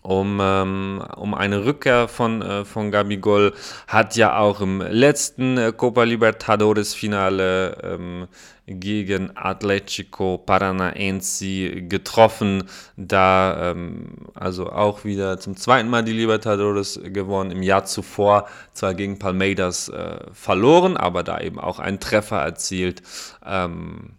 um, 0.04 0.40
ähm, 0.42 1.04
um 1.16 1.34
eine 1.34 1.66
Rückkehr 1.66 2.08
von, 2.08 2.42
äh, 2.42 2.66
von 2.66 2.92
Gabigol. 2.92 3.54
Hat 3.88 4.16
ja 4.16 4.38
auch 4.38 4.62
im 4.62 4.82
letzten 4.82 5.58
äh, 5.58 5.72
Copa 5.72 6.04
Libertadores 6.04 6.94
Finale 6.94 7.78
ähm, 7.84 8.28
gegen 8.68 9.32
Atletico 9.36 10.38
Paranaense 10.38 11.84
getroffen. 11.84 12.66
Da 12.98 13.72
ähm, 13.72 14.28
also 14.34 14.70
auch 14.70 15.06
wieder 15.06 15.40
zum 15.40 15.56
zweiten 15.56 15.90
Mal 15.90 16.04
die 16.04 16.14
Libertadores 16.14 17.00
gewonnen. 17.04 17.52
Im 17.52 17.64
Jahr 17.64 17.86
zuvor 17.86 18.48
zwar 18.74 18.94
gegen 18.94 19.20
Palmeiras 19.20 19.90
äh, 19.90 20.20
verloren, 20.34 20.98
aber 20.98 21.24
da 21.24 21.40
eben 21.40 21.60
auch 21.60 21.80
einen 21.80 22.00
Treffer 22.00 22.42
erzielt. 22.42 23.02
Ähm, 23.46 24.12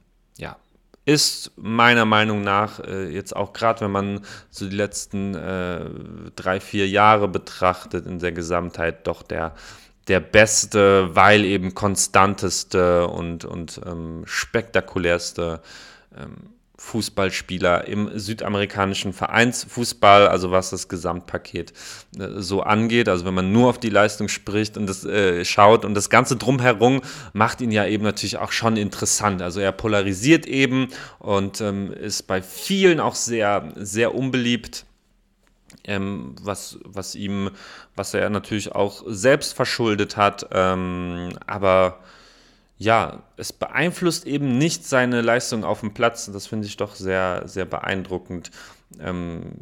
ist 1.04 1.52
meiner 1.56 2.04
Meinung 2.04 2.42
nach 2.42 2.80
äh, 2.80 3.08
jetzt 3.10 3.36
auch 3.36 3.52
gerade, 3.52 3.82
wenn 3.82 3.90
man 3.90 4.20
so 4.50 4.68
die 4.68 4.76
letzten 4.76 5.34
äh, 5.34 5.84
drei, 6.34 6.60
vier 6.60 6.88
Jahre 6.88 7.28
betrachtet 7.28 8.06
in 8.06 8.18
der 8.18 8.32
Gesamtheit, 8.32 9.06
doch 9.06 9.22
der, 9.22 9.54
der 10.08 10.20
beste, 10.20 11.14
weil 11.14 11.44
eben 11.44 11.74
konstanteste 11.74 13.06
und, 13.06 13.44
und 13.44 13.80
ähm, 13.84 14.22
spektakulärste 14.24 15.60
ähm, 16.16 16.53
Fußballspieler 16.84 17.88
im 17.88 18.18
südamerikanischen 18.18 19.14
Vereinsfußball, 19.14 20.28
also 20.28 20.50
was 20.50 20.68
das 20.68 20.88
Gesamtpaket 20.88 21.72
äh, 22.18 22.40
so 22.40 22.62
angeht. 22.62 23.08
Also 23.08 23.24
wenn 23.24 23.34
man 23.34 23.52
nur 23.52 23.70
auf 23.70 23.78
die 23.78 23.88
Leistung 23.88 24.28
spricht 24.28 24.76
und 24.76 24.86
das 24.86 25.04
äh, 25.04 25.44
schaut 25.46 25.86
und 25.86 25.94
das 25.94 26.10
Ganze 26.10 26.36
drumherum 26.36 27.00
macht 27.32 27.62
ihn 27.62 27.72
ja 27.72 27.86
eben 27.86 28.04
natürlich 28.04 28.36
auch 28.36 28.52
schon 28.52 28.76
interessant. 28.76 29.40
Also 29.40 29.60
er 29.60 29.72
polarisiert 29.72 30.46
eben 30.46 30.88
und 31.18 31.62
ähm, 31.62 31.90
ist 31.90 32.26
bei 32.26 32.42
vielen 32.42 33.00
auch 33.00 33.14
sehr, 33.14 33.72
sehr 33.76 34.14
unbeliebt. 34.14 34.84
Ähm, 35.86 36.36
was, 36.42 36.78
was 36.84 37.14
ihm, 37.14 37.50
was 37.96 38.14
er 38.14 38.30
natürlich 38.30 38.72
auch 38.72 39.02
selbst 39.06 39.54
verschuldet 39.54 40.16
hat, 40.16 40.46
ähm, 40.52 41.30
aber 41.46 41.98
ja, 42.76 43.22
es 43.36 43.52
beeinflusst 43.52 44.26
eben 44.26 44.58
nicht 44.58 44.84
seine 44.84 45.20
Leistung 45.20 45.64
auf 45.64 45.80
dem 45.80 45.94
Platz. 45.94 46.30
Das 46.32 46.46
finde 46.46 46.66
ich 46.66 46.76
doch 46.76 46.94
sehr, 46.94 47.42
sehr 47.46 47.64
beeindruckend. 47.64 48.50
Ähm, 49.00 49.52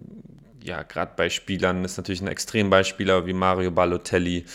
ja, 0.63 0.83
gerade 0.83 1.13
bei 1.17 1.29
Spielern 1.29 1.85
ist 1.85 1.97
natürlich 1.97 2.23
ein 2.23 2.29
Extrembeispieler 2.29 3.27
wie 3.27 3.33
Mario 3.33 3.71
Balotelli, 3.71 4.47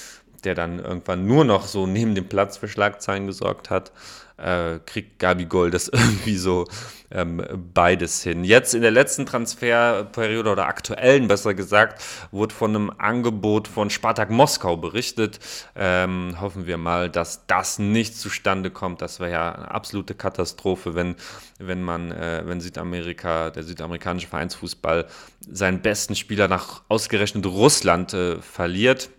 der 0.44 0.56
dann 0.56 0.80
irgendwann 0.80 1.28
nur 1.28 1.44
noch 1.44 1.68
so 1.68 1.86
neben 1.86 2.16
dem 2.16 2.30
Platz 2.30 2.58
für 2.58 2.68
Schlagzeilen 2.68 3.28
gesorgt 3.28 3.70
hat, 3.70 3.92
äh, 4.38 4.80
kriegt 4.86 5.20
Gabigol 5.20 5.72
das 5.72 5.88
irgendwie 5.94 6.38
so 6.38 6.66
ähm, 7.10 7.44
beides 7.74 8.22
hin. 8.24 8.44
Jetzt 8.44 8.74
in 8.74 8.82
der 8.82 8.92
letzten 8.92 9.26
Transferperiode 9.26 10.52
oder 10.52 10.68
aktuellen, 10.68 11.28
besser 11.28 11.54
gesagt, 11.54 12.04
wurde 12.32 12.54
von 12.54 12.76
einem 12.76 12.92
Angebot 12.98 13.68
von 13.68 13.90
Spartak 13.90 14.30
Moskau 14.30 14.78
berichtet. 14.78 15.40
Ähm, 15.76 16.36
hoffen 16.40 16.68
wir 16.68 16.78
mal, 16.78 17.10
dass 17.10 17.46
das 17.48 17.80
nicht 17.80 18.18
zustande 18.18 18.72
kommt. 18.72 19.02
Das 19.02 19.20
wäre 19.20 19.32
ja 19.32 19.52
eine 19.54 19.72
absolute 19.72 20.16
Katastrophe, 20.16 20.96
wenn, 20.96 21.16
wenn 21.60 21.82
man, 21.82 22.12
äh, 22.12 22.44
wenn 22.46 22.60
Südamerika, 22.60 23.50
der 23.52 23.64
südamerikanische 23.64 24.28
Vereinsfußball 24.28 25.08
seinen 25.50 25.82
besten 25.82 26.16
Spieler 26.16 26.48
nach 26.48 26.82
ausgerechnet 26.90 27.46
Russland 27.46 28.14
äh, 28.14 28.42
verliert. 28.42 29.10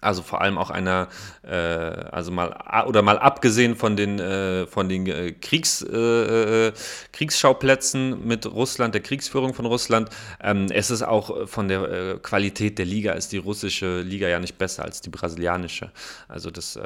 Also 0.00 0.22
vor 0.22 0.40
allem 0.40 0.58
auch 0.58 0.70
einer, 0.70 1.08
äh, 1.42 1.54
also 1.54 2.30
mal 2.30 2.84
oder 2.86 3.02
mal 3.02 3.18
abgesehen 3.18 3.76
von 3.76 3.96
den 3.96 4.18
äh, 4.18 4.66
von 4.66 4.88
den 4.88 5.06
äh, 5.06 5.28
äh, 5.28 6.66
äh, 6.68 6.72
Kriegsschauplätzen 7.12 8.26
mit 8.26 8.46
Russland, 8.46 8.94
der 8.94 9.02
Kriegsführung 9.02 9.54
von 9.54 9.66
Russland, 9.66 10.10
ähm, 10.42 10.66
es 10.70 10.90
ist 10.90 11.02
auch 11.02 11.48
von 11.48 11.68
der 11.68 11.82
äh, 11.82 12.18
Qualität 12.22 12.78
der 12.78 12.86
Liga 12.86 13.12
ist 13.12 13.32
die 13.32 13.38
russische 13.38 14.00
Liga 14.00 14.28
ja 14.28 14.40
nicht 14.40 14.58
besser 14.58 14.84
als 14.84 15.00
die 15.00 15.10
brasilianische. 15.10 15.90
Also 16.28 16.50
das 16.50 16.78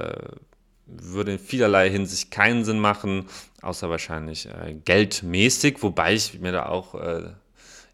würde 0.86 1.32
in 1.32 1.38
vielerlei 1.38 1.90
Hinsicht 1.90 2.30
keinen 2.30 2.64
Sinn 2.64 2.78
machen, 2.78 3.26
außer 3.62 3.90
wahrscheinlich 3.90 4.48
geldmäßig, 4.84 5.82
wobei 5.82 6.14
ich 6.14 6.38
mir 6.40 6.52
da 6.52 6.66
auch 6.66 6.94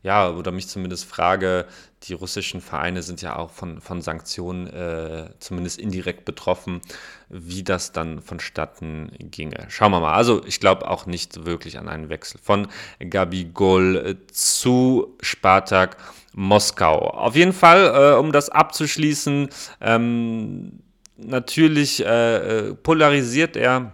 ja, 0.03 0.31
oder 0.31 0.51
mich 0.51 0.69
zumindest 0.69 1.05
frage, 1.05 1.67
die 2.05 2.15
russischen 2.15 2.61
Vereine 2.61 3.03
sind 3.03 3.21
ja 3.21 3.37
auch 3.37 3.51
von, 3.51 3.81
von 3.81 4.01
Sanktionen 4.01 4.67
äh, 4.69 5.31
zumindest 5.39 5.79
indirekt 5.79 6.25
betroffen, 6.25 6.81
wie 7.29 7.63
das 7.63 7.93
dann 7.93 8.23
vonstatten 8.23 9.13
ginge. 9.19 9.67
Schauen 9.69 9.93
wir 9.93 10.01
mal. 10.01 10.15
Also 10.15 10.43
ich 10.47 10.61
glaube 10.61 10.89
auch 10.89 11.07
nicht 11.07 11.45
wirklich 11.45 11.79
an 11.79 11.89
einen 11.89 12.09
Wechsel 12.09 12.41
von 12.43 12.69
Gabigol 12.99 14.17
zu 14.33 15.17
Spartak 15.21 15.99
Moskau. 16.33 17.11
Auf 17.11 17.37
jeden 17.37 17.53
Fall, 17.53 18.15
äh, 18.15 18.19
um 18.19 18.33
das 18.33 18.49
abzuschließen, 18.49 19.51
ähm, 19.81 20.81
natürlich 21.17 22.05
äh, 22.05 22.69
äh 22.69 22.75
polarisiert 22.75 23.57
er 23.57 23.93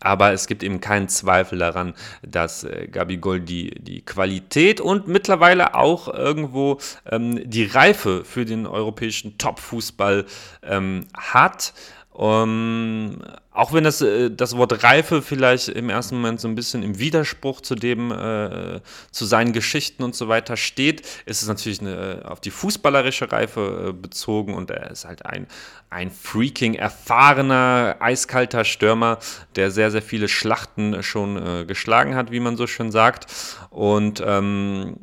aber 0.00 0.32
es 0.32 0.46
gibt 0.46 0.62
eben 0.62 0.80
keinen 0.80 1.08
Zweifel 1.08 1.58
daran, 1.58 1.94
dass 2.22 2.64
äh, 2.64 2.88
Gabigol 2.90 3.40
die, 3.40 3.70
die 3.80 4.02
Qualität 4.02 4.80
und 4.80 5.08
mittlerweile 5.08 5.74
auch 5.74 6.12
irgendwo 6.12 6.78
ähm, 7.10 7.40
die 7.48 7.64
Reife 7.64 8.24
für 8.24 8.44
den 8.44 8.66
europäischen 8.66 9.38
Top-Fußball 9.38 10.26
ähm, 10.62 11.06
hat. 11.16 11.72
Um, 12.16 13.18
auch 13.50 13.74
wenn 13.74 13.84
das, 13.84 14.00
äh, 14.00 14.30
das 14.30 14.56
Wort 14.56 14.82
Reife 14.82 15.20
vielleicht 15.20 15.68
im 15.68 15.90
ersten 15.90 16.14
Moment 16.14 16.40
so 16.40 16.48
ein 16.48 16.54
bisschen 16.54 16.82
im 16.82 16.98
Widerspruch 16.98 17.60
zu 17.60 17.74
dem, 17.74 18.10
äh, 18.10 18.80
zu 19.10 19.26
seinen 19.26 19.52
Geschichten 19.52 20.02
und 20.02 20.14
so 20.14 20.26
weiter 20.26 20.56
steht, 20.56 21.02
ist 21.26 21.42
es 21.42 21.48
natürlich 21.48 21.82
eine, 21.82 22.22
auf 22.24 22.40
die 22.40 22.50
fußballerische 22.50 23.30
Reife 23.30 23.88
äh, 23.88 23.92
bezogen 23.92 24.54
und 24.54 24.70
er 24.70 24.90
ist 24.90 25.04
halt 25.04 25.26
ein, 25.26 25.46
ein 25.90 26.10
freaking 26.10 26.72
erfahrener, 26.72 27.96
eiskalter 28.00 28.64
Stürmer, 28.64 29.18
der 29.54 29.70
sehr, 29.70 29.90
sehr 29.90 30.00
viele 30.00 30.28
Schlachten 30.28 31.02
schon 31.02 31.36
äh, 31.36 31.64
geschlagen 31.66 32.14
hat, 32.14 32.30
wie 32.30 32.40
man 32.40 32.56
so 32.56 32.66
schön 32.66 32.90
sagt. 32.90 33.26
Und 33.68 34.22
ähm, 34.26 35.00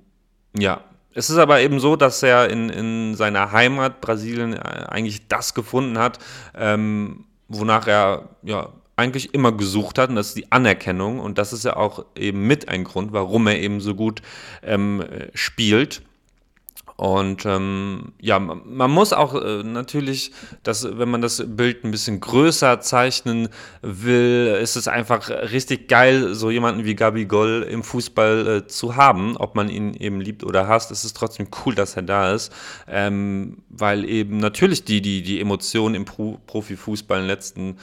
ja, 0.57 0.82
es 1.14 1.30
ist 1.30 1.38
aber 1.38 1.61
eben 1.61 1.80
so, 1.80 1.95
dass 1.95 2.24
er 2.24 2.49
in, 2.49 2.70
in 2.70 3.16
seiner 3.16 3.51
Heimat 3.51 4.01
Brasilien 4.01 4.53
äh, 4.53 4.59
eigentlich 4.88 5.28
das 5.28 5.53
gefunden 5.53 5.97
hat, 5.97 6.20
ähm, 6.55 7.26
wonach 7.47 7.88
er 7.88 8.30
ja 8.43 8.70
eigentlich 8.95 9.34
immer 9.34 9.51
gesucht 9.51 9.97
hat, 9.97 10.09
und 10.09 10.16
das 10.16 10.28
ist 10.28 10.38
die 10.38 10.51
Anerkennung. 10.51 11.20
Und 11.20 11.38
das 11.38 11.53
ist 11.53 11.66
ja 11.66 11.76
auch 11.76 12.05
eben 12.16 12.45
mit 12.45 12.70
ein 12.70 12.84
Grund, 12.84 13.11
warum 13.11 13.47
er 13.47 13.59
eben 13.59 13.82
so 13.82 13.95
gut 13.95 14.22
ähm, 14.61 15.03
spielt. 15.34 16.03
Und 16.96 17.46
ähm, 17.46 18.14
ja, 18.20 18.39
man 18.39 18.91
muss 18.91 19.14
auch 19.14 19.34
äh, 19.34 19.64
natürlich, 19.64 20.32
dass, 20.62 20.98
wenn 20.98 21.10
man 21.10 21.22
das 21.22 21.44
Bild 21.46 21.84
ein 21.84 21.91
bisschen 21.91 22.20
größer 22.20 22.82
zeichnen 22.82 23.50
will, 23.82 24.58
ist 24.62 24.76
es 24.76 24.88
einfach 24.88 25.30
richtig 25.30 25.88
geil, 25.88 26.36
so 26.36 26.52
jemanden 26.52 26.86
wie 26.86 26.96
Gabi 26.96 27.26
Goll 27.26 27.68
im 27.70 27.84
Fußball 27.84 28.48
äh, 28.48 28.68
zu 28.68 28.96
haben. 28.96 29.38
Ob 29.38 29.56
man 29.56 29.70
ihn 29.70 29.96
eben 29.96 30.22
liebt 30.22 30.44
oder 30.44 30.68
hasst, 30.68 30.91
ist 30.91 31.04
es 31.04 31.14
trotzdem 31.14 31.48
cool, 31.66 31.74
dass 31.74 31.96
er 31.96 32.04
da 32.04 32.32
ist. 32.34 32.54
Ähm, 32.88 33.58
weil 33.70 34.06
eben 34.06 34.38
natürlich 34.38 34.84
die, 34.86 35.02
die, 35.02 35.24
die 35.24 35.41
Emotionen 35.41 35.96
im 35.96 36.06
Pro 36.06 36.39
Profifußball 36.46 37.20
in 37.20 37.24
den 37.24 37.30
letzten 37.30 37.78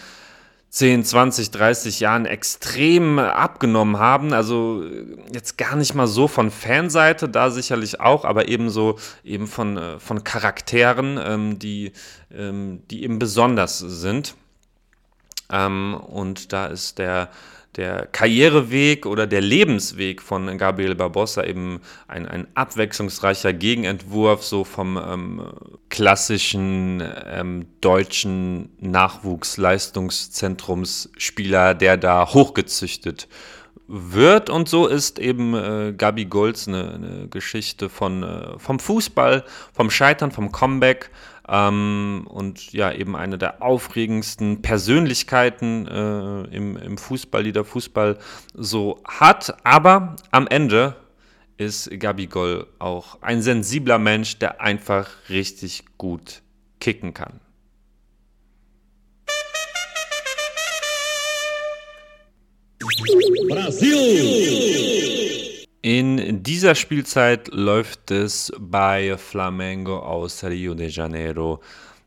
10, 0.70 1.04
20, 1.04 1.50
30 1.50 1.98
Jahren 1.98 2.26
extrem 2.26 3.18
abgenommen 3.18 3.98
haben. 3.98 4.32
Also 4.32 4.84
jetzt 5.32 5.58
gar 5.58 5.74
nicht 5.74 5.94
mal 5.94 6.06
so 6.06 6.28
von 6.28 6.52
Fanseite, 6.52 7.28
da 7.28 7.50
sicherlich 7.50 8.00
auch, 8.00 8.24
aber 8.24 8.48
ebenso 8.48 8.96
eben 9.24 9.48
von, 9.48 9.76
äh, 9.76 9.98
von 9.98 10.22
Charakteren, 10.22 11.18
ähm, 11.22 11.58
die, 11.58 11.92
ähm, 12.32 12.82
die 12.88 13.02
eben 13.02 13.18
besonders 13.18 13.80
sind. 13.80 14.36
Ähm, 15.50 15.94
und 15.94 16.52
da 16.52 16.66
ist 16.66 16.98
der 16.98 17.30
der 17.76 18.06
Karriereweg 18.06 19.06
oder 19.06 19.28
der 19.28 19.40
Lebensweg 19.40 20.20
von 20.22 20.58
Gabriel 20.58 20.96
Barbossa 20.96 21.44
eben 21.44 21.80
ein, 22.08 22.26
ein 22.26 22.48
abwechslungsreicher 22.54 23.52
Gegenentwurf 23.52 24.42
so 24.42 24.64
vom 24.64 24.96
ähm, 24.96 25.52
klassischen 25.88 27.00
ähm, 27.26 27.66
deutschen 27.80 28.70
Nachwuchsleistungszentrumsspieler, 28.80 31.74
der 31.74 31.96
da 31.96 32.34
hochgezüchtet 32.34 33.28
wird. 33.86 34.50
Und 34.50 34.68
so 34.68 34.86
ist 34.86 35.18
eben 35.18 35.54
äh, 35.54 35.94
Gabi 35.96 36.24
Golds 36.24 36.66
eine, 36.66 36.94
eine 36.94 37.28
Geschichte 37.28 37.88
von, 37.88 38.22
äh, 38.22 38.58
vom 38.58 38.78
Fußball, 38.78 39.44
vom 39.72 39.90
Scheitern, 39.90 40.32
vom 40.32 40.52
Comeback 40.52 41.10
ähm, 41.50 42.26
und 42.28 42.72
ja, 42.72 42.92
eben 42.92 43.16
eine 43.16 43.36
der 43.36 43.60
aufregendsten 43.60 44.62
Persönlichkeiten 44.62 45.86
äh, 45.88 46.42
im, 46.56 46.76
im 46.76 46.96
Fußball, 46.96 47.42
die 47.42 47.52
der 47.52 47.64
Fußball 47.64 48.18
so 48.54 49.02
hat. 49.04 49.56
Aber 49.64 50.14
am 50.30 50.46
Ende 50.46 50.94
ist 51.56 51.90
Gabi 51.98 52.26
Goll 52.26 52.68
auch 52.78 53.20
ein 53.20 53.42
sensibler 53.42 53.98
Mensch, 53.98 54.38
der 54.38 54.60
einfach 54.60 55.08
richtig 55.28 55.84
gut 55.98 56.42
kicken 56.78 57.12
kann. 57.14 57.40
Brasil! 63.48 64.80
In 65.82 66.42
dieser 66.42 66.74
Spielzeit 66.74 67.48
läuft 67.54 68.10
es 68.10 68.52
bei 68.58 69.16
Flamengo 69.16 69.98
aus 69.98 70.44
Rio 70.44 70.74
de 70.74 70.88
Janeiro, 70.88 71.60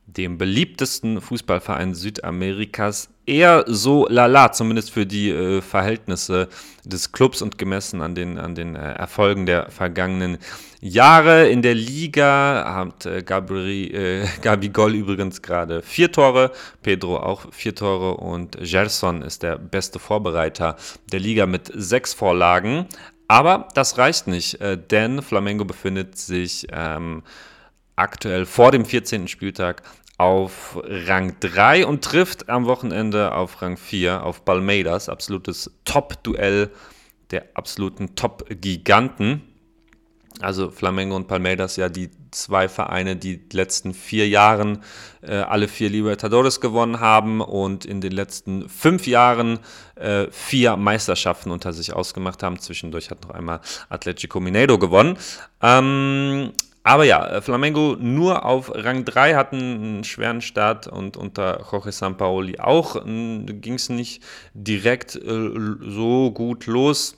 dem 0.05 0.37
beliebtesten 0.37 1.19
Fußballverein 1.19 1.95
Südamerikas, 1.95 3.09
eher 3.25 3.63
so 3.67 4.05
lala, 4.07 4.51
zumindest 4.51 4.91
für 4.91 5.05
die 5.05 5.29
äh, 5.31 5.61
Verhältnisse 5.61 6.49
des 6.83 7.11
Clubs 7.13 7.41
und 7.41 7.57
gemessen 7.57 8.01
an 8.01 8.13
den, 8.13 8.37
an 8.37 8.53
den 8.53 8.75
äh, 8.75 8.93
Erfolgen 8.93 9.45
der 9.45 9.71
vergangenen 9.71 10.37
Jahre. 10.81 11.47
In 11.47 11.61
der 11.61 11.73
Liga 11.73 12.75
hat 12.75 13.05
äh, 13.05 13.23
Gabri, 13.23 13.85
äh, 13.87 14.27
Gabi 14.41 14.69
Gol 14.69 14.93
übrigens 14.93 15.41
gerade 15.41 15.81
vier 15.81 16.11
Tore, 16.11 16.51
Pedro 16.81 17.17
auch 17.17 17.51
vier 17.51 17.73
Tore 17.73 18.17
und 18.17 18.57
Gerson 18.61 19.21
ist 19.21 19.41
der 19.41 19.57
beste 19.57 19.99
Vorbereiter 19.99 20.75
der 21.11 21.21
Liga 21.21 21.45
mit 21.45 21.71
sechs 21.73 22.13
Vorlagen. 22.13 22.87
Aber 23.33 23.67
das 23.73 23.97
reicht 23.97 24.27
nicht, 24.27 24.61
äh, 24.61 24.77
denn 24.77 25.23
Flamengo 25.23 25.65
befindet 25.65 26.19
sich 26.19 26.67
ähm, 26.71 27.23
aktuell 27.95 28.45
vor 28.45 28.71
dem 28.71 28.85
14. 28.85 29.27
Spieltag 29.27 29.81
auf 30.19 30.79
Rang 30.83 31.37
3 31.39 31.87
und 31.87 32.03
trifft 32.03 32.47
am 32.47 32.67
Wochenende 32.67 33.33
auf 33.33 33.59
Rang 33.63 33.75
4 33.75 34.23
auf 34.23 34.45
Palmeiras, 34.45 35.09
absolutes 35.09 35.71
Top-Duell 35.83 36.69
der 37.31 37.45
absoluten 37.55 38.15
Top-Giganten. 38.15 39.41
Also 40.39 40.69
Flamengo 40.69 41.15
und 41.15 41.27
Palmeiras 41.27 41.75
ja 41.75 41.89
die 41.89 42.11
zwei 42.33 42.67
Vereine, 42.67 43.15
die 43.15 43.37
die 43.37 43.55
letzten 43.55 43.93
vier 43.93 44.27
Jahren 44.27 44.83
äh, 45.21 45.35
alle 45.35 45.67
vier 45.67 45.89
Libertadores 45.89 46.61
gewonnen 46.61 46.99
haben 46.99 47.41
und 47.41 47.85
in 47.85 48.01
den 48.01 48.11
letzten 48.11 48.67
fünf 48.69 49.07
Jahren 49.07 49.59
äh, 49.95 50.27
vier 50.31 50.75
Meisterschaften 50.77 51.51
unter 51.51 51.73
sich 51.73 51.93
ausgemacht 51.93 52.43
haben. 52.43 52.59
Zwischendurch 52.59 53.09
hat 53.09 53.23
noch 53.23 53.31
einmal 53.31 53.61
Atletico 53.89 54.39
Mineiro 54.39 54.77
gewonnen. 54.77 55.17
Ähm, 55.61 56.51
aber 56.83 57.05
ja, 57.05 57.25
äh, 57.25 57.41
Flamengo 57.41 57.95
nur 57.97 58.45
auf 58.45 58.71
Rang 58.75 59.05
3 59.05 59.35
hatten 59.35 59.57
einen 59.57 60.03
schweren 60.03 60.41
Start 60.41 60.87
und 60.87 61.15
unter 61.15 61.65
Jorge 61.71 61.93
Sampaoli 61.93 62.59
auch 62.59 63.03
ging 63.05 63.75
es 63.75 63.89
nicht 63.89 64.21
direkt 64.53 65.15
äh, 65.15 65.49
so 65.79 66.31
gut 66.31 66.67
los 66.67 67.17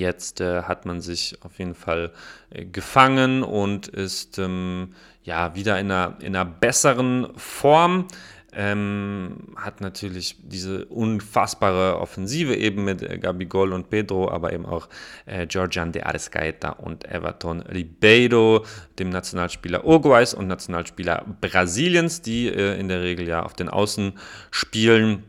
Jetzt 0.00 0.40
äh, 0.40 0.62
hat 0.62 0.86
man 0.86 1.02
sich 1.02 1.36
auf 1.42 1.58
jeden 1.58 1.74
Fall 1.74 2.12
äh, 2.48 2.64
gefangen 2.64 3.42
und 3.42 3.86
ist 3.86 4.38
ähm, 4.38 4.94
ja 5.22 5.54
wieder 5.54 5.78
in 5.78 5.90
einer, 5.90 6.16
in 6.20 6.34
einer 6.34 6.46
besseren 6.46 7.28
Form. 7.36 8.06
Ähm, 8.52 9.54
hat 9.56 9.80
natürlich 9.80 10.36
diese 10.42 10.86
unfassbare 10.86 12.00
Offensive 12.00 12.56
eben 12.56 12.84
mit 12.84 13.02
äh, 13.02 13.18
Gabigol 13.18 13.74
und 13.74 13.90
Pedro, 13.90 14.28
aber 14.30 14.54
eben 14.54 14.64
auch 14.64 14.88
äh, 15.26 15.46
Georgian 15.46 15.92
de 15.92 16.02
Arrascaeta 16.02 16.70
und 16.70 17.04
Everton 17.04 17.60
Ribeiro, 17.60 18.64
dem 18.98 19.10
Nationalspieler 19.10 19.84
Uruguays 19.84 20.34
und 20.34 20.48
Nationalspieler 20.48 21.26
Brasiliens, 21.40 22.22
die 22.22 22.48
äh, 22.48 22.80
in 22.80 22.88
der 22.88 23.02
Regel 23.02 23.28
ja 23.28 23.42
auf 23.44 23.52
den 23.52 23.68
Außen 23.68 24.14
spielen 24.50 25.24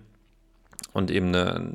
und 0.94 1.12
eben 1.12 1.28
eine, 1.28 1.74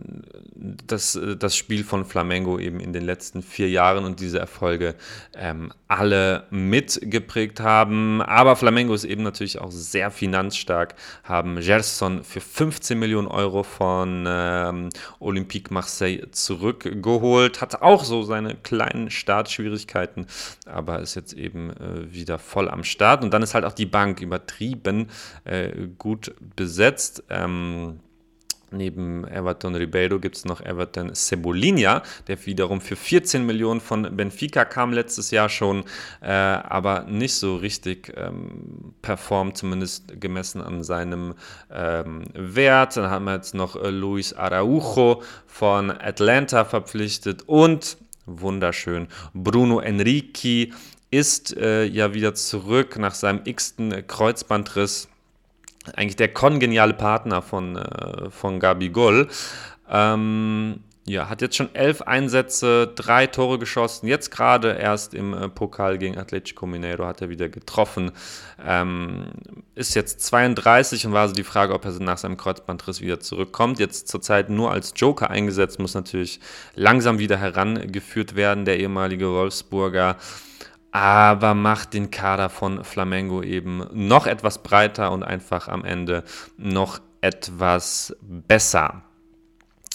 das, 0.55 1.19
das 1.39 1.57
Spiel 1.57 1.85
von 1.85 2.05
Flamengo 2.05 2.59
eben 2.59 2.81
in 2.81 2.93
den 2.93 3.05
letzten 3.05 3.43
vier 3.43 3.69
Jahren 3.69 4.05
und 4.05 4.21
diese 4.21 4.39
Erfolge 4.39 4.95
ähm, 5.35 5.73
alle 5.89 6.45
mitgeprägt 6.51 7.61
haben. 7.61 8.21
Aber 8.21 8.57
Flamengo 8.57 8.95
ist 8.95 9.05
eben 9.05 9.23
natürlich 9.23 9.59
auch 9.59 9.71
sehr 9.71 10.11
finanzstark, 10.11 10.95
haben 11.25 11.61
Gerson 11.61 12.25
für 12.25 12.41
15 12.41 12.99
Millionen 12.99 13.29
Euro 13.29 13.63
von 13.63 14.25
ähm, 14.29 14.89
Olympique 15.19 15.73
Marseille 15.73 16.31
zurückgeholt, 16.31 17.61
hat 17.61 17.83
auch 17.83 18.05
so 18.05 18.23
seine 18.23 18.55
kleinen 18.55 19.11
Startschwierigkeiten, 19.11 20.27
aber 20.67 21.01
ist 21.01 21.15
jetzt 21.15 21.33
eben 21.33 21.71
äh, 21.71 22.13
wieder 22.13 22.39
voll 22.39 22.69
am 22.69 22.85
Start. 22.85 23.23
Und 23.23 23.33
dann 23.33 23.43
ist 23.43 23.55
halt 23.55 23.65
auch 23.65 23.73
die 23.73 23.87
Bank 23.87 24.21
übertrieben 24.21 25.09
äh, 25.45 25.71
gut 25.99 26.35
besetzt. 26.57 27.25
Ähm, 27.31 28.01
Neben 28.71 29.27
Everton 29.29 29.77
Ribeiro 29.77 30.19
gibt 30.19 30.37
es 30.37 30.45
noch 30.45 30.61
Everton 30.61 31.15
Cebolinha, 31.15 32.03
der 32.27 32.45
wiederum 32.47 32.81
für 32.81 32.97
14 32.97 33.47
Millionen 33.47 33.81
von 33.81 34.17
Benfica 34.17 34.65
kam 34.65 34.93
letztes 34.93 35.31
Jahr 35.31 35.49
schon, 35.49 35.85
äh, 36.21 36.31
aber 36.31 37.03
nicht 37.03 37.35
so 37.35 37.57
richtig 37.57 38.13
ähm, 38.17 38.95
performt, 39.03 39.57
zumindest 39.57 40.21
gemessen 40.21 40.61
an 40.61 40.83
seinem 40.83 41.35
ähm, 41.71 42.25
Wert. 42.35 42.97
Dann 42.97 43.09
haben 43.09 43.27
wir 43.27 43.35
jetzt 43.35 43.55
noch 43.55 43.77
äh, 43.77 43.91
Luis 43.91 44.33
Araujo 44.33 45.23
von 45.47 45.91
Atlanta 45.91 46.65
verpflichtet 46.65 47.45
und 47.47 47.97
wunderschön 48.27 49.07
Bruno 49.33 49.79
Enrique 49.79 50.73
ist 51.11 51.57
äh, 51.57 51.85
ja 51.85 52.15
wieder 52.15 52.35
zurück 52.35 52.99
nach 52.99 53.15
seinem 53.15 53.43
x-ten 53.45 54.07
Kreuzbandriss 54.07 55.09
eigentlich 55.95 56.17
der 56.17 56.33
kongeniale 56.33 56.95
Partner 56.95 57.43
von, 57.43 57.77
äh, 57.77 58.31
von 58.31 58.61
Gabi 58.61 58.89
Goll. 58.89 59.29
Ähm, 59.91 60.81
ja, 61.09 61.29
hat 61.29 61.41
jetzt 61.41 61.55
schon 61.55 61.73
elf 61.73 62.03
Einsätze, 62.03 62.89
drei 62.93 63.29
Tore 63.29 63.61
geschossen. 63.61 64.09
Jetzt 64.09 64.33
gerade 64.33 64.73
erst 64.73 65.15
im 65.15 65.35
äh, 65.35 65.49
Pokal 65.49 65.99
gegen 65.99 66.19
Atletico 66.19 66.67
Mineiro 66.67 67.07
hat 67.07 67.21
er 67.21 67.29
wieder 67.29 67.49
getroffen. 67.49 68.11
Ähm, 68.65 69.27
ist 69.77 69.95
jetzt 69.95 70.21
32 70.23 71.07
und 71.07 71.13
war 71.13 71.23
also 71.23 71.35
die 71.35 71.45
Frage, 71.45 71.75
ob 71.75 71.85
er 71.85 71.93
nach 72.01 72.19
seinem 72.19 72.37
Kreuzbandriss 72.37 73.01
wieder 73.01 73.21
zurückkommt. 73.21 73.79
Jetzt 73.79 74.09
zurzeit 74.09 74.51
nur 74.51 74.73
als 74.73 74.95
Joker 74.97 75.31
eingesetzt, 75.31 75.79
muss 75.79 75.95
natürlich 75.95 76.41
langsam 76.75 77.21
wieder 77.21 77.37
herangeführt 77.37 78.35
werden, 78.35 78.65
der 78.65 78.81
ehemalige 78.81 79.31
Wolfsburger 79.31 80.17
aber 80.97 81.53
macht 81.53 81.93
den 81.93 82.11
Kader 82.11 82.49
von 82.49 82.83
Flamengo 82.83 83.43
eben 83.43 83.87
noch 83.93 84.27
etwas 84.27 84.63
breiter 84.63 85.13
und 85.13 85.25
einfach 85.25 85.69
am 85.69 85.85
Ende 85.85 86.25
noch 86.57 87.01
etwas 87.21 88.17
besser. 88.23 89.03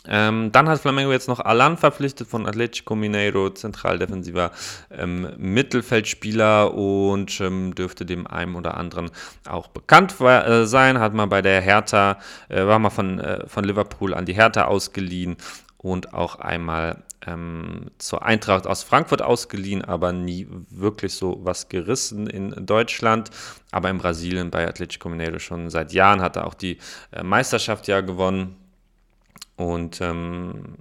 Ähm, 0.08 0.52
dann 0.52 0.70
hat 0.70 0.80
Flamengo 0.80 1.12
jetzt 1.12 1.28
noch 1.28 1.40
Alan 1.40 1.78
verpflichtet 1.78 2.28
von 2.28 2.46
Atletico 2.46 2.94
Mineiro, 2.94 3.50
zentraldefensiver 3.50 4.52
ähm, 4.92 5.28
Mittelfeldspieler 5.38 6.72
und 6.76 7.42
ähm, 7.42 7.74
dürfte 7.74 8.06
dem 8.06 8.28
einen 8.28 8.54
oder 8.54 8.78
anderen 8.78 9.10
auch 9.50 9.70
bekannt 9.70 10.22
äh, 10.22 10.66
sein. 10.66 11.00
Hat 11.00 11.16
mal 11.16 11.26
bei 11.26 11.42
der 11.42 11.62
Hertha, 11.62 12.20
äh, 12.48 12.64
war 12.68 12.78
mal 12.78 12.92
von, 12.92 13.20
äh, 13.20 13.48
von 13.48 13.64
Liverpool 13.64 14.14
an 14.14 14.26
die 14.26 14.36
Hertha 14.36 14.66
ausgeliehen 14.66 15.38
und 15.78 16.14
auch 16.14 16.36
einmal 16.36 17.02
ähm, 17.28 17.92
zur 17.98 18.24
Eintracht 18.24 18.68
aus 18.68 18.84
Frankfurt 18.84 19.22
ausgeliehen, 19.22 19.84
aber 19.84 20.12
nie 20.12 20.48
wirklich 20.70 21.14
so 21.14 21.40
was 21.44 21.70
gerissen 21.70 22.28
in 22.28 22.66
Deutschland. 22.66 23.30
Aber 23.72 23.90
in 23.90 23.98
Brasilien 23.98 24.52
bei 24.52 24.68
Atletico 24.68 25.10
Mineiro 25.10 25.40
schon 25.40 25.70
seit 25.70 25.94
Jahren 25.94 26.22
hat 26.22 26.36
er 26.36 26.48
auch 26.48 26.54
die 26.54 26.78
äh, 27.12 27.24
Meisterschaft 27.24 27.88
ja 27.88 28.02
gewonnen. 28.02 28.56
Und 29.56 30.02
ähm, 30.02 30.76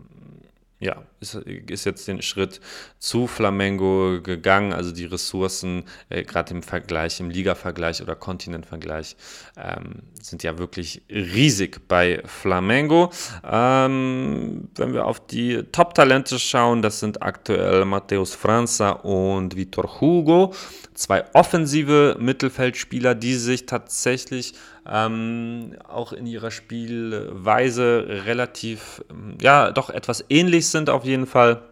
ja, 0.81 1.03
ist, 1.21 1.35
ist, 1.35 1.85
jetzt 1.85 2.09
den 2.09 2.23
Schritt 2.23 2.59
zu 2.99 3.27
Flamengo 3.27 4.21
gegangen. 4.23 4.73
Also 4.73 4.93
die 4.93 5.05
Ressourcen, 5.05 5.85
äh, 6.09 6.25
gerade 6.25 6.55
im 6.55 6.63
Vergleich, 6.63 7.21
im 7.21 7.29
Liga-Vergleich 7.29 8.01
oder 8.01 8.17
Kontinent-Vergleich, 8.17 9.15
ähm, 9.59 9.97
sind 10.23 10.43
ja 10.43 10.57
wirklich 10.57 11.03
riesig 11.11 11.87
bei 11.87 12.23
Flamengo. 12.25 13.11
Ähm, 13.45 14.71
wenn 14.75 14.95
wir 14.95 15.05
auf 15.05 15.27
die 15.27 15.65
Top-Talente 15.71 16.39
schauen, 16.39 16.81
das 16.81 16.99
sind 16.99 17.23
aktuell 17.23 17.85
Mateus 17.85 18.35
França 18.35 19.03
und 19.03 19.57
Vitor 19.57 20.01
Hugo, 20.01 20.55
zwei 20.95 21.27
offensive 21.35 22.17
Mittelfeldspieler, 22.19 23.15
die 23.15 23.35
sich 23.35 23.67
tatsächlich 23.67 24.55
ähm, 24.91 25.77
auch 25.89 26.13
in 26.13 26.27
ihrer 26.27 26.51
Spielweise 26.51 28.05
relativ, 28.27 29.03
ähm, 29.11 29.39
ja, 29.41 29.71
doch 29.71 29.89
etwas 29.89 30.25
ähnlich 30.29 30.69
sind 30.69 30.91
auf 30.91 31.05
jeden 31.05 31.27
Fall. 31.27 31.63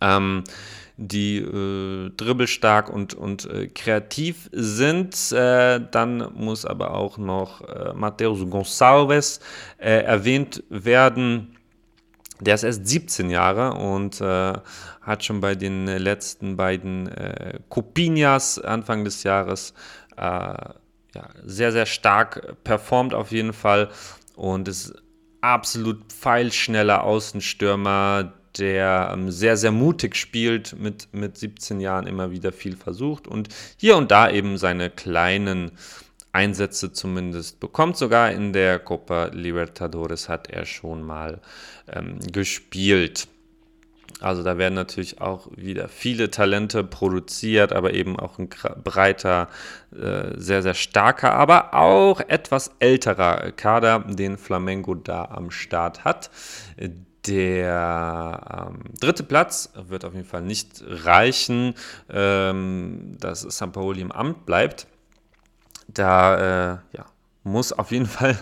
Ähm, 0.00 0.44
die 1.02 1.38
äh, 1.38 2.10
dribbelstark 2.10 2.90
und, 2.90 3.14
und 3.14 3.46
äh, 3.46 3.68
kreativ 3.68 4.50
sind. 4.52 5.32
Äh, 5.32 5.80
dann 5.90 6.30
muss 6.34 6.66
aber 6.66 6.92
auch 6.94 7.16
noch 7.16 7.62
äh, 7.62 7.94
Mateus 7.94 8.40
Gonçalves 8.40 9.40
äh, 9.78 10.02
erwähnt 10.02 10.62
werden. 10.68 11.56
Der 12.38 12.54
ist 12.54 12.64
erst 12.64 12.86
17 12.86 13.30
Jahre 13.30 13.72
und 13.72 14.20
äh, 14.20 14.52
hat 15.00 15.24
schon 15.24 15.40
bei 15.40 15.54
den 15.54 15.86
letzten 15.86 16.58
beiden 16.58 17.08
äh, 17.08 17.60
Copinas 17.70 18.58
Anfang 18.58 19.04
des 19.04 19.22
Jahres 19.22 19.72
ja, 21.14 21.28
sehr, 21.44 21.72
sehr 21.72 21.86
stark 21.86 22.56
performt 22.64 23.14
auf 23.14 23.32
jeden 23.32 23.52
Fall 23.52 23.90
und 24.36 24.68
ist 24.68 24.94
absolut 25.40 26.12
pfeilschneller 26.12 27.04
Außenstürmer, 27.04 28.32
der 28.58 29.10
ähm, 29.12 29.30
sehr, 29.30 29.56
sehr 29.56 29.72
mutig 29.72 30.16
spielt, 30.16 30.78
mit, 30.78 31.08
mit 31.12 31.38
17 31.38 31.80
Jahren 31.80 32.06
immer 32.06 32.30
wieder 32.30 32.52
viel 32.52 32.76
versucht 32.76 33.28
und 33.28 33.48
hier 33.76 33.96
und 33.96 34.10
da 34.10 34.30
eben 34.30 34.58
seine 34.58 34.90
kleinen 34.90 35.72
Einsätze 36.32 36.92
zumindest 36.92 37.60
bekommt. 37.60 37.96
Sogar 37.96 38.32
in 38.32 38.52
der 38.52 38.78
Copa 38.78 39.26
Libertadores 39.26 40.28
hat 40.28 40.48
er 40.48 40.64
schon 40.64 41.02
mal 41.02 41.40
ähm, 41.92 42.18
gespielt. 42.32 43.28
Also 44.20 44.42
da 44.42 44.58
werden 44.58 44.74
natürlich 44.74 45.20
auch 45.20 45.48
wieder 45.56 45.88
viele 45.88 46.30
Talente 46.30 46.84
produziert, 46.84 47.72
aber 47.72 47.94
eben 47.94 48.18
auch 48.18 48.38
ein 48.38 48.48
breiter, 48.84 49.48
äh, 49.92 50.32
sehr, 50.36 50.62
sehr 50.62 50.74
starker, 50.74 51.32
aber 51.32 51.74
auch 51.74 52.20
etwas 52.20 52.72
älterer 52.78 53.52
Kader, 53.52 54.00
den 54.00 54.36
Flamengo 54.36 54.94
da 54.94 55.24
am 55.24 55.50
Start 55.50 56.04
hat. 56.04 56.30
Der 57.26 58.68
ähm, 58.70 58.80
dritte 58.98 59.22
Platz 59.22 59.70
wird 59.74 60.04
auf 60.04 60.14
jeden 60.14 60.26
Fall 60.26 60.42
nicht 60.42 60.82
reichen, 60.86 61.74
ähm, 62.08 63.16
dass 63.20 63.42
St. 63.42 63.72
Pauli 63.72 64.00
im 64.00 64.10
Amt 64.10 64.46
bleibt. 64.46 64.86
Da 65.88 66.74
äh, 66.74 66.78
ja, 66.96 67.04
muss 67.42 67.72
auf 67.72 67.90
jeden 67.90 68.06
Fall 68.06 68.38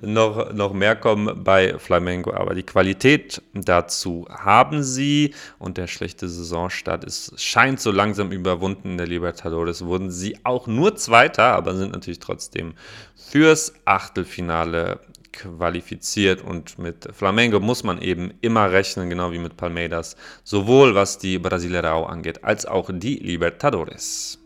noch, 0.00 0.52
noch 0.52 0.72
mehr 0.72 0.96
kommen 0.96 1.44
bei 1.44 1.78
Flamengo, 1.78 2.32
aber 2.32 2.54
die 2.54 2.62
Qualität 2.62 3.42
dazu 3.54 4.26
haben 4.30 4.82
sie 4.82 5.34
und 5.58 5.76
der 5.76 5.86
schlechte 5.86 6.28
Saisonstart 6.28 7.04
ist, 7.04 7.40
scheint 7.40 7.80
so 7.80 7.90
langsam 7.90 8.32
überwunden 8.32 8.92
in 8.92 8.98
der 8.98 9.06
Libertadores. 9.06 9.84
Wurden 9.84 10.10
sie 10.10 10.38
auch 10.44 10.66
nur 10.66 10.96
Zweiter, 10.96 11.54
aber 11.54 11.76
sind 11.76 11.92
natürlich 11.92 12.20
trotzdem 12.20 12.74
fürs 13.14 13.74
Achtelfinale 13.84 15.00
qualifiziert 15.32 16.42
und 16.42 16.78
mit 16.78 17.08
Flamengo 17.12 17.60
muss 17.60 17.84
man 17.84 18.00
eben 18.00 18.32
immer 18.40 18.72
rechnen, 18.72 19.08
genau 19.08 19.30
wie 19.30 19.38
mit 19.38 19.56
Palmeiras, 19.56 20.16
sowohl 20.42 20.94
was 20.94 21.18
die 21.18 21.38
Brasilerao 21.38 22.06
angeht, 22.06 22.42
als 22.44 22.66
auch 22.66 22.90
die 22.92 23.16
Libertadores. 23.16 24.38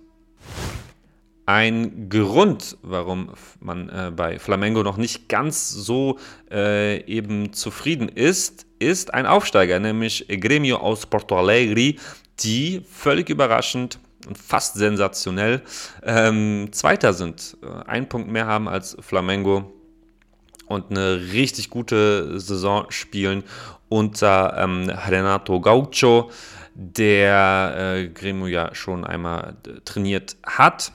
Ein 1.44 2.08
Grund, 2.08 2.76
warum 2.82 3.30
man 3.58 3.88
äh, 3.88 4.12
bei 4.14 4.38
Flamengo 4.38 4.82
noch 4.82 4.96
nicht 4.96 5.28
ganz 5.28 5.70
so 5.70 6.18
äh, 6.50 7.04
eben 7.04 7.52
zufrieden 7.52 8.08
ist, 8.08 8.66
ist 8.78 9.12
ein 9.12 9.26
Aufsteiger, 9.26 9.80
nämlich 9.80 10.26
Gremio 10.28 10.76
aus 10.76 11.06
Porto 11.06 11.38
Alegre, 11.38 11.98
die 12.40 12.82
völlig 12.88 13.28
überraschend 13.28 13.98
und 14.26 14.38
fast 14.38 14.74
sensationell 14.74 15.62
ähm, 16.04 16.68
Zweiter 16.70 17.12
sind. 17.12 17.56
Äh, 17.62 17.88
ein 17.88 18.08
Punkt 18.08 18.30
mehr 18.30 18.46
haben 18.46 18.68
als 18.68 18.96
Flamengo 19.00 19.72
und 20.68 20.90
eine 20.90 21.32
richtig 21.32 21.70
gute 21.70 22.38
Saison 22.38 22.86
spielen 22.90 23.42
unter 23.88 24.56
ähm, 24.58 24.88
Renato 24.88 25.60
Gaucho, 25.60 26.30
der 26.74 27.74
äh, 27.76 28.08
Gremio 28.08 28.46
ja 28.46 28.74
schon 28.74 29.04
einmal 29.04 29.56
äh, 29.66 29.80
trainiert 29.84 30.36
hat. 30.44 30.92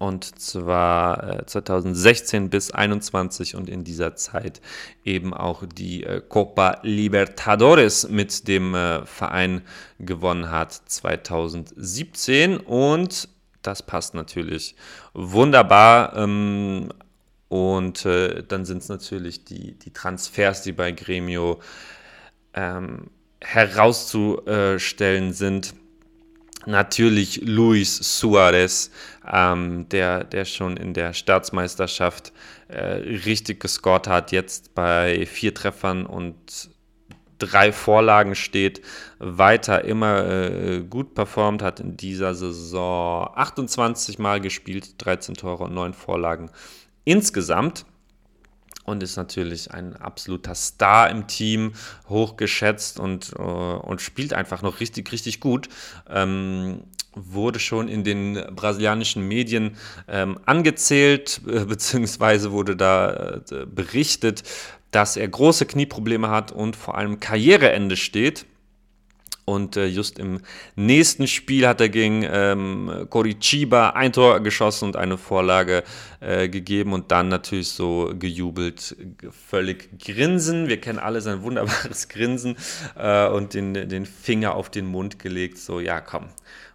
Und 0.00 0.40
zwar 0.40 1.40
äh, 1.40 1.44
2016 1.44 2.48
bis 2.48 2.68
2021 2.68 3.54
und 3.54 3.68
in 3.68 3.84
dieser 3.84 4.16
Zeit 4.16 4.62
eben 5.04 5.34
auch 5.34 5.62
die 5.66 6.04
äh, 6.04 6.22
Copa 6.26 6.78
Libertadores 6.82 8.08
mit 8.08 8.48
dem 8.48 8.74
äh, 8.74 9.04
Verein 9.04 9.60
gewonnen 9.98 10.50
hat 10.50 10.72
2017. 10.72 12.56
Und 12.56 13.28
das 13.60 13.82
passt 13.82 14.14
natürlich 14.14 14.74
wunderbar. 15.12 16.16
Ähm, 16.16 16.88
und 17.48 18.06
äh, 18.06 18.42
dann 18.42 18.64
sind 18.64 18.78
es 18.78 18.88
natürlich 18.88 19.44
die, 19.44 19.78
die 19.78 19.92
Transfers, 19.92 20.62
die 20.62 20.72
bei 20.72 20.92
Gremio 20.92 21.60
ähm, 22.54 23.10
herauszustellen 23.42 25.34
sind. 25.34 25.74
Natürlich 26.66 27.40
Luis 27.42 27.96
Suarez, 27.96 28.90
ähm, 29.30 29.88
der, 29.88 30.24
der 30.24 30.44
schon 30.44 30.76
in 30.76 30.92
der 30.92 31.14
Staatsmeisterschaft 31.14 32.32
äh, 32.68 32.78
richtig 33.24 33.60
gescored 33.60 34.06
hat, 34.06 34.32
jetzt 34.32 34.74
bei 34.74 35.24
vier 35.26 35.54
Treffern 35.54 36.04
und 36.04 36.70
drei 37.38 37.72
Vorlagen 37.72 38.34
steht, 38.34 38.82
weiter 39.18 39.84
immer 39.84 40.26
äh, 40.28 40.80
gut 40.80 41.14
performt, 41.14 41.62
hat 41.62 41.80
in 41.80 41.96
dieser 41.96 42.34
Saison 42.34 43.30
28 43.34 44.18
Mal 44.18 44.40
gespielt, 44.40 44.94
13 44.98 45.36
Tore 45.36 45.64
und 45.64 45.74
9 45.74 45.94
Vorlagen 45.94 46.50
insgesamt 47.04 47.86
und 48.84 49.02
ist 49.02 49.16
natürlich 49.16 49.70
ein 49.70 49.96
absoluter 49.96 50.54
Star 50.54 51.10
im 51.10 51.26
Team, 51.26 51.72
hochgeschätzt 52.08 52.98
und, 52.98 53.32
äh, 53.38 53.42
und 53.42 54.00
spielt 54.00 54.34
einfach 54.34 54.62
noch 54.62 54.80
richtig, 54.80 55.12
richtig 55.12 55.40
gut. 55.40 55.68
Ähm, 56.08 56.82
wurde 57.14 57.58
schon 57.58 57.88
in 57.88 58.04
den 58.04 58.34
brasilianischen 58.54 59.26
Medien 59.26 59.76
ähm, 60.08 60.38
angezählt, 60.46 61.40
äh, 61.46 61.64
beziehungsweise 61.66 62.52
wurde 62.52 62.76
da 62.76 63.40
äh, 63.50 63.66
berichtet, 63.66 64.42
dass 64.90 65.16
er 65.16 65.28
große 65.28 65.66
Knieprobleme 65.66 66.28
hat 66.30 66.52
und 66.52 66.76
vor 66.76 66.96
allem 66.96 67.20
Karriereende 67.20 67.96
steht. 67.96 68.46
Und 69.50 69.76
äh, 69.76 69.86
just 69.86 70.18
im 70.18 70.40
nächsten 70.76 71.26
Spiel 71.26 71.66
hat 71.66 71.80
er 71.80 71.88
gegen 71.88 72.24
ähm, 72.30 73.06
Coritiba 73.10 73.90
ein 73.90 74.12
Tor 74.12 74.40
geschossen 74.40 74.84
und 74.86 74.96
eine 74.96 75.18
Vorlage 75.18 75.82
äh, 76.20 76.48
gegeben 76.48 76.92
und 76.92 77.10
dann 77.10 77.28
natürlich 77.28 77.70
so 77.70 78.12
gejubelt, 78.16 78.96
völlig 79.48 79.98
grinsen. 79.98 80.68
Wir 80.68 80.80
kennen 80.80 81.00
alle 81.00 81.20
sein 81.20 81.42
wunderbares 81.42 82.08
Grinsen 82.08 82.56
äh, 82.96 83.26
und 83.28 83.54
den, 83.54 83.74
den 83.74 84.06
Finger 84.06 84.54
auf 84.54 84.70
den 84.70 84.86
Mund 84.86 85.18
gelegt. 85.18 85.58
So, 85.58 85.80
ja, 85.80 86.00
komm, 86.00 86.28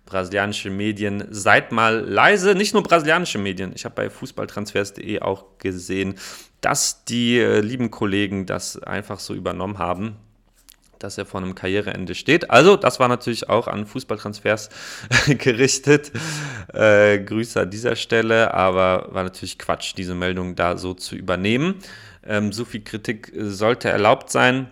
brasilianische 0.06 0.70
Medien, 0.70 1.26
seid 1.30 1.72
mal 1.72 2.00
leise. 2.00 2.56
Nicht 2.56 2.74
nur 2.74 2.84
brasilianische 2.84 3.38
Medien. 3.38 3.72
Ich 3.74 3.86
habe 3.86 3.96
bei 3.96 4.10
fußballtransfers.de 4.10 5.22
auch 5.22 5.46
gesehen, 5.60 6.16
dass 6.60 7.06
die 7.06 7.40
äh, 7.40 7.62
lieben 7.62 7.90
Kollegen 7.90 8.46
das 8.46 8.82
einfach 8.84 9.20
so 9.20 9.34
übernommen 9.34 9.78
haben 9.78 10.18
dass 11.06 11.18
er 11.20 11.26
vor 11.26 11.40
einem 11.40 11.54
Karriereende 11.54 12.16
steht. 12.16 12.50
Also, 12.50 12.76
das 12.76 13.00
war 13.00 13.08
natürlich 13.08 13.48
auch 13.48 13.68
an 13.68 13.86
Fußballtransfers 13.86 14.70
gerichtet. 15.38 16.12
Äh, 16.74 17.20
Grüße 17.20 17.62
an 17.62 17.70
dieser 17.70 17.96
Stelle, 17.96 18.54
aber 18.54 19.10
war 19.12 19.24
natürlich 19.24 19.60
Quatsch, 19.60 19.94
diese 19.96 20.16
Meldung 20.16 20.56
da 20.56 20.78
so 20.78 20.94
zu 20.96 21.16
übernehmen. 21.16 21.76
Ähm, 22.26 22.52
so 22.52 22.66
viel 22.66 22.82
Kritik 22.82 23.32
sollte 23.36 23.90
erlaubt 23.90 24.32
sein. 24.32 24.72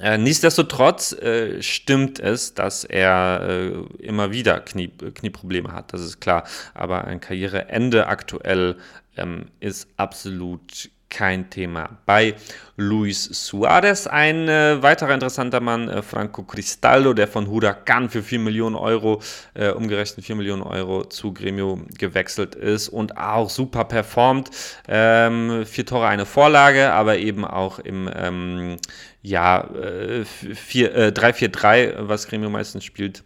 Äh, 0.00 0.18
nichtsdestotrotz 0.18 1.12
äh, 1.12 1.62
stimmt 1.62 2.20
es, 2.20 2.54
dass 2.54 2.84
er 2.84 3.40
äh, 3.48 4.04
immer 4.04 4.32
wieder 4.32 4.60
Knie, 4.60 4.88
Knieprobleme 4.88 5.72
hat, 5.72 5.92
das 5.92 6.00
ist 6.00 6.20
klar. 6.20 6.44
Aber 6.74 7.04
ein 7.04 7.20
Karriereende 7.20 8.06
aktuell 8.06 8.76
ähm, 9.16 9.46
ist 9.58 9.88
absolut 9.96 10.90
kein 11.14 11.48
Thema. 11.48 11.90
Bei 12.06 12.34
Luis 12.76 13.24
Suarez, 13.24 14.08
ein 14.08 14.48
äh, 14.48 14.82
weiterer 14.82 15.14
interessanter 15.14 15.60
Mann, 15.60 15.88
äh, 15.88 16.02
Franco 16.02 16.42
Cristaldo, 16.42 17.14
der 17.14 17.28
von 17.28 17.46
Huracan 17.46 18.10
für 18.10 18.22
4 18.22 18.40
Millionen 18.40 18.74
Euro, 18.74 19.22
äh, 19.54 19.68
umgerechnet 19.70 20.26
4 20.26 20.34
Millionen 20.34 20.62
Euro 20.62 21.04
zu 21.04 21.32
Gremio 21.32 21.80
gewechselt 21.96 22.56
ist 22.56 22.88
und 22.88 23.16
auch 23.16 23.48
super 23.48 23.84
performt. 23.84 24.50
Ähm, 24.88 25.64
vier 25.64 25.86
Tore, 25.86 26.08
eine 26.08 26.26
Vorlage, 26.26 26.90
aber 26.92 27.18
eben 27.18 27.44
auch 27.44 27.78
im 27.78 28.10
ähm, 28.12 28.76
ja, 29.22 29.70
äh, 29.72 30.24
3-4-3, 30.24 31.76
äh, 31.76 32.08
was 32.08 32.26
Gremio 32.26 32.50
meistens 32.50 32.84
spielt 32.84 33.22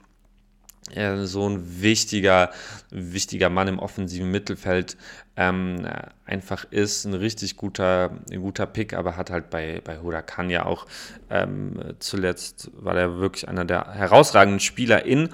so 1.25 1.47
ein 1.47 1.83
wichtiger, 1.83 2.51
wichtiger 2.91 3.51
Mann 3.51 3.69
im 3.69 3.79
offensiven 3.79 4.31
Mittelfeld 4.31 4.97
ähm, 5.39 5.87
einfach 6.27 6.67
ist. 6.71 7.05
Ein 7.07 7.15
richtig 7.15 7.57
guter, 7.57 8.11
ein 8.31 8.43
guter 8.43 8.67
Pick, 8.67 8.93
aber 8.93 9.17
hat 9.17 9.31
halt 9.31 9.49
bei, 9.49 9.81
bei 9.83 9.99
Huracan 9.99 10.51
ja 10.51 10.67
auch 10.67 10.87
ähm, 11.31 11.81
zuletzt, 12.01 12.71
war 12.75 12.97
er 12.97 13.19
wirklich 13.19 13.49
einer 13.49 13.65
der 13.65 13.95
herausragenden 13.95 14.61
Spieler 14.61 15.07
in 15.07 15.31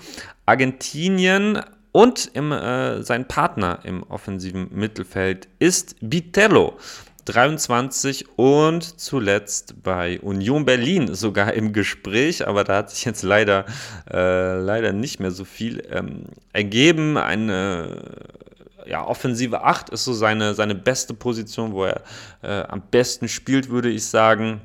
Argentinien. 0.46 1.60
Und 1.90 2.30
im, 2.34 2.52
äh, 2.52 3.02
sein 3.02 3.26
Partner 3.28 3.78
im 3.84 4.02
offensiven 4.02 4.68
Mittelfeld 4.72 5.48
ist 5.58 5.96
Bitello. 6.00 6.76
23 7.26 8.26
und 8.36 8.82
zuletzt 9.00 9.82
bei 9.82 10.20
Union 10.20 10.66
Berlin 10.66 11.14
sogar 11.14 11.54
im 11.54 11.72
Gespräch, 11.72 12.46
aber 12.46 12.64
da 12.64 12.76
hat 12.76 12.90
sich 12.90 13.06
jetzt 13.06 13.22
leider, 13.22 13.64
äh, 14.12 14.58
leider 14.58 14.92
nicht 14.92 15.20
mehr 15.20 15.30
so 15.30 15.46
viel 15.46 15.82
ähm, 15.90 16.24
ergeben. 16.52 17.16
Eine 17.16 18.02
ja, 18.86 19.04
offensive 19.04 19.62
8 19.62 19.90
ist 19.90 20.04
so 20.04 20.12
seine, 20.12 20.54
seine 20.54 20.74
beste 20.74 21.14
Position, 21.14 21.72
wo 21.72 21.84
er 21.84 22.02
äh, 22.42 22.62
am 22.68 22.82
besten 22.90 23.28
spielt, 23.28 23.68
würde 23.68 23.90
ich 23.90 24.06
sagen. 24.06 24.60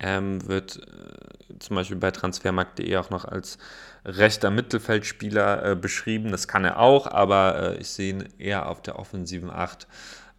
Ähm, 0.00 0.46
wird 0.46 0.76
äh, 0.76 1.58
zum 1.58 1.76
Beispiel 1.76 1.96
bei 1.96 2.10
transfermarkt.de 2.10 2.96
auch 2.96 3.10
noch 3.10 3.24
als 3.24 3.58
rechter 4.04 4.50
Mittelfeldspieler 4.50 5.72
äh, 5.72 5.76
beschrieben. 5.76 6.30
Das 6.30 6.46
kann 6.46 6.64
er 6.64 6.78
auch, 6.78 7.06
aber 7.06 7.74
äh, 7.74 7.78
ich 7.78 7.88
sehe 7.88 8.10
ihn 8.10 8.28
eher 8.38 8.68
auf 8.68 8.80
der 8.80 8.98
offensiven 8.98 9.50
8 9.50 9.86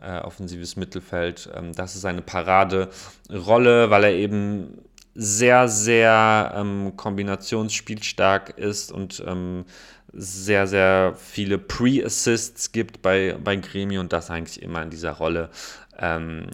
äh, 0.02 0.20
offensives 0.20 0.76
Mittelfeld. 0.76 1.50
Ähm, 1.54 1.74
das 1.74 1.96
ist 1.96 2.06
eine 2.06 2.22
Paraderolle, 2.22 3.90
weil 3.90 4.04
er 4.06 4.14
eben 4.14 4.82
sehr, 5.16 5.68
sehr 5.68 6.54
ähm, 6.56 6.94
kombinationsspielstark 6.96 8.58
ist 8.58 8.92
und 8.92 9.24
ähm, 9.26 9.66
sehr, 10.14 10.68
sehr 10.68 11.16
viele 11.18 11.58
Pre-Assists 11.58 12.72
gibt 12.72 13.02
bei, 13.02 13.36
bei 13.44 13.56
Gremio 13.56 14.02
und 14.02 14.14
das 14.14 14.30
eigentlich 14.30 14.62
immer 14.62 14.82
in 14.82 14.90
dieser 14.90 15.12
Rolle 15.12 15.50
ähm, 15.98 16.48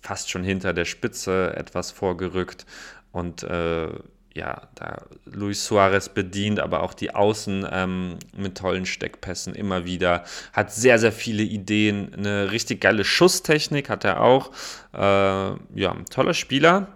fast 0.00 0.30
schon 0.30 0.44
hinter 0.44 0.72
der 0.72 0.84
Spitze 0.84 1.54
etwas 1.56 1.90
vorgerückt 1.90 2.66
und 3.12 3.42
äh, 3.42 3.88
ja, 4.34 4.62
da 4.76 5.02
Luis 5.24 5.64
Suarez 5.66 6.08
bedient, 6.08 6.60
aber 6.60 6.82
auch 6.82 6.94
die 6.94 7.14
Außen 7.14 7.66
ähm, 7.70 8.18
mit 8.36 8.56
tollen 8.56 8.86
Steckpässen 8.86 9.54
immer 9.54 9.84
wieder. 9.84 10.24
Hat 10.52 10.72
sehr, 10.72 10.98
sehr 11.00 11.10
viele 11.10 11.42
Ideen. 11.42 12.14
Eine 12.14 12.52
richtig 12.52 12.80
geile 12.80 13.04
Schusstechnik 13.04 13.88
hat 13.88 14.04
er 14.04 14.20
auch. 14.22 14.52
Äh, 14.94 14.98
ja, 14.98 15.96
toller 16.10 16.34
Spieler, 16.34 16.88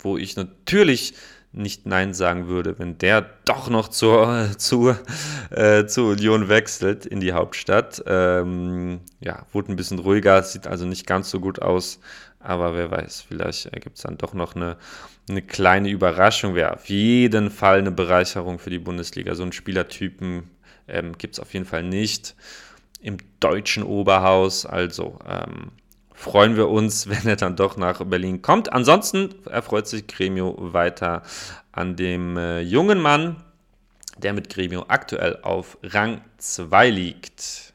wo 0.00 0.16
ich 0.16 0.36
natürlich 0.36 1.14
nicht 1.52 1.86
Nein 1.86 2.12
sagen 2.12 2.48
würde, 2.48 2.78
wenn 2.78 2.98
der 2.98 3.30
doch 3.44 3.70
noch 3.70 3.88
zur, 3.88 4.50
zu, 4.58 4.94
äh, 5.50 5.86
zur 5.86 6.10
Union 6.12 6.48
wechselt 6.48 7.06
in 7.06 7.20
die 7.20 7.32
Hauptstadt. 7.32 8.02
Ähm, 8.06 9.00
ja, 9.20 9.46
wurde 9.52 9.72
ein 9.72 9.76
bisschen 9.76 9.98
ruhiger, 9.98 10.42
sieht 10.42 10.66
also 10.66 10.84
nicht 10.84 11.06
ganz 11.06 11.30
so 11.30 11.40
gut 11.40 11.62
aus, 11.62 11.98
aber 12.38 12.76
wer 12.76 12.90
weiß, 12.90 13.22
vielleicht 13.26 13.66
ergibt 13.66 13.96
es 13.96 14.02
dann 14.02 14.18
doch 14.18 14.34
noch 14.34 14.54
eine, 14.54 14.76
eine 15.28 15.42
kleine 15.42 15.88
Überraschung. 15.88 16.54
Wäre 16.54 16.74
auf 16.74 16.88
jeden 16.88 17.50
Fall 17.50 17.78
eine 17.78 17.90
Bereicherung 17.90 18.58
für 18.58 18.70
die 18.70 18.78
Bundesliga. 18.78 19.34
So 19.34 19.42
einen 19.42 19.52
Spielertypen 19.52 20.50
ähm, 20.88 21.16
gibt 21.16 21.34
es 21.34 21.40
auf 21.40 21.54
jeden 21.54 21.64
Fall 21.64 21.82
nicht 21.82 22.36
im 23.00 23.16
deutschen 23.40 23.82
Oberhaus. 23.82 24.66
Also 24.66 25.18
ähm, 25.26 25.72
freuen 26.16 26.56
wir 26.56 26.68
uns, 26.68 27.08
wenn 27.08 27.26
er 27.26 27.36
dann 27.36 27.54
doch 27.54 27.76
nach 27.76 28.04
Berlin 28.04 28.42
kommt. 28.42 28.72
Ansonsten 28.72 29.34
erfreut 29.48 29.86
sich 29.86 30.08
Gremio 30.08 30.56
weiter 30.58 31.22
an 31.70 31.94
dem 31.94 32.36
äh, 32.36 32.60
jungen 32.60 33.00
Mann, 33.00 33.36
der 34.16 34.32
mit 34.32 34.48
Gremio 34.48 34.86
aktuell 34.88 35.38
auf 35.42 35.78
Rang 35.82 36.22
2 36.38 36.90
liegt. 36.90 37.74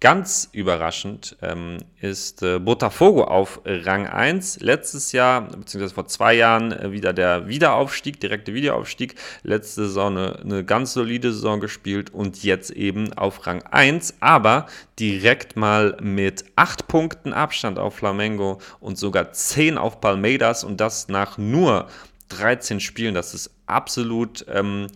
Ganz 0.00 0.48
überraschend 0.52 1.36
ähm, 1.42 1.76
ist 2.00 2.42
äh, 2.42 2.58
Botafogo 2.58 3.24
auf 3.24 3.60
Rang 3.66 4.06
1. 4.06 4.60
Letztes 4.60 5.12
Jahr, 5.12 5.42
beziehungsweise 5.42 5.92
vor 5.92 6.06
zwei 6.06 6.32
Jahren, 6.32 6.72
äh, 6.72 6.90
wieder 6.90 7.12
der 7.12 7.48
Wiederaufstieg, 7.48 8.18
direkte 8.18 8.54
Wiederaufstieg. 8.54 9.16
Letzte 9.42 9.82
Saison 9.82 10.16
eine, 10.16 10.40
eine, 10.40 10.64
ganz 10.64 10.94
solide 10.94 11.34
Saison 11.34 11.60
gespielt 11.60 12.14
und 12.14 12.42
jetzt 12.42 12.70
eben 12.70 13.12
auf 13.12 13.46
Rang 13.46 13.62
1, 13.62 14.14
aber 14.20 14.64
direkt 14.98 15.56
mal 15.56 15.98
mit 16.00 16.46
8 16.56 16.88
Punkten 16.88 17.34
Abstand 17.34 17.78
auf 17.78 17.96
Flamengo 17.96 18.58
und 18.80 18.96
sogar 18.96 19.32
10 19.34 19.76
auf 19.76 20.00
Palmeiras 20.00 20.64
und 20.64 20.80
das 20.80 21.08
nach 21.08 21.36
nur 21.36 21.88
13 22.30 22.80
Spielen. 22.80 23.14
Das 23.14 23.34
ist 23.34 23.50
absolut 23.66 24.46
ähm, 24.48 24.86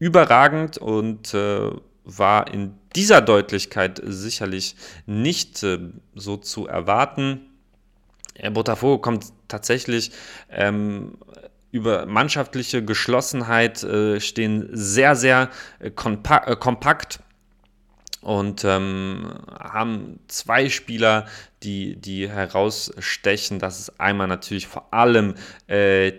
überragend 0.00 0.76
und 0.76 1.34
äh, 1.34 1.70
war 2.04 2.52
in 2.52 2.74
dieser 2.96 3.20
Deutlichkeit 3.20 4.00
sicherlich 4.04 4.76
nicht 5.06 5.62
äh, 5.62 5.78
so 6.14 6.36
zu 6.36 6.66
erwarten. 6.66 7.46
Botafogo 8.52 8.98
kommt 8.98 9.26
tatsächlich 9.48 10.12
ähm, 10.50 11.18
über 11.72 12.06
mannschaftliche 12.06 12.84
Geschlossenheit, 12.84 13.82
äh, 13.82 14.20
stehen 14.20 14.68
sehr, 14.72 15.14
sehr 15.14 15.50
äh, 15.78 15.88
äh, 15.88 16.56
kompakt 16.56 17.20
und 18.22 18.64
ähm, 18.64 19.32
haben 19.58 20.20
zwei 20.28 20.68
Spieler, 20.68 21.26
die, 21.62 21.96
die 21.96 22.28
herausstechen. 22.28 23.58
Das 23.58 23.80
ist 23.80 24.00
einmal 24.00 24.26
natürlich 24.26 24.66
vor 24.66 24.92
allem 24.92 25.34
äh, 25.66 26.12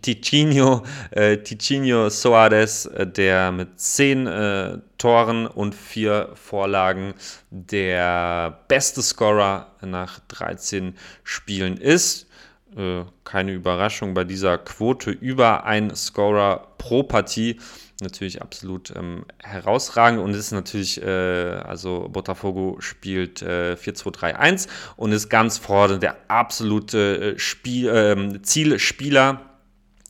Ticinho, 0.00 0.84
äh, 1.10 1.38
Ticinho 1.38 2.08
Soares, 2.10 2.86
äh, 2.86 3.06
der 3.06 3.52
mit 3.52 3.80
zehn 3.80 4.26
äh, 4.26 4.78
Toren 4.98 5.46
und 5.46 5.74
vier 5.74 6.30
Vorlagen 6.34 7.14
der 7.50 8.58
beste 8.68 9.02
Scorer 9.02 9.72
nach 9.80 10.20
13 10.28 10.96
Spielen 11.24 11.76
ist. 11.76 12.27
Äh, 12.76 13.04
keine 13.24 13.52
Überraschung 13.52 14.14
bei 14.14 14.24
dieser 14.24 14.58
Quote 14.58 15.10
über 15.10 15.64
ein 15.64 15.94
Scorer 15.94 16.68
pro 16.78 17.02
Partie 17.02 17.58
natürlich 18.00 18.40
absolut 18.42 18.94
ähm, 18.94 19.24
herausragend 19.42 20.20
und 20.20 20.34
ist 20.34 20.52
natürlich, 20.52 21.02
äh, 21.02 21.06
also 21.06 22.08
Botafogo 22.10 22.76
spielt 22.80 23.42
äh, 23.42 23.74
4-2-3-1 23.74 24.68
und 24.96 25.12
ist 25.12 25.28
ganz 25.28 25.58
vorne 25.58 25.98
der 25.98 26.16
absolute 26.28 27.34
äh, 27.34 27.38
Spiel, 27.38 27.88
äh, 27.88 28.42
Zielspieler. 28.42 29.40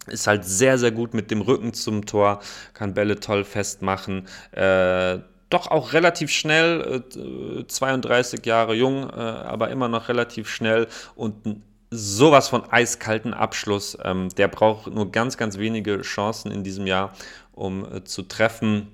Ist 0.06 0.26
halt 0.26 0.44
sehr, 0.44 0.78
sehr 0.78 0.90
gut 0.90 1.12
mit 1.12 1.30
dem 1.30 1.42
Rücken 1.42 1.74
zum 1.74 2.06
Tor, 2.06 2.40
kann 2.72 2.94
Bälle 2.94 3.20
toll 3.20 3.44
festmachen. 3.44 4.26
Äh, 4.52 5.18
doch 5.50 5.70
auch 5.70 5.92
relativ 5.92 6.30
schnell, 6.30 7.04
32 7.66 8.40
äh, 8.44 8.48
Jahre 8.48 8.74
jung, 8.74 9.08
äh, 9.08 9.14
aber 9.14 9.70
immer 9.70 9.88
noch 9.88 10.08
relativ 10.08 10.48
schnell 10.48 10.88
und 11.14 11.46
ein 11.46 11.62
sowas 11.90 12.48
von 12.48 12.64
eiskalten 12.70 13.34
Abschluss. 13.34 13.96
Ähm, 14.02 14.28
der 14.30 14.48
braucht 14.48 14.88
nur 14.88 15.10
ganz, 15.10 15.36
ganz 15.36 15.58
wenige 15.58 16.02
Chancen 16.02 16.50
in 16.50 16.64
diesem 16.64 16.86
Jahr 16.86 17.12
um 17.52 17.84
äh, 17.84 18.04
zu 18.04 18.22
treffen 18.22 18.88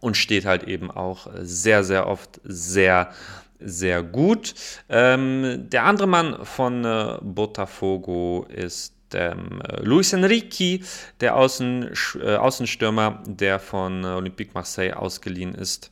und 0.00 0.16
steht 0.16 0.44
halt 0.44 0.64
eben 0.64 0.90
auch 0.90 1.28
sehr, 1.40 1.82
sehr 1.82 2.06
oft 2.06 2.40
sehr, 2.44 3.10
sehr 3.58 4.02
gut. 4.02 4.54
Ähm, 4.88 5.66
der 5.70 5.84
andere 5.84 6.06
Mann 6.06 6.44
von 6.44 6.84
äh, 6.84 7.18
Botafogo 7.20 8.46
ist 8.48 8.94
ähm, 9.14 9.60
Luis 9.80 10.12
Enrique, 10.12 10.84
der 11.20 11.34
Außen, 11.34 11.90
äh, 12.20 12.36
Außenstürmer, 12.36 13.22
der 13.26 13.58
von 13.58 14.04
äh, 14.04 14.08
Olympique 14.08 14.52
Marseille 14.54 14.92
ausgeliehen 14.92 15.54
ist 15.54 15.90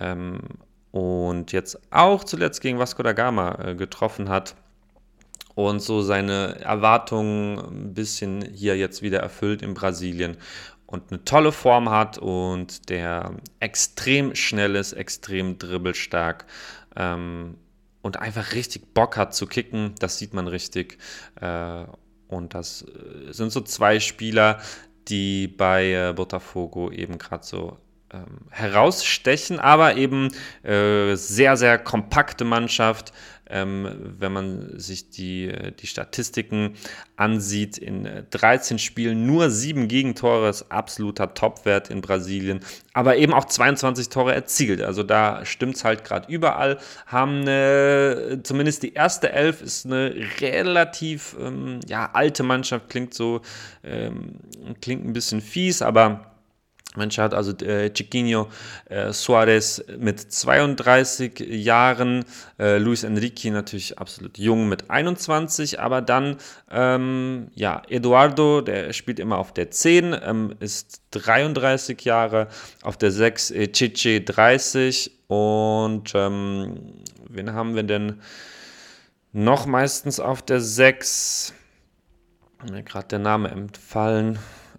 ähm, 0.00 0.40
und 0.90 1.52
jetzt 1.52 1.78
auch 1.90 2.24
zuletzt 2.24 2.60
gegen 2.60 2.78
Vasco 2.78 3.02
da 3.02 3.12
Gama 3.12 3.58
äh, 3.62 3.74
getroffen 3.74 4.28
hat 4.28 4.54
und 5.54 5.80
so 5.80 6.02
seine 6.02 6.60
Erwartungen 6.60 7.58
ein 7.58 7.94
bisschen 7.94 8.42
hier 8.42 8.76
jetzt 8.76 9.02
wieder 9.02 9.20
erfüllt 9.20 9.62
in 9.62 9.74
Brasilien 9.74 10.36
und 10.86 11.10
eine 11.10 11.24
tolle 11.24 11.52
Form 11.52 11.88
hat 11.88 12.18
und 12.18 12.90
der 12.90 13.36
extrem 13.60 14.34
schnell 14.34 14.76
ist, 14.76 14.92
extrem 14.92 15.58
dribbelstark 15.58 16.46
ähm, 16.96 17.56
und 18.02 18.18
einfach 18.18 18.52
richtig 18.52 18.92
Bock 18.92 19.16
hat 19.16 19.34
zu 19.34 19.46
kicken. 19.46 19.94
Das 19.98 20.18
sieht 20.18 20.34
man 20.34 20.48
richtig. 20.48 20.98
Äh, 21.40 21.84
und 22.28 22.54
das 22.54 22.82
äh, 22.82 23.32
sind 23.32 23.52
so 23.52 23.60
zwei 23.62 24.00
Spieler, 24.00 24.60
die 25.08 25.48
bei 25.48 25.92
äh, 25.92 26.12
Botafogo 26.12 26.90
eben 26.90 27.18
gerade 27.18 27.44
so 27.44 27.78
ähm, 28.12 28.46
herausstechen, 28.50 29.58
aber 29.58 29.96
eben 29.96 30.28
äh, 30.62 31.14
sehr, 31.14 31.56
sehr 31.56 31.78
kompakte 31.78 32.44
Mannschaft. 32.44 33.12
Ähm, 33.52 34.14
wenn 34.18 34.32
man 34.32 34.78
sich 34.78 35.10
die, 35.10 35.48
äh, 35.48 35.72
die 35.72 35.86
Statistiken 35.86 36.74
ansieht, 37.16 37.76
in 37.76 38.08
13 38.30 38.78
Spielen 38.78 39.26
nur 39.26 39.50
7 39.50 39.88
Gegentore 39.88 40.48
ist 40.48 40.72
absoluter 40.72 41.34
Topwert 41.34 41.90
in 41.90 42.00
Brasilien, 42.00 42.60
aber 42.94 43.16
eben 43.16 43.34
auch 43.34 43.44
22 43.44 44.08
Tore 44.08 44.34
erzielt. 44.34 44.80
Also 44.80 45.02
da 45.02 45.44
stimmt 45.44 45.76
es 45.76 45.84
halt 45.84 46.04
gerade 46.04 46.32
überall. 46.32 46.78
Haben 47.06 47.42
eine, 47.42 48.40
zumindest 48.42 48.82
die 48.82 48.94
erste 48.94 49.32
Elf 49.32 49.60
ist 49.60 49.84
eine 49.84 50.14
relativ 50.40 51.36
ähm, 51.38 51.80
ja, 51.86 52.10
alte 52.12 52.42
Mannschaft, 52.42 52.88
klingt 52.88 53.12
so, 53.12 53.42
ähm, 53.84 54.36
klingt 54.80 55.04
ein 55.04 55.12
bisschen 55.12 55.42
fies, 55.42 55.82
aber 55.82 56.31
man 56.94 57.10
schaut 57.10 57.32
also 57.32 57.52
äh, 57.64 57.90
Chiquinho 57.90 58.48
äh, 58.86 59.12
Suarez 59.12 59.82
mit 59.98 60.20
32 60.20 61.40
Jahren, 61.40 62.24
äh, 62.58 62.78
Luis 62.78 63.02
Enrique 63.02 63.50
natürlich 63.50 63.98
absolut 63.98 64.38
jung 64.38 64.68
mit 64.68 64.90
21, 64.90 65.80
aber 65.80 66.02
dann 66.02 66.36
ähm, 66.70 67.48
ja 67.54 67.82
Eduardo, 67.88 68.60
der 68.60 68.92
spielt 68.92 69.20
immer 69.20 69.38
auf 69.38 69.52
der 69.52 69.70
10, 69.70 70.16
ähm, 70.22 70.54
ist 70.60 71.02
33 71.12 72.02
Jahre, 72.04 72.48
auf 72.82 72.96
der 72.98 73.10
6 73.10 73.50
äh, 73.52 73.68
Chiche 73.72 74.20
30 74.20 75.10
und 75.28 76.12
ähm, 76.14 77.02
wen 77.28 77.54
haben 77.54 77.74
wir 77.74 77.84
denn 77.84 78.20
noch 79.32 79.64
meistens 79.64 80.20
auf 80.20 80.42
der 80.42 80.60
6? 80.60 81.54
Mir 82.70 82.82
gerade 82.82 83.08
der 83.08 83.18
Name 83.18 83.50
entfallen. 83.50 84.38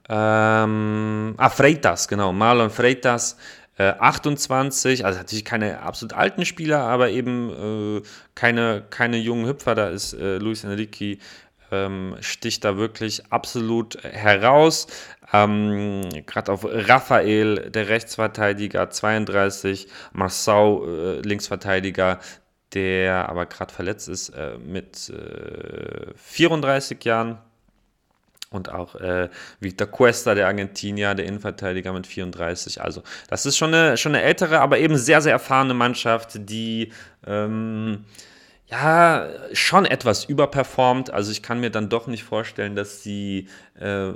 Ähm, 0.09 1.33
ah, 1.37 1.49
Freitas, 1.49 2.07
genau. 2.07 2.33
Marlon 2.33 2.69
Freitas, 2.69 3.37
äh, 3.77 3.93
28. 3.99 5.05
Also 5.05 5.19
natürlich 5.19 5.45
keine 5.45 5.81
absolut 5.81 6.13
alten 6.13 6.45
Spieler, 6.45 6.79
aber 6.79 7.09
eben 7.09 7.97
äh, 7.97 8.01
keine, 8.35 8.83
keine 8.89 9.17
jungen 9.17 9.47
Hüpfer. 9.47 9.75
Da 9.75 9.89
ist 9.89 10.13
äh, 10.13 10.37
Luis 10.37 10.63
Enrique 10.63 11.19
ähm, 11.71 12.15
sticht 12.21 12.63
da 12.63 12.77
wirklich 12.77 13.23
absolut 13.31 14.01
heraus. 14.03 14.87
Ähm, 15.31 16.07
Gerade 16.27 16.51
auf 16.51 16.65
Raphael, 16.65 17.71
der 17.71 17.89
Rechtsverteidiger, 17.89 18.89
32, 18.89 19.87
Marçau, 20.13 20.85
äh, 20.85 21.21
Linksverteidiger, 21.21 22.19
der 22.73 23.29
aber 23.29 23.45
gerade 23.47 23.73
verletzt 23.73 24.07
ist, 24.09 24.29
äh, 24.29 24.57
mit 24.59 25.11
34 26.15 26.97
äh, 27.05 27.09
Jahren. 27.09 27.37
Und 28.53 28.69
auch 28.69 28.95
äh, 28.95 29.29
Victor 29.59 29.87
Cuesta, 29.87 30.35
der 30.35 30.47
Argentinier, 30.47 31.15
der 31.15 31.25
Innenverteidiger 31.25 31.91
mit 31.91 32.05
34. 32.07 32.81
Also, 32.81 33.01
das 33.27 33.45
ist 33.45 33.57
schon 33.57 33.73
eine, 33.73 33.97
schon 33.97 34.13
eine 34.13 34.23
ältere, 34.23 34.59
aber 34.59 34.77
eben 34.77 34.95
sehr, 34.95 35.21
sehr 35.21 35.33
erfahrene 35.33 35.73
Mannschaft, 35.73 36.33
die 36.35 36.93
ähm, 37.25 38.05
ja 38.67 39.27
schon 39.53 39.85
etwas 39.85 40.25
überperformt. 40.25 41.09
Also, 41.09 41.31
ich 41.31 41.41
kann 41.41 41.59
mir 41.59 41.71
dann 41.71 41.89
doch 41.89 42.07
nicht 42.07 42.23
vorstellen, 42.23 42.75
dass 42.75 43.03
sie. 43.03 43.49
Äh, 43.79 44.13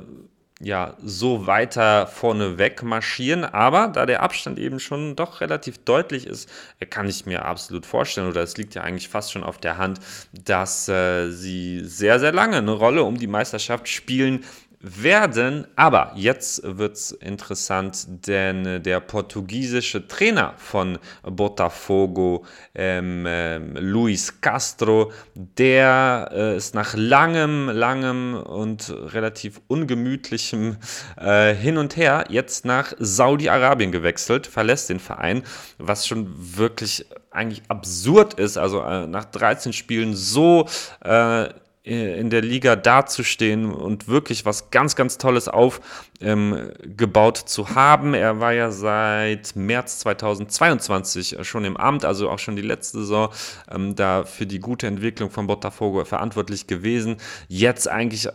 ja, 0.60 0.96
so 1.04 1.46
weiter 1.46 2.08
vorne 2.08 2.58
weg 2.58 2.82
marschieren. 2.82 3.46
Aber 3.46 3.90
da 3.90 4.06
der 4.06 4.24
Abstand 4.24 4.58
eben 4.58 4.80
schon 4.80 5.16
doch 5.16 5.42
relativ 5.42 5.78
deutlich 5.80 6.26
ist, 6.26 6.50
kann 6.90 7.08
ich 7.08 7.26
mir 7.26 7.46
absolut 7.46 7.86
vorstellen, 7.86 8.28
oder 8.28 8.42
es 8.42 8.58
liegt 8.58 8.74
ja 8.76 8.82
eigentlich 8.82 9.10
fast 9.10 9.32
schon 9.32 9.44
auf 9.44 9.60
der 9.60 9.78
Hand, 9.78 10.00
dass 10.34 10.90
äh, 10.90 11.30
sie 11.30 11.82
sehr, 11.84 12.20
sehr 12.20 12.32
lange 12.32 12.58
eine 12.58 12.72
Rolle 12.72 13.04
um 13.04 13.18
die 13.18 13.28
Meisterschaft 13.28 13.88
spielen 13.88 14.44
werden. 14.80 15.68
Aber 15.76 16.12
jetzt 16.16 16.62
wird 16.64 16.96
es 16.96 17.12
interessant, 17.12 18.28
denn 18.28 18.84
der 18.84 19.00
portugiesische 19.00 20.08
Trainer 20.08 20.54
von 20.58 21.00
Botafogo, 21.24 22.46
ähm, 22.76 23.26
äh, 23.26 23.58
Luis 23.58 24.40
Castro, 24.42 25.12
der 25.36 26.30
äh, 26.32 26.58
ist 26.58 26.76
nach 26.76 26.94
langem, 26.96 27.70
langem 27.70 28.36
und 28.36 28.94
relativ 29.14 29.62
ungemütlichem 29.68 30.78
äh, 31.18 31.54
Hin 31.54 31.78
und 31.78 31.98
Her 31.98 32.26
jetzt 32.30 32.66
nach 32.66 32.94
Saudi-Arabien 33.00 33.92
gewechselt, 33.92 34.48
verlässt 34.48 34.90
den 34.90 35.00
Verein, 35.00 35.44
was 35.78 36.08
schon 36.08 36.28
wirklich 36.58 37.06
eigentlich 37.32 37.64
absurd 37.68 38.34
ist, 38.36 38.58
also 38.58 38.82
äh, 38.82 39.08
nach 39.08 39.26
13 39.26 39.74
Spielen 39.74 40.16
so 40.16 40.68
äh, 41.04 41.50
in 41.88 42.30
der 42.30 42.42
Liga 42.42 42.76
dazustehen 42.76 43.72
und 43.72 44.08
wirklich 44.08 44.46
was 44.46 44.72
ganz, 44.72 44.96
ganz 44.96 45.18
Tolles 45.18 45.48
aufgebaut 45.48 47.40
ähm, 47.40 47.48
zu 47.48 47.70
haben. 47.76 48.14
Er 48.14 48.40
war 48.40 48.54
ja 48.54 48.72
seit 48.72 49.56
März 49.56 50.00
2022 50.00 51.38
schon 51.44 51.64
im 51.64 51.78
Amt, 51.78 52.04
also 52.04 52.30
auch 52.30 52.40
schon 52.40 52.56
die 52.56 52.62
letzte 52.62 53.00
Saison 53.00 53.30
ähm, 53.72 53.96
da 53.96 54.26
für 54.26 54.46
die 54.46 54.60
gute 54.60 54.88
Entwicklung 54.88 55.32
von 55.32 55.48
Botafogo 55.48 56.04
verantwortlich 56.04 56.68
gewesen. 56.68 57.18
Jetzt 57.48 57.88
eigentlich 57.88 58.28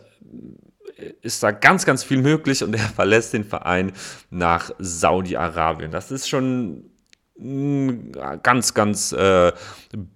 ist 1.21 1.43
da 1.43 1.51
ganz, 1.51 1.85
ganz 1.85 2.03
viel 2.03 2.21
möglich 2.21 2.63
und 2.63 2.73
er 2.73 2.79
verlässt 2.95 3.33
den 3.33 3.43
Verein 3.43 3.91
nach 4.29 4.71
Saudi-Arabien. 4.79 5.91
Das 5.91 6.11
ist 6.11 6.27
schon 6.27 6.89
ein 7.39 8.11
ganz, 8.43 8.73
ganz 8.73 9.11
äh, 9.11 9.51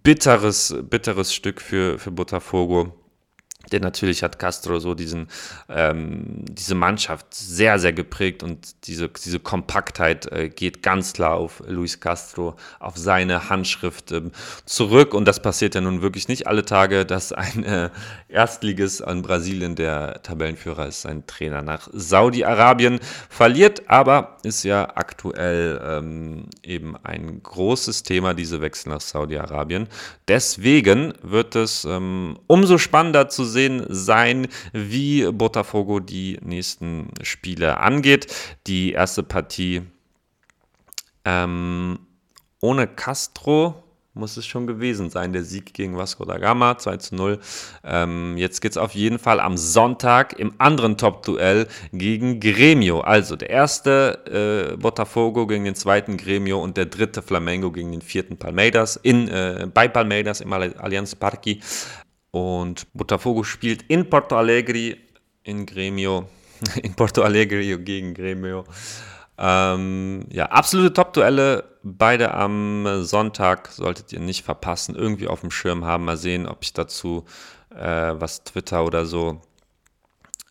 bitteres, 0.03 0.75
bitteres 0.83 1.33
Stück 1.33 1.61
für, 1.61 1.97
für 1.99 2.11
Botafogo. 2.11 2.93
Denn 3.71 3.81
natürlich 3.81 4.23
hat 4.23 4.39
Castro 4.39 4.79
so 4.79 4.93
diesen, 4.93 5.27
ähm, 5.69 6.45
diese 6.49 6.75
Mannschaft 6.75 7.33
sehr, 7.33 7.79
sehr 7.79 7.93
geprägt 7.93 8.43
und 8.43 8.87
diese, 8.87 9.09
diese 9.09 9.39
Kompaktheit 9.39 10.31
äh, 10.31 10.49
geht 10.49 10.81
ganz 10.83 11.13
klar 11.13 11.35
auf 11.35 11.61
Luis 11.67 11.99
Castro, 11.99 12.55
auf 12.79 12.97
seine 12.97 13.49
Handschrift 13.49 14.11
ähm, 14.11 14.31
zurück. 14.65 15.13
Und 15.13 15.27
das 15.27 15.41
passiert 15.41 15.75
ja 15.75 15.81
nun 15.81 16.01
wirklich 16.01 16.27
nicht 16.27 16.47
alle 16.47 16.63
Tage, 16.63 17.05
dass 17.05 17.33
ein 17.33 17.63
äh, 17.63 17.89
Erstliges 18.29 19.01
an 19.01 19.21
Brasilien, 19.21 19.75
der 19.75 20.21
Tabellenführer 20.23 20.87
ist, 20.87 21.01
sein 21.01 21.25
Trainer 21.27 21.61
nach 21.61 21.89
Saudi-Arabien 21.91 22.99
verliert. 23.29 23.89
Aber 23.89 24.37
ist 24.43 24.63
ja 24.63 24.83
aktuell 24.95 25.81
ähm, 25.83 26.45
eben 26.63 26.95
ein 27.03 27.41
großes 27.43 28.03
Thema, 28.03 28.33
diese 28.33 28.61
Wechsel 28.61 28.89
nach 28.89 29.01
Saudi-Arabien. 29.01 29.87
Deswegen 30.27 31.13
wird 31.21 31.55
es 31.55 31.85
ähm, 31.85 32.37
umso 32.47 32.77
spannender 32.77 33.29
zu 33.29 33.43
sehen, 33.43 33.56
sehen 33.57 33.85
sein, 33.89 34.47
wie 34.71 35.31
Botafogo 35.31 35.99
die 35.99 36.37
nächsten 36.43 37.09
Spiele 37.23 37.79
angeht. 37.79 38.27
Die 38.67 38.91
erste 38.91 39.23
Partie 39.23 39.81
ähm, 41.25 41.97
ohne 42.61 42.87
Castro 42.87 43.83
muss 44.17 44.35
es 44.37 44.45
schon 44.45 44.67
gewesen 44.67 45.09
sein, 45.09 45.31
der 45.31 45.43
Sieg 45.43 45.73
gegen 45.73 45.95
Vasco 45.97 46.25
da 46.25 46.37
Gama, 46.37 46.77
2 46.77 46.97
zu 46.97 47.15
0. 47.15 47.39
Ähm, 47.83 48.35
jetzt 48.37 48.61
geht 48.61 48.71
es 48.71 48.77
auf 48.77 48.93
jeden 48.93 49.19
Fall 49.19 49.39
am 49.39 49.57
Sonntag 49.57 50.37
im 50.39 50.53
anderen 50.57 50.97
Top-Duell 50.97 51.67
gegen 51.93 52.39
Gremio. 52.39 53.01
Also 53.01 53.35
der 53.35 53.49
erste 53.49 54.73
äh, 54.73 54.77
Botafogo 54.77 55.47
gegen 55.47 55.65
den 55.65 55.75
zweiten 55.75 56.17
Gremio 56.17 56.61
und 56.61 56.77
der 56.77 56.87
dritte 56.87 57.21
Flamengo 57.21 57.71
gegen 57.71 57.91
den 57.91 58.01
vierten 58.01 58.37
Palmeiras 58.37 58.95
in, 58.95 59.27
äh, 59.27 59.67
bei 59.71 59.87
Palmeiras 59.87 60.41
im 60.41 60.51
Allianz 60.51 61.15
Parque. 61.15 61.59
Und 62.37 62.87
Botafogo 62.93 63.43
spielt 63.43 63.83
in 63.83 64.09
Porto 64.09 64.37
Alegre 64.37 64.97
in 65.43 65.65
Gremio, 65.65 66.27
in 66.83 66.93
Porto 66.93 67.21
Alegre 67.23 67.79
gegen 67.79 68.13
Gremio. 68.13 68.63
Ähm, 69.39 70.25
ja, 70.31 70.45
absolute 70.47 70.93
Top-Duelle, 70.93 71.63
beide 71.83 72.33
am 72.33 73.03
Sonntag, 73.03 73.69
solltet 73.71 74.11
ihr 74.13 74.19
nicht 74.19 74.43
verpassen, 74.43 74.95
irgendwie 74.95 75.27
auf 75.27 75.41
dem 75.41 75.51
Schirm 75.51 75.85
haben. 75.85 76.05
Mal 76.05 76.17
sehen, 76.17 76.47
ob 76.47 76.59
ich 76.61 76.73
dazu 76.73 77.25
äh, 77.69 78.13
was 78.17 78.43
Twitter 78.43 78.83
oder 78.85 79.05
so 79.05 79.41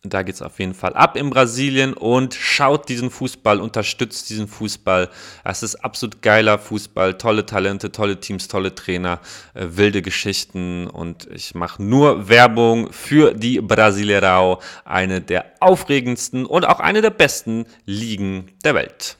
da 0.03 0.21
geht 0.23 0.35
es 0.35 0.41
auf 0.41 0.59
jeden 0.59 0.73
Fall 0.73 0.93
ab 0.93 1.17
in 1.17 1.29
Brasilien 1.29 1.93
und 1.93 2.33
schaut 2.33 2.87
diesen 2.87 3.09
Fußball, 3.09 3.59
unterstützt 3.59 4.29
diesen 4.29 4.47
Fußball. 4.47 5.09
Es 5.43 5.63
ist 5.63 5.75
absolut 5.75 6.21
geiler 6.21 6.59
Fußball, 6.59 7.17
tolle 7.17 7.45
Talente, 7.45 7.91
tolle 7.91 8.19
Teams, 8.19 8.47
tolle 8.47 8.75
Trainer, 8.75 9.19
äh, 9.53 9.65
wilde 9.71 10.01
Geschichten 10.01 10.87
und 10.87 11.27
ich 11.31 11.55
mache 11.55 11.81
nur 11.81 12.29
Werbung 12.29 12.91
für 12.93 13.33
die 13.33 13.59
Brasilerao, 13.59 14.61
eine 14.85 15.21
der 15.21 15.53
aufregendsten 15.59 16.45
und 16.45 16.65
auch 16.65 16.79
eine 16.79 17.01
der 17.01 17.11
besten 17.11 17.65
Ligen 17.85 18.51
der 18.63 18.75
Welt. 18.75 19.17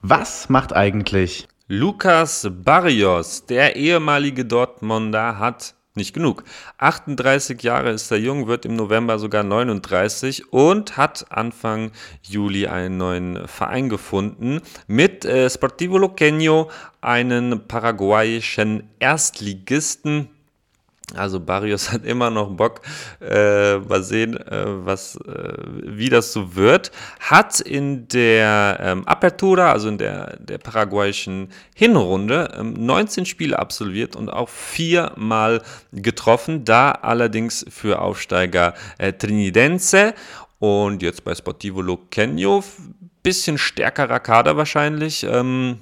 Was 0.00 0.48
macht 0.48 0.72
eigentlich 0.72 1.48
Lucas 1.66 2.48
Barrios, 2.50 3.46
der 3.46 3.76
ehemalige 3.76 4.44
Dortmunder, 4.44 5.38
hat 5.38 5.74
nicht 5.94 6.14
genug. 6.14 6.44
38 6.78 7.62
Jahre 7.62 7.90
ist 7.90 8.10
er 8.10 8.18
jung, 8.18 8.46
wird 8.46 8.64
im 8.64 8.76
November 8.76 9.18
sogar 9.18 9.42
39 9.42 10.52
und 10.52 10.96
hat 10.96 11.26
Anfang 11.30 11.90
Juli 12.22 12.66
einen 12.68 12.96
neuen 12.96 13.48
Verein 13.48 13.88
gefunden 13.88 14.60
mit 14.86 15.24
äh, 15.24 15.50
Sportivo 15.50 15.96
Loqueño, 15.96 16.68
einen 17.00 17.66
paraguayischen 17.66 18.88
Erstligisten 19.00 20.28
also 21.14 21.40
Barrios 21.40 21.92
hat 21.92 22.04
immer 22.04 22.30
noch 22.30 22.50
Bock. 22.50 22.80
Äh, 23.20 23.78
mal 23.78 24.02
sehen, 24.02 24.36
äh, 24.36 24.64
was, 24.66 25.16
äh, 25.16 25.54
wie 25.84 26.08
das 26.08 26.32
so 26.32 26.54
wird. 26.54 26.90
Hat 27.20 27.60
in 27.60 28.08
der 28.08 28.78
ähm, 28.80 29.06
Apertura, 29.06 29.72
also 29.72 29.88
in 29.88 29.98
der, 29.98 30.36
der 30.38 30.58
paraguayischen 30.58 31.48
Hinrunde, 31.74 32.52
ähm, 32.58 32.74
19 32.74 33.26
Spiele 33.26 33.58
absolviert 33.58 34.16
und 34.16 34.28
auch 34.28 34.48
viermal 34.48 35.62
getroffen. 35.92 36.64
Da 36.64 36.92
allerdings 36.92 37.64
für 37.68 38.00
Aufsteiger 38.00 38.74
äh, 38.98 39.12
Trinidense. 39.12 40.14
Und 40.58 41.02
jetzt 41.02 41.24
bei 41.24 41.34
Sportivo 41.34 41.80
Loqueño, 41.80 42.62
bisschen 43.22 43.56
stärkerer 43.56 44.20
Kader 44.20 44.56
wahrscheinlich. 44.56 45.24
Ähm, 45.24 45.78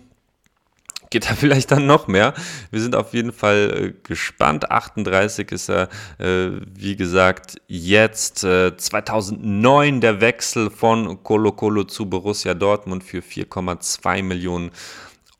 geht 1.11 1.29
da 1.29 1.35
vielleicht 1.37 1.71
dann 1.71 1.87
noch 1.87 2.09
mehr. 2.09 2.35
Wir 2.71 2.81
sind 2.81 2.95
auf 2.95 3.15
jeden 3.15 3.33
Fall 3.33 3.95
äh, 3.95 4.07
gespannt. 4.07 4.71
38 4.71 5.51
ist 5.53 5.69
er, 5.69 5.89
äh, 6.19 6.51
wie 6.75 6.97
gesagt, 6.97 7.61
jetzt 7.67 8.45
äh, 8.45 8.77
2009 8.77 10.01
der 10.01 10.21
Wechsel 10.21 10.71
von 10.71 11.23
Colo 11.23 11.53
Colo 11.53 11.85
zu 11.85 12.07
Borussia 12.07 12.55
Dortmund 12.55 13.05
für 13.05 13.21
4,2 13.21 14.23
Millionen 14.23 14.71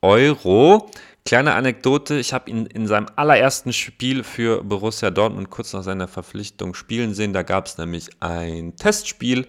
Euro. 0.03 0.91
Kleine 1.25 1.55
Anekdote, 1.55 2.19
ich 2.19 2.33
habe 2.33 2.49
ihn 2.49 2.65
in 2.65 2.87
seinem 2.87 3.09
allerersten 3.17 3.75
Spiel 3.75 4.25
für 4.25 4.65
Borussia 4.65 5.11
Dortmund 5.11 5.51
kurz 5.51 5.75
nach 5.75 5.83
seiner 5.83 6.09
Verpflichtung 6.09 6.73
spielen 6.73 7.13
sehen. 7.13 7.35
Da 7.35 7.43
gab 7.43 7.67
es 7.67 7.77
nämlich 7.77 8.09
ein 8.21 8.77
Testspiel, 8.77 9.47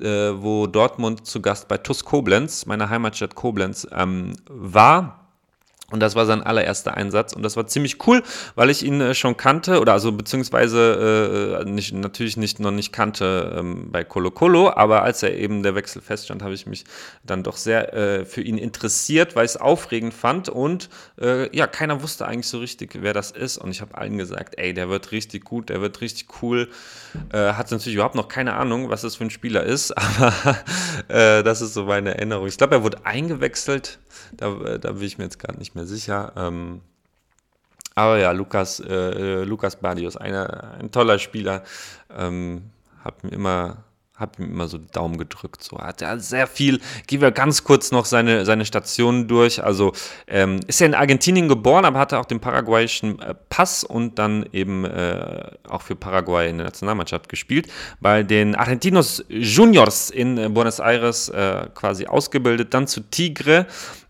äh, 0.00 0.06
wo 0.06 0.66
Dortmund 0.66 1.26
zu 1.26 1.42
Gast 1.42 1.68
bei 1.68 1.76
TuS 1.76 2.04
Koblenz, 2.04 2.64
meiner 2.64 2.88
Heimatstadt 2.88 3.34
Koblenz, 3.34 3.86
ähm, 3.92 4.36
war 4.48 5.27
und 5.90 6.00
das 6.00 6.14
war 6.14 6.26
sein 6.26 6.42
allererster 6.42 6.98
Einsatz. 6.98 7.32
Und 7.32 7.42
das 7.42 7.56
war 7.56 7.66
ziemlich 7.66 8.06
cool, 8.06 8.22
weil 8.56 8.68
ich 8.68 8.84
ihn 8.84 9.00
äh, 9.00 9.14
schon 9.14 9.38
kannte 9.38 9.80
oder 9.80 9.94
also 9.94 10.12
beziehungsweise 10.12 11.62
äh, 11.64 11.70
nicht, 11.70 11.94
natürlich 11.94 12.36
nicht 12.36 12.60
noch 12.60 12.72
nicht 12.72 12.92
kannte 12.92 13.56
ähm, 13.58 13.90
bei 13.90 14.04
Colo 14.04 14.30
Colo, 14.30 14.70
aber 14.70 15.02
als 15.02 15.22
er 15.22 15.34
eben 15.34 15.62
der 15.62 15.74
Wechsel 15.74 16.02
feststand, 16.02 16.42
habe 16.42 16.52
ich 16.52 16.66
mich 16.66 16.84
dann 17.24 17.42
doch 17.42 17.56
sehr 17.56 17.94
äh, 17.94 18.24
für 18.26 18.42
ihn 18.42 18.58
interessiert, 18.58 19.34
weil 19.34 19.46
ich 19.46 19.52
es 19.52 19.56
aufregend 19.56 20.12
fand. 20.12 20.50
Und 20.50 20.90
äh, 21.18 21.56
ja, 21.56 21.66
keiner 21.66 22.02
wusste 22.02 22.28
eigentlich 22.28 22.48
so 22.48 22.58
richtig, 22.58 22.98
wer 23.00 23.14
das 23.14 23.30
ist. 23.30 23.56
Und 23.56 23.70
ich 23.70 23.80
habe 23.80 23.96
allen 23.96 24.18
gesagt, 24.18 24.58
ey, 24.58 24.74
der 24.74 24.90
wird 24.90 25.10
richtig 25.10 25.46
gut, 25.46 25.70
der 25.70 25.80
wird 25.80 26.02
richtig 26.02 26.42
cool. 26.42 26.68
Äh, 27.32 27.54
hat 27.54 27.70
natürlich 27.70 27.94
überhaupt 27.94 28.14
noch 28.14 28.28
keine 28.28 28.52
Ahnung, 28.54 28.90
was 28.90 29.00
das 29.00 29.16
für 29.16 29.24
ein 29.24 29.30
Spieler 29.30 29.64
ist, 29.64 29.92
aber 29.96 30.58
äh, 31.08 31.42
das 31.42 31.62
ist 31.62 31.72
so 31.72 31.84
meine 31.84 32.14
Erinnerung. 32.14 32.46
Ich 32.46 32.58
glaube, 32.58 32.74
er 32.74 32.82
wurde 32.82 33.06
eingewechselt, 33.06 33.98
da, 34.32 34.54
äh, 34.62 34.78
da 34.78 34.92
bin 34.92 35.02
ich 35.02 35.18
mir 35.18 35.24
jetzt 35.24 35.38
gerade 35.38 35.58
nicht 35.58 35.74
mehr 35.74 35.86
sicher. 35.86 36.32
Ähm, 36.36 36.80
aber 37.94 38.18
ja, 38.18 38.30
Lukas, 38.30 38.80
äh, 38.80 39.42
Lukas 39.42 39.76
Barrios, 39.76 40.16
einer, 40.16 40.74
ein 40.78 40.92
toller 40.92 41.18
Spieler, 41.18 41.64
ähm, 42.16 42.70
hat 43.02 43.24
mir 43.24 43.32
immer 43.32 43.84
habe 44.18 44.42
ihm 44.42 44.50
immer 44.50 44.68
so 44.68 44.78
die 44.78 44.90
Daumen 44.90 45.16
gedrückt. 45.16 45.62
So 45.62 45.78
hat 45.78 46.02
er 46.02 46.18
sehr 46.18 46.46
viel. 46.46 46.80
Gehen 47.06 47.20
wir 47.20 47.30
ganz 47.30 47.62
kurz 47.64 47.92
noch 47.92 48.04
seine, 48.04 48.44
seine 48.44 48.64
Stationen 48.64 49.28
durch. 49.28 49.62
Also 49.62 49.92
ähm, 50.26 50.60
ist 50.66 50.80
er 50.80 50.88
in 50.88 50.94
Argentinien 50.94 51.48
geboren, 51.48 51.84
aber 51.84 51.98
hatte 51.98 52.18
auch 52.18 52.24
den 52.24 52.40
paraguayischen 52.40 53.20
äh, 53.20 53.34
Pass 53.48 53.84
und 53.84 54.18
dann 54.18 54.46
eben 54.52 54.84
äh, 54.84 55.50
auch 55.68 55.82
für 55.82 55.94
Paraguay 55.94 56.50
in 56.50 56.58
der 56.58 56.66
Nationalmannschaft 56.66 57.28
gespielt. 57.28 57.68
Bei 58.00 58.22
den 58.22 58.54
Argentinos 58.56 59.24
Juniors 59.28 60.10
in 60.10 60.36
äh, 60.36 60.48
Buenos 60.48 60.80
Aires 60.80 61.28
äh, 61.28 61.68
quasi 61.74 62.06
ausgebildet. 62.06 62.74
Dann 62.74 62.86
zu 62.86 63.00
Tigre. 63.00 63.66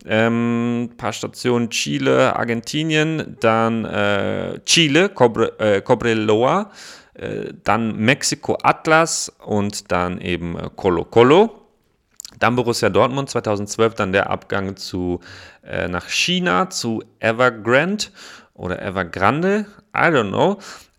Ähm, 0.07 0.91
paar 0.97 1.13
Stationen 1.13 1.71
Chile, 1.71 2.35
Argentinien, 2.35 3.37
dann 3.41 3.85
äh, 3.85 4.61
Chile, 4.65 5.09
Cobre, 5.09 5.59
äh, 5.59 5.83
Cobreloa. 5.83 6.71
Äh, 7.19 7.55
dann 7.65 7.97
Mexiko 7.97 8.57
Atlas 8.63 9.33
und 9.45 9.91
dann 9.91 10.21
eben 10.21 10.57
äh, 10.57 10.71
Colo 10.77 11.05
Colo. 11.05 11.55
Dann 12.39 12.55
Borussia 12.55 12.89
Dortmund 12.89 13.29
2012, 13.29 13.95
dann 13.95 14.13
der 14.13 14.31
Abgang 14.31 14.77
zu, 14.77 15.21
äh, 15.65 15.89
nach 15.89 16.09
China 16.09 16.71
zu 16.71 17.03
Evergrande 17.19 18.07
oder 18.55 18.81
Evergrande, 18.81 19.67
I 19.95 20.11
don't 20.11 20.29
know. 20.29 20.59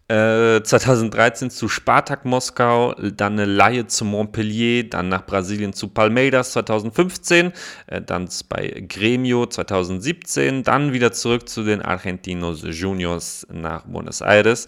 2013 0.09 1.47
äh, 1.47 1.51
zu 1.51 1.69
Spartak 1.69 2.25
Moskau, 2.25 2.93
dann 2.93 3.33
eine 3.33 3.45
Laie 3.45 3.85
zu 3.85 4.05
Montpellier, 4.05 4.89
dann 4.89 5.07
nach 5.09 5.23
Brasilien 5.23 5.71
zu 5.71 5.89
Palmeiras 5.89 6.53
2015, 6.53 7.53
äh, 7.85 8.01
dann 8.01 8.27
bei 8.49 8.83
Gremio 8.89 9.45
2017, 9.45 10.63
dann 10.63 10.93
wieder 10.93 11.11
zurück 11.11 11.47
zu 11.47 11.63
den 11.63 11.83
Argentinos 11.83 12.63
Juniors 12.63 13.45
nach 13.51 13.85
Buenos 13.85 14.21
Aires, 14.21 14.65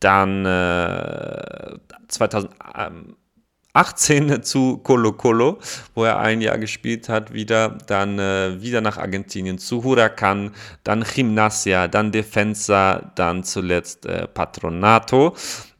dann 0.00 0.44
äh, 0.44 1.78
2018 2.08 3.16
zu 4.42 4.78
Colo 4.78 5.12
Colo, 5.12 5.58
wo 5.94 6.04
er 6.04 6.18
ein 6.18 6.40
Jahr 6.40 6.58
gespielt 6.58 7.08
hat, 7.08 7.32
wieder, 7.32 7.78
dann 7.86 8.18
äh, 8.18 8.60
wieder 8.60 8.80
nach 8.80 8.98
Argentinien 8.98 9.58
zu 9.58 9.84
Huracan, 9.84 10.54
dann 10.84 11.04
Gimnasia, 11.04 11.88
dann 11.88 12.12
Defensa, 12.12 13.12
dann 13.14 13.44
zuletzt 13.44 14.06
äh, 14.06 14.26
Patronato, 14.26 15.36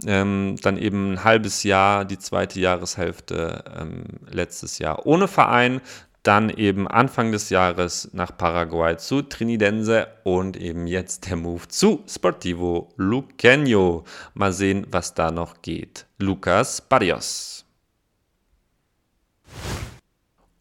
ähm, 0.06 0.56
dann 0.62 0.76
eben 0.76 1.12
ein 1.12 1.24
halbes 1.24 1.62
Jahr, 1.62 2.04
die 2.04 2.18
zweite 2.18 2.60
Jahreshälfte 2.60 3.64
ähm, 3.78 4.04
letztes 4.30 4.78
Jahr 4.78 5.06
ohne 5.06 5.28
Verein, 5.28 5.80
dann 6.26 6.50
eben 6.50 6.88
Anfang 6.88 7.30
des 7.30 7.50
Jahres 7.50 8.10
nach 8.12 8.36
Paraguay 8.36 8.96
zu 8.96 9.22
Trinidense 9.22 10.08
und 10.24 10.56
eben 10.56 10.86
jetzt 10.86 11.28
der 11.28 11.36
Move 11.36 11.68
zu 11.68 12.02
Sportivo 12.08 12.88
Luqueño. 12.98 14.04
Mal 14.34 14.52
sehen, 14.52 14.86
was 14.90 15.14
da 15.14 15.30
noch 15.30 15.62
geht. 15.62 16.06
Lucas 16.18 16.80
Barrios. 16.80 17.64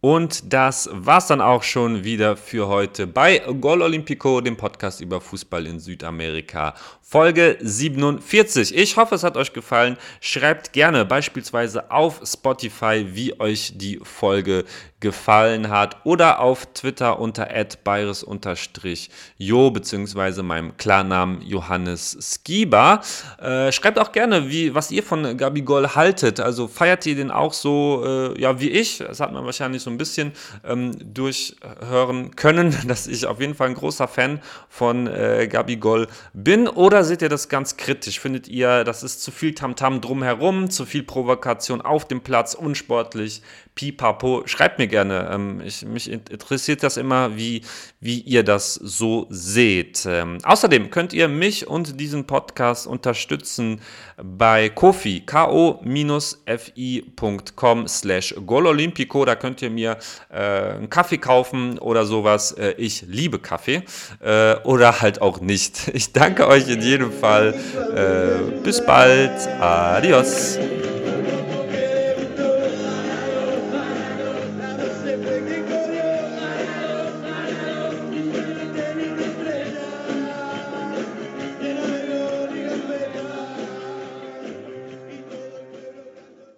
Und 0.07 0.53
das 0.53 0.87
war's 0.91 1.25
dann 1.25 1.41
auch 1.41 1.63
schon 1.63 2.03
wieder 2.03 2.37
für 2.37 2.67
heute 2.67 3.07
bei 3.07 3.39
Gol 3.59 3.81
Olimpico, 3.81 4.39
dem 4.39 4.55
Podcast 4.55 5.01
über 5.01 5.19
Fußball 5.19 5.65
in 5.65 5.79
Südamerika. 5.79 6.75
Folge 7.01 7.57
47. 7.59 8.77
Ich 8.77 8.97
hoffe, 8.97 9.15
es 9.15 9.23
hat 9.23 9.35
euch 9.35 9.51
gefallen. 9.51 9.97
Schreibt 10.21 10.73
gerne 10.73 11.05
beispielsweise 11.05 11.89
auf 11.89 12.21
Spotify, 12.23 13.07
wie 13.13 13.39
euch 13.39 13.79
die 13.79 13.99
Folge 14.03 14.65
gefallen 15.05 15.69
hat 15.69 15.97
oder 16.03 16.39
auf 16.39 16.65
Twitter 16.73 17.19
unter 17.19 17.49
@bayres_jo 17.83 19.69
beziehungsweise 19.69 20.41
meinem 20.41 20.75
Klarnamen 20.77 21.43
Johannes 21.43 22.17
Skiba. 22.19 23.01
Äh, 23.39 23.71
schreibt 23.71 23.99
auch 23.99 24.11
gerne, 24.11 24.49
wie, 24.49 24.73
was 24.73 24.89
ihr 24.89 25.03
von 25.03 25.37
Gabigol 25.37 25.93
haltet. 25.93 26.39
Also 26.39 26.67
feiert 26.67 27.05
ihr 27.05 27.15
den 27.15 27.29
auch 27.29 27.53
so, 27.53 28.03
äh, 28.03 28.41
ja, 28.41 28.59
wie 28.59 28.71
ich? 28.71 28.97
Das 28.97 29.19
hat 29.19 29.31
man 29.31 29.45
wahrscheinlich 29.45 29.83
so 29.83 29.91
ein 29.91 29.99
bisschen 29.99 30.31
ähm, 30.63 30.91
durchhören 31.13 32.35
können, 32.35 32.75
dass 32.87 33.05
ich 33.05 33.27
auf 33.27 33.39
jeden 33.39 33.53
Fall 33.53 33.67
ein 33.67 33.75
großer 33.75 34.07
Fan 34.07 34.41
von 34.69 35.05
äh, 35.05 35.47
Gabigol 35.47 36.07
bin. 36.33 36.67
Oder 36.67 37.03
seht 37.03 37.21
ihr 37.21 37.29
das 37.29 37.47
ganz 37.47 37.77
kritisch? 37.77 38.19
Findet 38.19 38.47
ihr, 38.47 38.83
das 38.83 39.03
ist 39.03 39.21
zu 39.21 39.29
viel 39.29 39.53
Tamtam 39.53 39.97
-Tam 39.97 40.01
drumherum, 40.01 40.71
zu 40.71 40.87
viel 40.87 41.03
Provokation 41.03 41.81
auf 41.81 42.07
dem 42.07 42.21
Platz, 42.21 42.55
unsportlich? 42.55 43.43
Pipapo, 43.75 44.43
schreibt 44.45 44.79
mir 44.79 44.87
gerne. 44.87 44.94
Ähm, 45.03 45.61
ich, 45.63 45.85
mich 45.85 46.11
interessiert 46.11 46.83
das 46.83 46.97
immer, 46.97 47.35
wie, 47.35 47.61
wie 47.99 48.19
ihr 48.19 48.43
das 48.43 48.75
so 48.75 49.27
seht. 49.29 50.05
Ähm, 50.05 50.37
außerdem 50.43 50.89
könnt 50.91 51.13
ihr 51.13 51.27
mich 51.27 51.67
und 51.67 51.99
diesen 51.99 52.25
Podcast 52.25 52.87
unterstützen 52.87 53.81
bei 54.21 54.69
Kofi, 54.69 55.21
ko-fi.com 55.25 55.97
slash 57.87 58.35
gololympico. 58.45 59.25
Da 59.25 59.35
könnt 59.35 59.61
ihr 59.61 59.69
mir 59.69 59.97
äh, 60.29 60.37
einen 60.75 60.89
Kaffee 60.89 61.17
kaufen 61.17 61.77
oder 61.79 62.05
sowas. 62.05 62.51
Äh, 62.53 62.75
ich 62.77 63.03
liebe 63.07 63.39
Kaffee 63.39 63.83
äh, 64.21 64.55
oder 64.63 65.01
halt 65.01 65.21
auch 65.21 65.41
nicht. 65.41 65.91
Ich 65.95 66.13
danke 66.13 66.47
euch 66.47 66.69
in 66.69 66.81
jedem 66.81 67.11
Fall. 67.11 67.53
Äh, 67.95 68.61
bis 68.61 68.85
bald. 68.85 69.31
Adios. 69.59 70.57